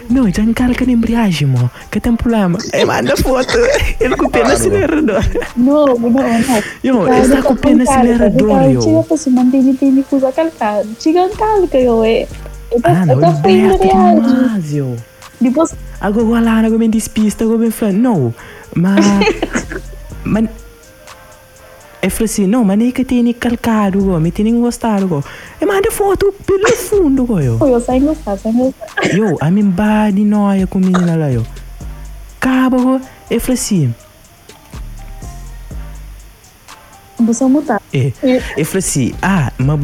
Não, 0.10 0.32
já 0.32 0.44
encalca 0.44 0.86
na 0.86 0.92
embreagem, 0.92 1.48
mo, 1.48 1.70
que 1.92 2.00
tem 2.00 2.16
problema. 2.16 2.60
Aí 2.74 2.86
manda 2.86 3.16
foto, 3.18 3.58
ele 4.00 4.16
com 4.16 4.26
o 4.26 4.30
pé 4.30 4.44
no 4.44 4.52
acelerador. 4.52 5.24
Não, 5.56 5.86
não, 5.86 6.10
não. 6.10 6.64
Yo, 6.84 7.08
ele 7.08 7.22
está 7.22 7.42
com 7.42 7.54
o 7.54 7.58
pé 7.58 7.74
no 7.74 7.84
acelerador, 7.84 8.72
yo. 8.72 8.82
Chega 8.82 9.04
para 9.04 9.18
cima 9.18 9.46
dele, 9.46 9.74
tem 9.74 10.04
que 10.04 10.16
usar 10.16 10.32
calcado. 10.32 10.90
Chega 11.00 11.22
um 11.22 11.36
calca, 11.36 11.78
eu. 11.78 12.04
É. 12.04 12.28
Ah, 12.84 13.06
não, 13.06 13.20
ele 13.20 13.74
embreagem. 13.74 14.22
demais, 14.22 14.74
yo. 14.74 14.96
Depois, 15.40 15.76
Agora 16.04 16.38
Alana 16.38 16.68
agora 16.68 16.80
me 16.80 16.90
despista, 16.90 17.46
agora 17.46 17.60
me 17.60 17.72
fala, 17.72 17.94
não, 17.94 18.36
mas... 18.76 19.06
mas... 20.26 20.50
Eu 22.04 22.12
falei 22.12 22.26
assim, 22.26 22.46
não, 22.46 22.66
mas 22.66 22.78
nem 22.78 22.92
que 22.92 23.06
tem 23.06 23.32
calcado, 23.32 23.98
agora, 24.00 24.20
me 24.20 24.30
tem 24.30 24.60
gostado, 24.60 25.06
agora. 25.06 25.24
E 25.62 25.66
manda 25.66 25.90
foto 25.90 26.34
pelo 26.46 26.68
fundo, 26.76 27.26
yo. 27.42 27.58
foi 27.58 27.72
eu 27.74 27.80
saindo 27.80 28.08
gostar, 28.08 28.38
saindo 28.38 28.76
gostar. 28.78 29.16
Yo, 29.16 29.38
a 29.40 29.50
minha 29.50 29.66
bade 29.66 30.26
noia 30.26 30.68
com 30.68 30.80
a 30.80 30.82
menina 30.82 31.16
lá, 31.16 31.30
yo. 31.30 31.46
Cabo, 32.42 32.76
agora, 32.78 33.02
eu 33.32 33.40
falei 33.40 33.54
assim, 33.54 33.96
Você 37.20 37.46
mutar. 37.46 37.82
é, 37.94 38.12
eu 38.58 38.66
falei 38.66 38.80
assim, 38.80 39.14
ah, 39.22 39.54
mas... 39.58 39.80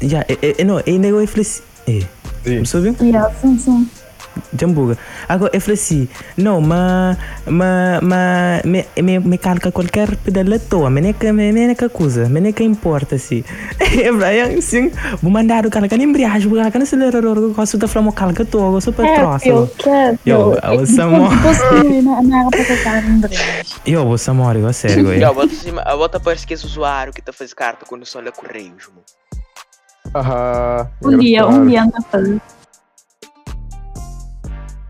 Já, 0.00 0.20
é, 0.20 0.54
é, 0.58 0.64
não, 0.64 0.80
ainda 0.86 1.08
eu 1.08 1.26
falei 1.26 1.42
assim, 1.42 1.62
é, 1.88 2.60
você 2.60 2.76
ouviu? 2.76 2.94
Yeah, 3.00 3.34
sim, 3.34 3.58
sim. 3.58 3.90
Jambuga. 4.58 4.96
Agora 5.28 5.50
eu 5.54 5.60
falei 5.60 5.74
assim, 5.74 6.08
não, 6.36 6.60
mas 6.60 7.16
mas 7.46 8.00
mas 8.02 8.62
me, 8.64 8.84
me, 9.02 9.18
me 9.18 9.38
calca 9.38 9.70
qualquer 9.70 10.16
pedala 10.16 10.58
toa, 10.58 10.90
mas 10.90 11.02
nem 11.02 11.14
nem 11.52 11.74
que 11.74 11.88
coisa, 11.88 12.28
mas 12.28 12.42
nem 12.42 12.52
que 12.52 12.62
importa 12.64 13.14
assim. 13.16 13.44
Eu 14.04 14.18
falei 14.18 14.40
assim, 14.58 14.90
vou 15.22 15.30
mandar 15.30 15.66
o 15.66 15.70
calca 15.70 15.96
nem 15.96 16.08
embreagem, 16.08 16.48
vou 16.48 16.60
calca 16.60 16.78
no 16.78 16.82
acelerador, 16.82 17.36
eu 17.36 17.54
gosto 17.54 17.78
de 17.78 17.86
falar 17.86 18.12
calca 18.12 18.44
toa, 18.44 18.66
eu 18.66 18.72
gosto 18.72 18.92
para 18.92 19.08
É, 19.08 19.14
troço. 19.14 19.48
eu 19.48 19.70
quero. 19.78 20.18
Yo, 20.26 20.54
eu- 20.62 20.78
você 20.80 21.00
amor. 21.00 21.30
Depois 21.30 21.58
que 21.62 22.02
na 22.02 22.22
na 22.22 22.40
água 22.40 22.50
para 22.50 22.64
colocar 22.64 23.02
em 23.02 23.10
embreagem. 23.10 23.76
Eu, 23.86 24.06
você 24.06 24.30
amor, 24.30 24.56
eu 24.56 24.72
sério, 24.72 25.06
Eu, 25.06 25.12
eu. 25.14 25.20
eu 25.20 25.98
bota 25.98 26.18
parece 26.20 26.46
que 26.46 26.54
esse 26.54 26.64
usuário 26.66 27.12
que 27.12 27.22
tá 27.22 27.32
fazendo 27.32 27.56
carta 27.56 27.86
quando 27.86 28.04
só 28.06 28.20
lê 28.20 28.30
correios. 28.32 28.88
Aham. 30.14 30.86
Um 31.02 31.18
dia, 31.18 31.46
um 31.46 31.66
dia 31.66 31.82
anda 31.82 31.98
a 31.98 32.02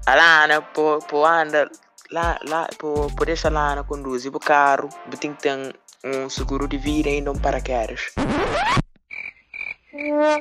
fazer. 0.04 0.10
A 0.10 0.14
Lana, 0.14 0.62
pô, 0.62 0.98
pô, 1.08 1.24
anda 1.24 1.70
lá, 2.10 2.38
lá, 2.48 2.68
pô, 2.78 3.08
pô, 3.16 3.24
deixa 3.24 3.48
a 3.48 3.50
Lana 3.50 3.84
conduzir 3.84 4.34
o 4.34 4.40
carro, 4.40 4.88
tem 5.18 5.34
que 5.34 5.42
ter 5.42 5.74
um 6.04 6.28
seguro 6.28 6.68
de 6.68 6.76
vida 6.76 7.08
e 7.08 7.20
não 7.20 7.34
paraquedas. 7.34 8.12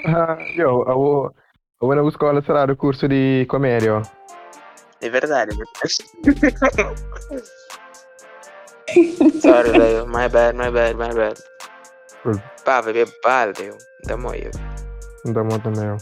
Ah, 0.05 0.37
Yo, 0.55 0.83
eu 0.87 1.33
eu 1.81 1.87
vou 1.87 1.95
na 1.95 2.07
escola 2.07 2.41
será 2.41 2.63
o 2.71 2.77
curso 2.77 3.07
de 3.07 3.45
comédia. 3.49 4.01
É 5.01 5.09
verdade, 5.09 5.51
é 5.51 5.57
verdade. 5.57 6.93
Sorry, 9.41 9.71
velho. 9.71 10.07
My 10.07 10.29
bad, 10.29 10.55
my 10.55 10.69
bad, 10.71 10.95
my 10.95 11.13
bad. 11.13 11.37
Pá, 12.63 12.81
bebê, 12.81 13.05
pá, 13.21 13.47
velho. 13.47 13.77
Da 14.05 14.15
moia. 14.15 14.51
Da 15.25 15.43
moto 15.43 15.69
meu. 15.71 15.97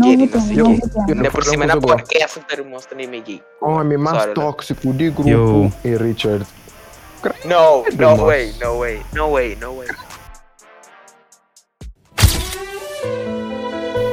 Tema, 0.00 0.52
Eu- 0.56 0.68
novo 0.68 0.88
tema. 0.88 1.06
Ainda 1.08 1.30
por 1.30 1.44
cima 1.44 1.66
na 1.66 1.76
podcast 1.80 2.40
não 2.58 2.64
mostra 2.64 2.96
nem 2.96 3.06
meio. 3.06 3.40
Homem 3.60 3.98
mais 3.98 4.16
Sorry, 4.16 4.28
né? 4.28 4.34
tóxico 4.34 4.92
de 4.94 5.10
grupo 5.10 5.28
Yo. 5.28 5.72
é 5.84 5.96
Richard. 5.96 6.46
No, 7.44 7.84
no 7.84 8.24
way, 8.24 8.52
no 8.60 8.78
way, 8.78 9.02
no 9.14 9.30
way, 9.32 9.56
no 9.60 9.76
way. 9.76 9.88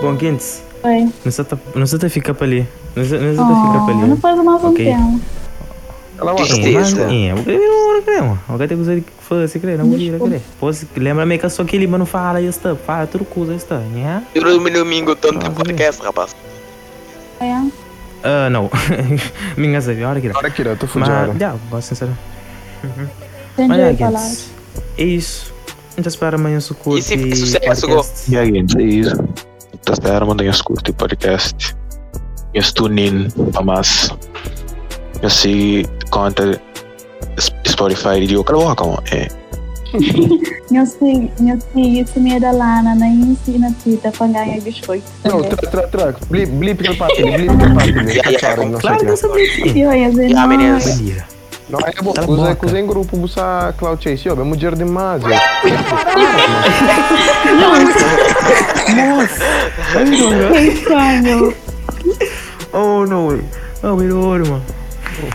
Bom, 0.02 0.16
Quintes, 0.18 0.64
Oi. 0.84 1.10
não 1.26 1.32
se 1.32 1.44
tá, 1.44 1.58
não 1.76 1.86
se 1.88 1.98
tá 1.98 2.10
ficar 2.10 2.34
para 2.34 2.46
ali. 2.46 2.68
Não 2.96 3.04
se 3.04 3.18
não 3.18 3.32
se 3.32 3.38
tá 3.38 3.44
Oh, 3.44 3.86
ficar 3.86 3.94
não 3.98 4.04
ali. 4.12 4.22
faz 4.22 4.38
mais 4.44 4.64
um 4.64 4.70
Ok. 4.70 4.86
tema. 4.86 5.20
Ela 6.20 6.36
Tristeza. 6.36 7.02
É, 7.04 7.34
o 7.34 7.44
que 7.44 7.58
não 7.58 7.94
não 7.96 8.02
crema. 8.02 8.40
O 8.50 8.58
que 8.58 8.68
tem 8.68 8.78
que 9.02 9.04
faz, 9.22 9.52
se 9.52 9.60
crê, 9.60 9.78
não 9.78 9.98
ir, 9.98 10.20
crê. 10.20 10.42
Lembra 10.98 11.26
me 11.26 11.38
que 11.38 11.50
só 11.50 11.64
que 11.64 11.76
ele 11.76 11.88
não 11.88 12.06
fala 12.06 12.42
isso, 12.42 12.60
fala 12.86 13.08
tudo 13.08 13.24
coisa 13.26 13.56
isso, 13.56 13.74
né? 13.74 14.24
Eu 14.36 14.44
no 14.44 14.70
domingo 14.70 15.16
tanto 15.16 15.50
podcast, 15.52 16.02
rapaz. 16.02 16.36
É. 17.40 17.54
Ah, 18.24 18.50
não. 18.50 18.70
Minha 19.56 19.80
sabe, 19.82 20.04
olha 20.04 20.18
aqui. 20.18 20.30
Olha 20.36 20.48
aqui, 20.48 20.62
eu 20.62 20.76
tô 20.76 20.86
Mas, 20.86 20.92
fujado. 20.94 21.40
já, 21.40 21.56
gosto 21.70 21.88
sincero. 21.88 22.18
Mas 23.58 23.98
de 23.98 24.04
é, 24.04 24.08
é 24.98 25.04
isso. 25.06 25.54
A 25.94 26.02
gente 26.02 26.10
espera 26.10 26.36
amanhã 26.36 26.60
se 26.60 26.74
curte. 26.74 27.00
E 27.14 27.36
se- 27.36 27.36
sucesso, 27.36 27.88
podcast. 27.88 28.32
E 28.32 28.38
aí, 28.38 28.52
gente, 28.54 28.78
é 28.78 28.84
isso. 28.84 29.16
Tá 29.86 29.96
certo, 29.96 30.28
mandem 30.28 30.50
os 30.50 30.62
curtir 30.62 30.94
podcast. 30.94 31.76
Eu 32.54 32.64
tune 32.74 33.28
Eu 35.22 35.30
sei 35.30 35.86
conta 36.12 36.60
Spotify 37.68 38.32
eu 38.32 38.44
coloco 38.44 38.76
como 38.76 39.04
é. 39.12 39.28
Eu 40.72 40.86
sei, 40.86 41.32
eu 41.40 41.60
sei, 41.74 42.02
isso 42.02 42.20
me 42.20 42.36
é 42.36 42.40
da 42.40 42.52
Lana, 42.52 42.94
na 42.94 43.08
ensina 43.08 43.74
Tita 43.84 44.12
para 44.12 44.28
ganhar 44.28 44.62
biscoito. 44.62 45.04
Não, 45.24 45.42
tra, 45.42 45.58
tra, 45.58 45.88
tra. 45.88 46.16
Blip, 46.30 46.52
blip 46.52 46.80
aquele 46.82 46.96
parte, 46.96 47.24
blip 47.24 47.50
aquele 47.50 47.74
parte. 47.74 47.90
Yeah, 48.10 48.30
yeah, 48.30 48.40
Claro, 48.40 48.66
não 48.66 48.80
que 48.80 49.06
que. 49.06 49.12
eu 49.12 49.18
sabia. 49.18 49.68
Eu 49.68 49.94
ia 49.94 50.10
Yeah, 50.10 50.42
não, 50.42 50.48
meninas. 50.48 51.02
Não, 51.70 51.80
é 51.80 51.92
bom. 52.04 52.14
A 52.18 52.30
Usa, 52.30 52.58
usa 52.64 52.80
em 52.80 52.86
grupo, 52.86 53.18
usa 53.18 53.74
Cloud 53.78 54.04
Chase. 54.04 54.28
Yo, 54.28 54.40
é 54.40 54.44
mulher 54.44 54.76
demais. 54.76 55.24
yo. 55.24 55.30
que 60.56 60.68
estranho. 60.68 61.54
Oh, 62.74 63.06
no. 63.06 63.40
Oh, 63.82 63.96
melhor, 63.96 64.40
mano. 64.48 64.79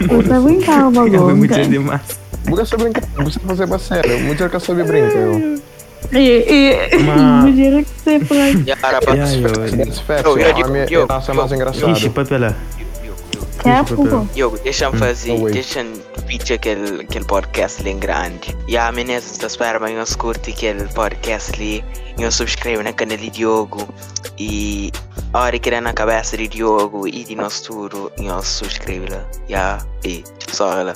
Eu 0.01 0.23
tô 0.23 0.41
brincando, 0.43 1.07
Eu 1.07 1.21
vou 1.21 1.37
muito 1.37 1.55
demais. 1.69 2.01
Buga 2.47 2.65
só 2.65 2.77
brincar, 2.77 3.03
você 3.17 3.41
fazer 3.41 3.79
sério. 3.79 4.21
Mulher 4.21 4.51
que 4.51 4.61
sabe 4.61 4.83
brincar. 4.85 5.13
yo. 5.19 5.61
E, 6.13 6.45
e, 6.47 6.99
me 7.45 7.53
diga 7.53 7.83
que 7.85 7.91
você 8.05 8.21
foi. 8.21 8.37
Yeah, 8.67 8.77
rapaz. 8.83 9.33
Yeah, 9.33 9.49
yo. 9.49 9.77
That's 9.77 9.99
facts, 10.01 10.25
Yo, 10.25 10.39
yo. 10.39 10.47
yo, 10.59 10.65
A 10.67 10.69
minha 10.69 10.85
yo, 10.91 11.01
é 11.01 11.05
a 11.05 11.15
raça 11.15 11.33
yo. 11.33 11.37
mais 11.39 11.53
engraçada. 11.53 11.93
Ixi, 11.93 12.11
papela. 12.11 12.55
Quer, 13.63 13.83
Ixi, 13.83 13.95
por 13.95 14.05
papel. 14.09 14.29
Yo, 14.37 14.59
deixa-me 14.63 14.99
fazer, 14.99 15.33
Oh, 15.33 15.49
wait. 16.27 16.39
deixa-me 16.39 16.39
feature 16.39 16.55
aquele, 16.55 17.01
aquele 17.03 17.25
podcast 17.25 17.81
ali 17.81 17.91
em 17.91 17.99
grande. 17.99 18.57
E 18.69 18.77
a 18.77 18.91
meninas 18.93 19.37
da 19.39 19.47
espera 19.47 19.79
eu 19.91 20.05
curto 20.17 20.51
aquele 20.51 20.85
podcast 20.89 21.53
ali. 21.55 21.85
Eu 22.19 22.31
subscrevo 22.31 22.83
no 22.83 22.93
canal 22.95 23.17
de 23.17 23.31
Diogo. 23.31 23.89
E 24.39 24.91
a 25.33 25.41
hora 25.41 25.59
que 25.59 25.69
era 25.69 25.81
na 25.81 25.93
cabeça 25.93 26.37
de 26.37 26.49
Diogo 26.49 27.07
e 27.07 27.25
de 27.25 27.35
nosso 27.35 27.65
tudo, 27.65 28.13
eu 28.19 28.43
subscrevo 28.43 29.07
lá. 29.11 29.25
Yeah, 29.49 29.85
e 30.05 30.25
só 30.51 30.73
ela. 30.73 30.95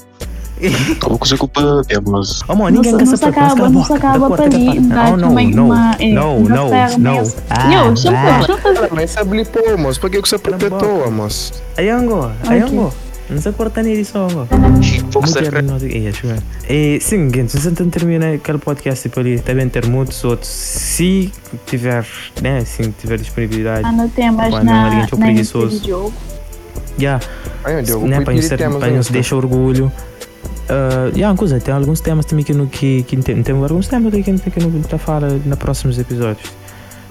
Como 1.00 1.18
que 1.20 1.28
você 1.28 1.36
culpa. 1.36 1.60
Oh, 1.62 2.10
mano, 2.10 2.28
Não, 2.48 2.82
ninguém 2.82 2.90
se- 2.92 2.98
quer 2.98 3.04
não 3.04 3.16
se 3.16 3.16
saber. 3.16 3.38
acaba, 3.38 3.68
não 3.68 3.84
se 3.84 3.92
acaba 3.92 4.30
para 4.30 4.44
ali. 4.44 4.80
Não, 4.80 5.16
não, 5.16 5.30
não, 5.34 5.68
não, 6.48 6.98
não. 6.98 7.22
Deixa 7.94 8.52
eu 8.52 8.58
fazer. 8.58 8.88
Mas 8.92 9.10
você 9.12 9.24
blipou, 9.24 9.78
moço. 9.78 10.00
Por 10.00 10.10
que 10.10 10.20
que 10.20 10.28
você 10.28 10.36
protetou, 10.38 11.08
moço? 11.12 11.52
Ayango, 11.76 12.28
ayango. 12.48 12.74
Não 12.74 12.90
se 12.90 13.07
Mulher 15.14 15.28
secreto. 15.28 15.64
não 15.66 15.78
sei- 15.80 15.90
Ei, 15.92 16.08
acho 16.08 16.22
que- 16.22 16.72
E 16.72 17.00
sim, 17.00 17.30
gente, 17.34 17.52
se 17.58 17.68
não 17.82 17.90
termina 17.90 18.34
aquele 18.34 18.58
podcast 18.58 19.02
tipo 19.08 19.20
ali, 19.20 19.38
também 19.38 19.68
ter 19.68 19.86
muitos 19.86 20.22
outros. 20.24 20.48
Se 20.50 21.30
tiver, 21.66 22.06
né, 22.42 22.64
se 22.64 22.90
tiver 22.92 23.18
disponibilidade. 23.18 23.82
Ah, 23.84 23.92
não 23.92 24.08
tem 24.08 24.30
mais 24.30 24.50
Quando 24.54 24.64
na, 24.64 24.84
alguém 24.86 25.06
te 25.06 25.14
é 25.14 25.18
na 25.18 25.24
preguiçoso. 25.26 25.86
Jogo. 25.86 26.12
Yeah, 27.00 27.24
Aí, 27.64 27.82
Diogo, 27.82 28.08
né, 28.08 28.20
para 28.22 28.34
nos, 28.34 28.48
temas 28.48 28.78
para 28.78 28.90
nos 28.90 29.06
aí. 29.06 29.12
deixa 29.12 29.36
orgulho. 29.36 29.92
Uh, 30.68 31.08
yeah, 31.14 31.30
uma 31.30 31.36
coisa, 31.36 31.58
tem 31.60 31.72
alguns 31.72 32.00
temas 32.00 32.26
também 32.26 32.44
que, 32.44 32.52
no, 32.52 32.66
que, 32.66 33.02
que 33.04 33.16
tem, 33.18 33.42
tem 33.42 33.54
alguns 33.54 33.86
temas 33.88 34.12
que, 34.12 34.22
que 34.22 34.60
não 34.60 34.82
tá 34.82 34.98
fala 34.98 35.28
nos 35.44 35.58
próximos 35.58 35.98
episódios. 35.98 36.50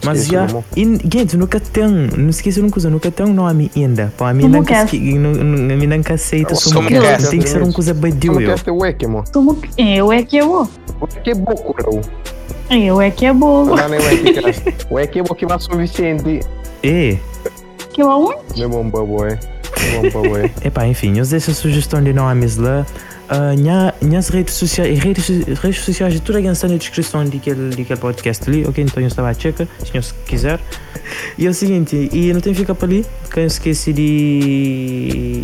Mas 0.03 0.27
já, 0.27 0.47
in- 0.75 0.99
gente, 1.11 1.35
nunca 1.35 1.59
tem, 1.59 1.87
não 1.87 2.29
esqueça 2.29 2.61
uma 2.61 2.69
coisa, 2.69 2.89
nunca 2.89 3.09
tem 3.11 3.25
um 3.25 3.33
nome 3.33 3.71
ainda. 3.75 4.13
Para 4.17 4.33
mim, 4.33 4.43
Como 4.43 4.57
não 4.57 4.63
que 4.63 4.73
é? 4.73 4.85
não 5.17 5.31
aceita 6.13 6.53
Como 6.53 6.75
como 6.75 6.87
que 6.87 6.95
é? 6.95 7.17
tem 7.17 7.39
que 7.39 7.49
ser 7.49 7.61
uma 7.63 7.73
coisa 7.73 7.93
Como 7.93 8.01
badio, 8.07 8.37
que 8.37 8.43
eu. 8.43 8.51
é 9.05 9.07
mo? 9.07 9.23
Como 9.33 9.55
que 9.55 9.69
eu 9.81 10.11
é 10.13 10.23
que 10.23 10.37
eu 10.37 10.47
vou? 10.47 10.69
Wake 11.01 11.29
é 11.31 11.35
boco, 11.35 11.73
bro. 11.73 12.01
Eu 12.69 13.01
é 13.01 13.09
que 13.11 13.25
é 13.25 13.33
bobo. 13.33 13.75
Lá 13.75 13.87
nem 13.89 13.99
wake, 13.99 14.33
cara. 14.33 14.53
Wake 14.91 15.19
é 15.19 15.23
boco 15.23 15.35
que 15.35 15.45
vai 15.45 15.59
suficiente. 15.59 16.41
É, 16.83 17.17
Que 17.93 18.01
eu 18.03 18.11
aonde? 18.11 18.37
Meu 18.57 18.69
bom 18.69 18.89
boy. 18.89 19.01
Meu 19.01 19.05
bom 19.05 19.17
boy. 19.17 19.37
Epá, 20.63 20.87
enfim, 20.87 21.17
eu 21.17 21.25
deixo 21.25 21.51
a 21.51 21.53
sugestão 21.53 22.03
de 22.03 22.13
nomes 22.13 22.57
lá. 22.57 22.85
Uh, 23.29 23.53
nha, 23.61 23.93
minhas 24.01 24.29
redes 24.29 24.53
sociais, 24.53 24.97
redes, 24.99 25.27
redes 25.61 25.81
sociais 25.81 26.13
de 26.13 26.21
tudo 26.21 26.39
está 26.39 26.65
na 26.65 26.77
descrição 26.77 27.25
daquele, 27.25 27.75
daquele 27.75 27.99
podcast 27.99 28.49
ali, 28.49 28.65
ok? 28.65 28.81
Então 28.81 29.03
eu 29.03 29.07
estava 29.07 29.29
a 29.29 29.33
checar, 29.33 29.67
se 29.83 29.91
você 29.91 30.13
quiser. 30.25 30.61
E 31.37 31.45
é 31.45 31.49
o 31.49 31.53
seguinte, 31.53 32.09
e 32.13 32.31
não 32.31 32.39
tem 32.39 32.53
que 32.53 32.59
ficar 32.59 32.73
para 32.73 32.87
ali, 32.87 33.05
que 33.29 33.37
não 33.37 33.45
esquece 33.45 33.91
de 33.91 35.43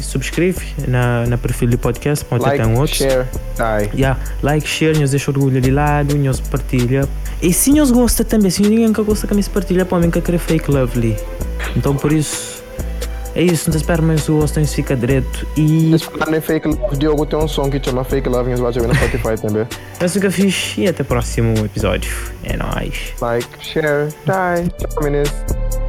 subscrever 0.00 0.62
na, 0.86 1.26
na 1.26 1.36
perfil 1.36 1.70
do 1.70 1.78
podcast, 1.78 2.24
pode 2.24 2.44
Like, 2.44 2.58
ter 2.58 2.68
um 2.68 2.78
outro. 2.78 2.94
share. 2.94 3.26
Yeah, 3.96 4.20
like, 4.40 4.68
share, 4.68 4.96
nos 4.96 5.10
deixa 5.10 5.32
orgulho 5.32 5.60
de 5.60 5.72
lado, 5.72 6.16
nos 6.16 6.40
partilha. 6.40 7.08
E 7.42 7.52
se 7.52 7.72
nos 7.72 7.90
gosta 7.90 8.24
também, 8.24 8.48
se 8.48 8.62
ninguém 8.62 8.92
que 8.92 9.02
gosta 9.02 9.26
que 9.26 9.34
nos 9.34 9.48
partilha, 9.48 9.84
pode 9.84 10.08
que 10.08 10.20
querer 10.20 10.38
fake 10.38 10.70
lovely. 10.70 11.16
Então 11.76 11.96
por 11.96 12.12
isso, 12.12 12.53
é 13.34 13.42
isso, 13.42 13.68
não 13.68 13.76
te 13.76 13.80
espero 13.80 14.02
mais 14.02 14.28
o 14.28 14.44
isso 14.44 14.74
fica 14.74 14.96
direto. 14.96 15.46
E 15.56 15.90
Vocês 15.90 16.02
falam 16.04 16.36
em 16.36 16.40
fake 16.40 16.68
love, 16.68 16.96
Diogo 16.96 17.26
tem 17.26 17.38
um 17.38 17.48
som 17.48 17.70
que 17.70 17.82
chama 17.82 18.04
Fake 18.04 18.28
Love, 18.28 18.50
e 18.52 18.54
vai 18.56 18.72
ver 18.72 18.86
no 18.86 18.94
Spotify 18.94 19.40
também. 19.40 19.66
é 20.00 20.04
isso 20.04 20.20
que 20.20 20.26
eu 20.26 20.32
fiz 20.32 20.74
e 20.78 20.86
até 20.86 21.02
o 21.02 21.06
próximo 21.06 21.52
episódio. 21.64 22.12
É 22.44 22.56
nóis. 22.56 23.12
Like, 23.20 23.48
share, 23.60 24.08
die. 24.26 24.70
Tchau, 24.78 25.02
meninas. 25.02 25.83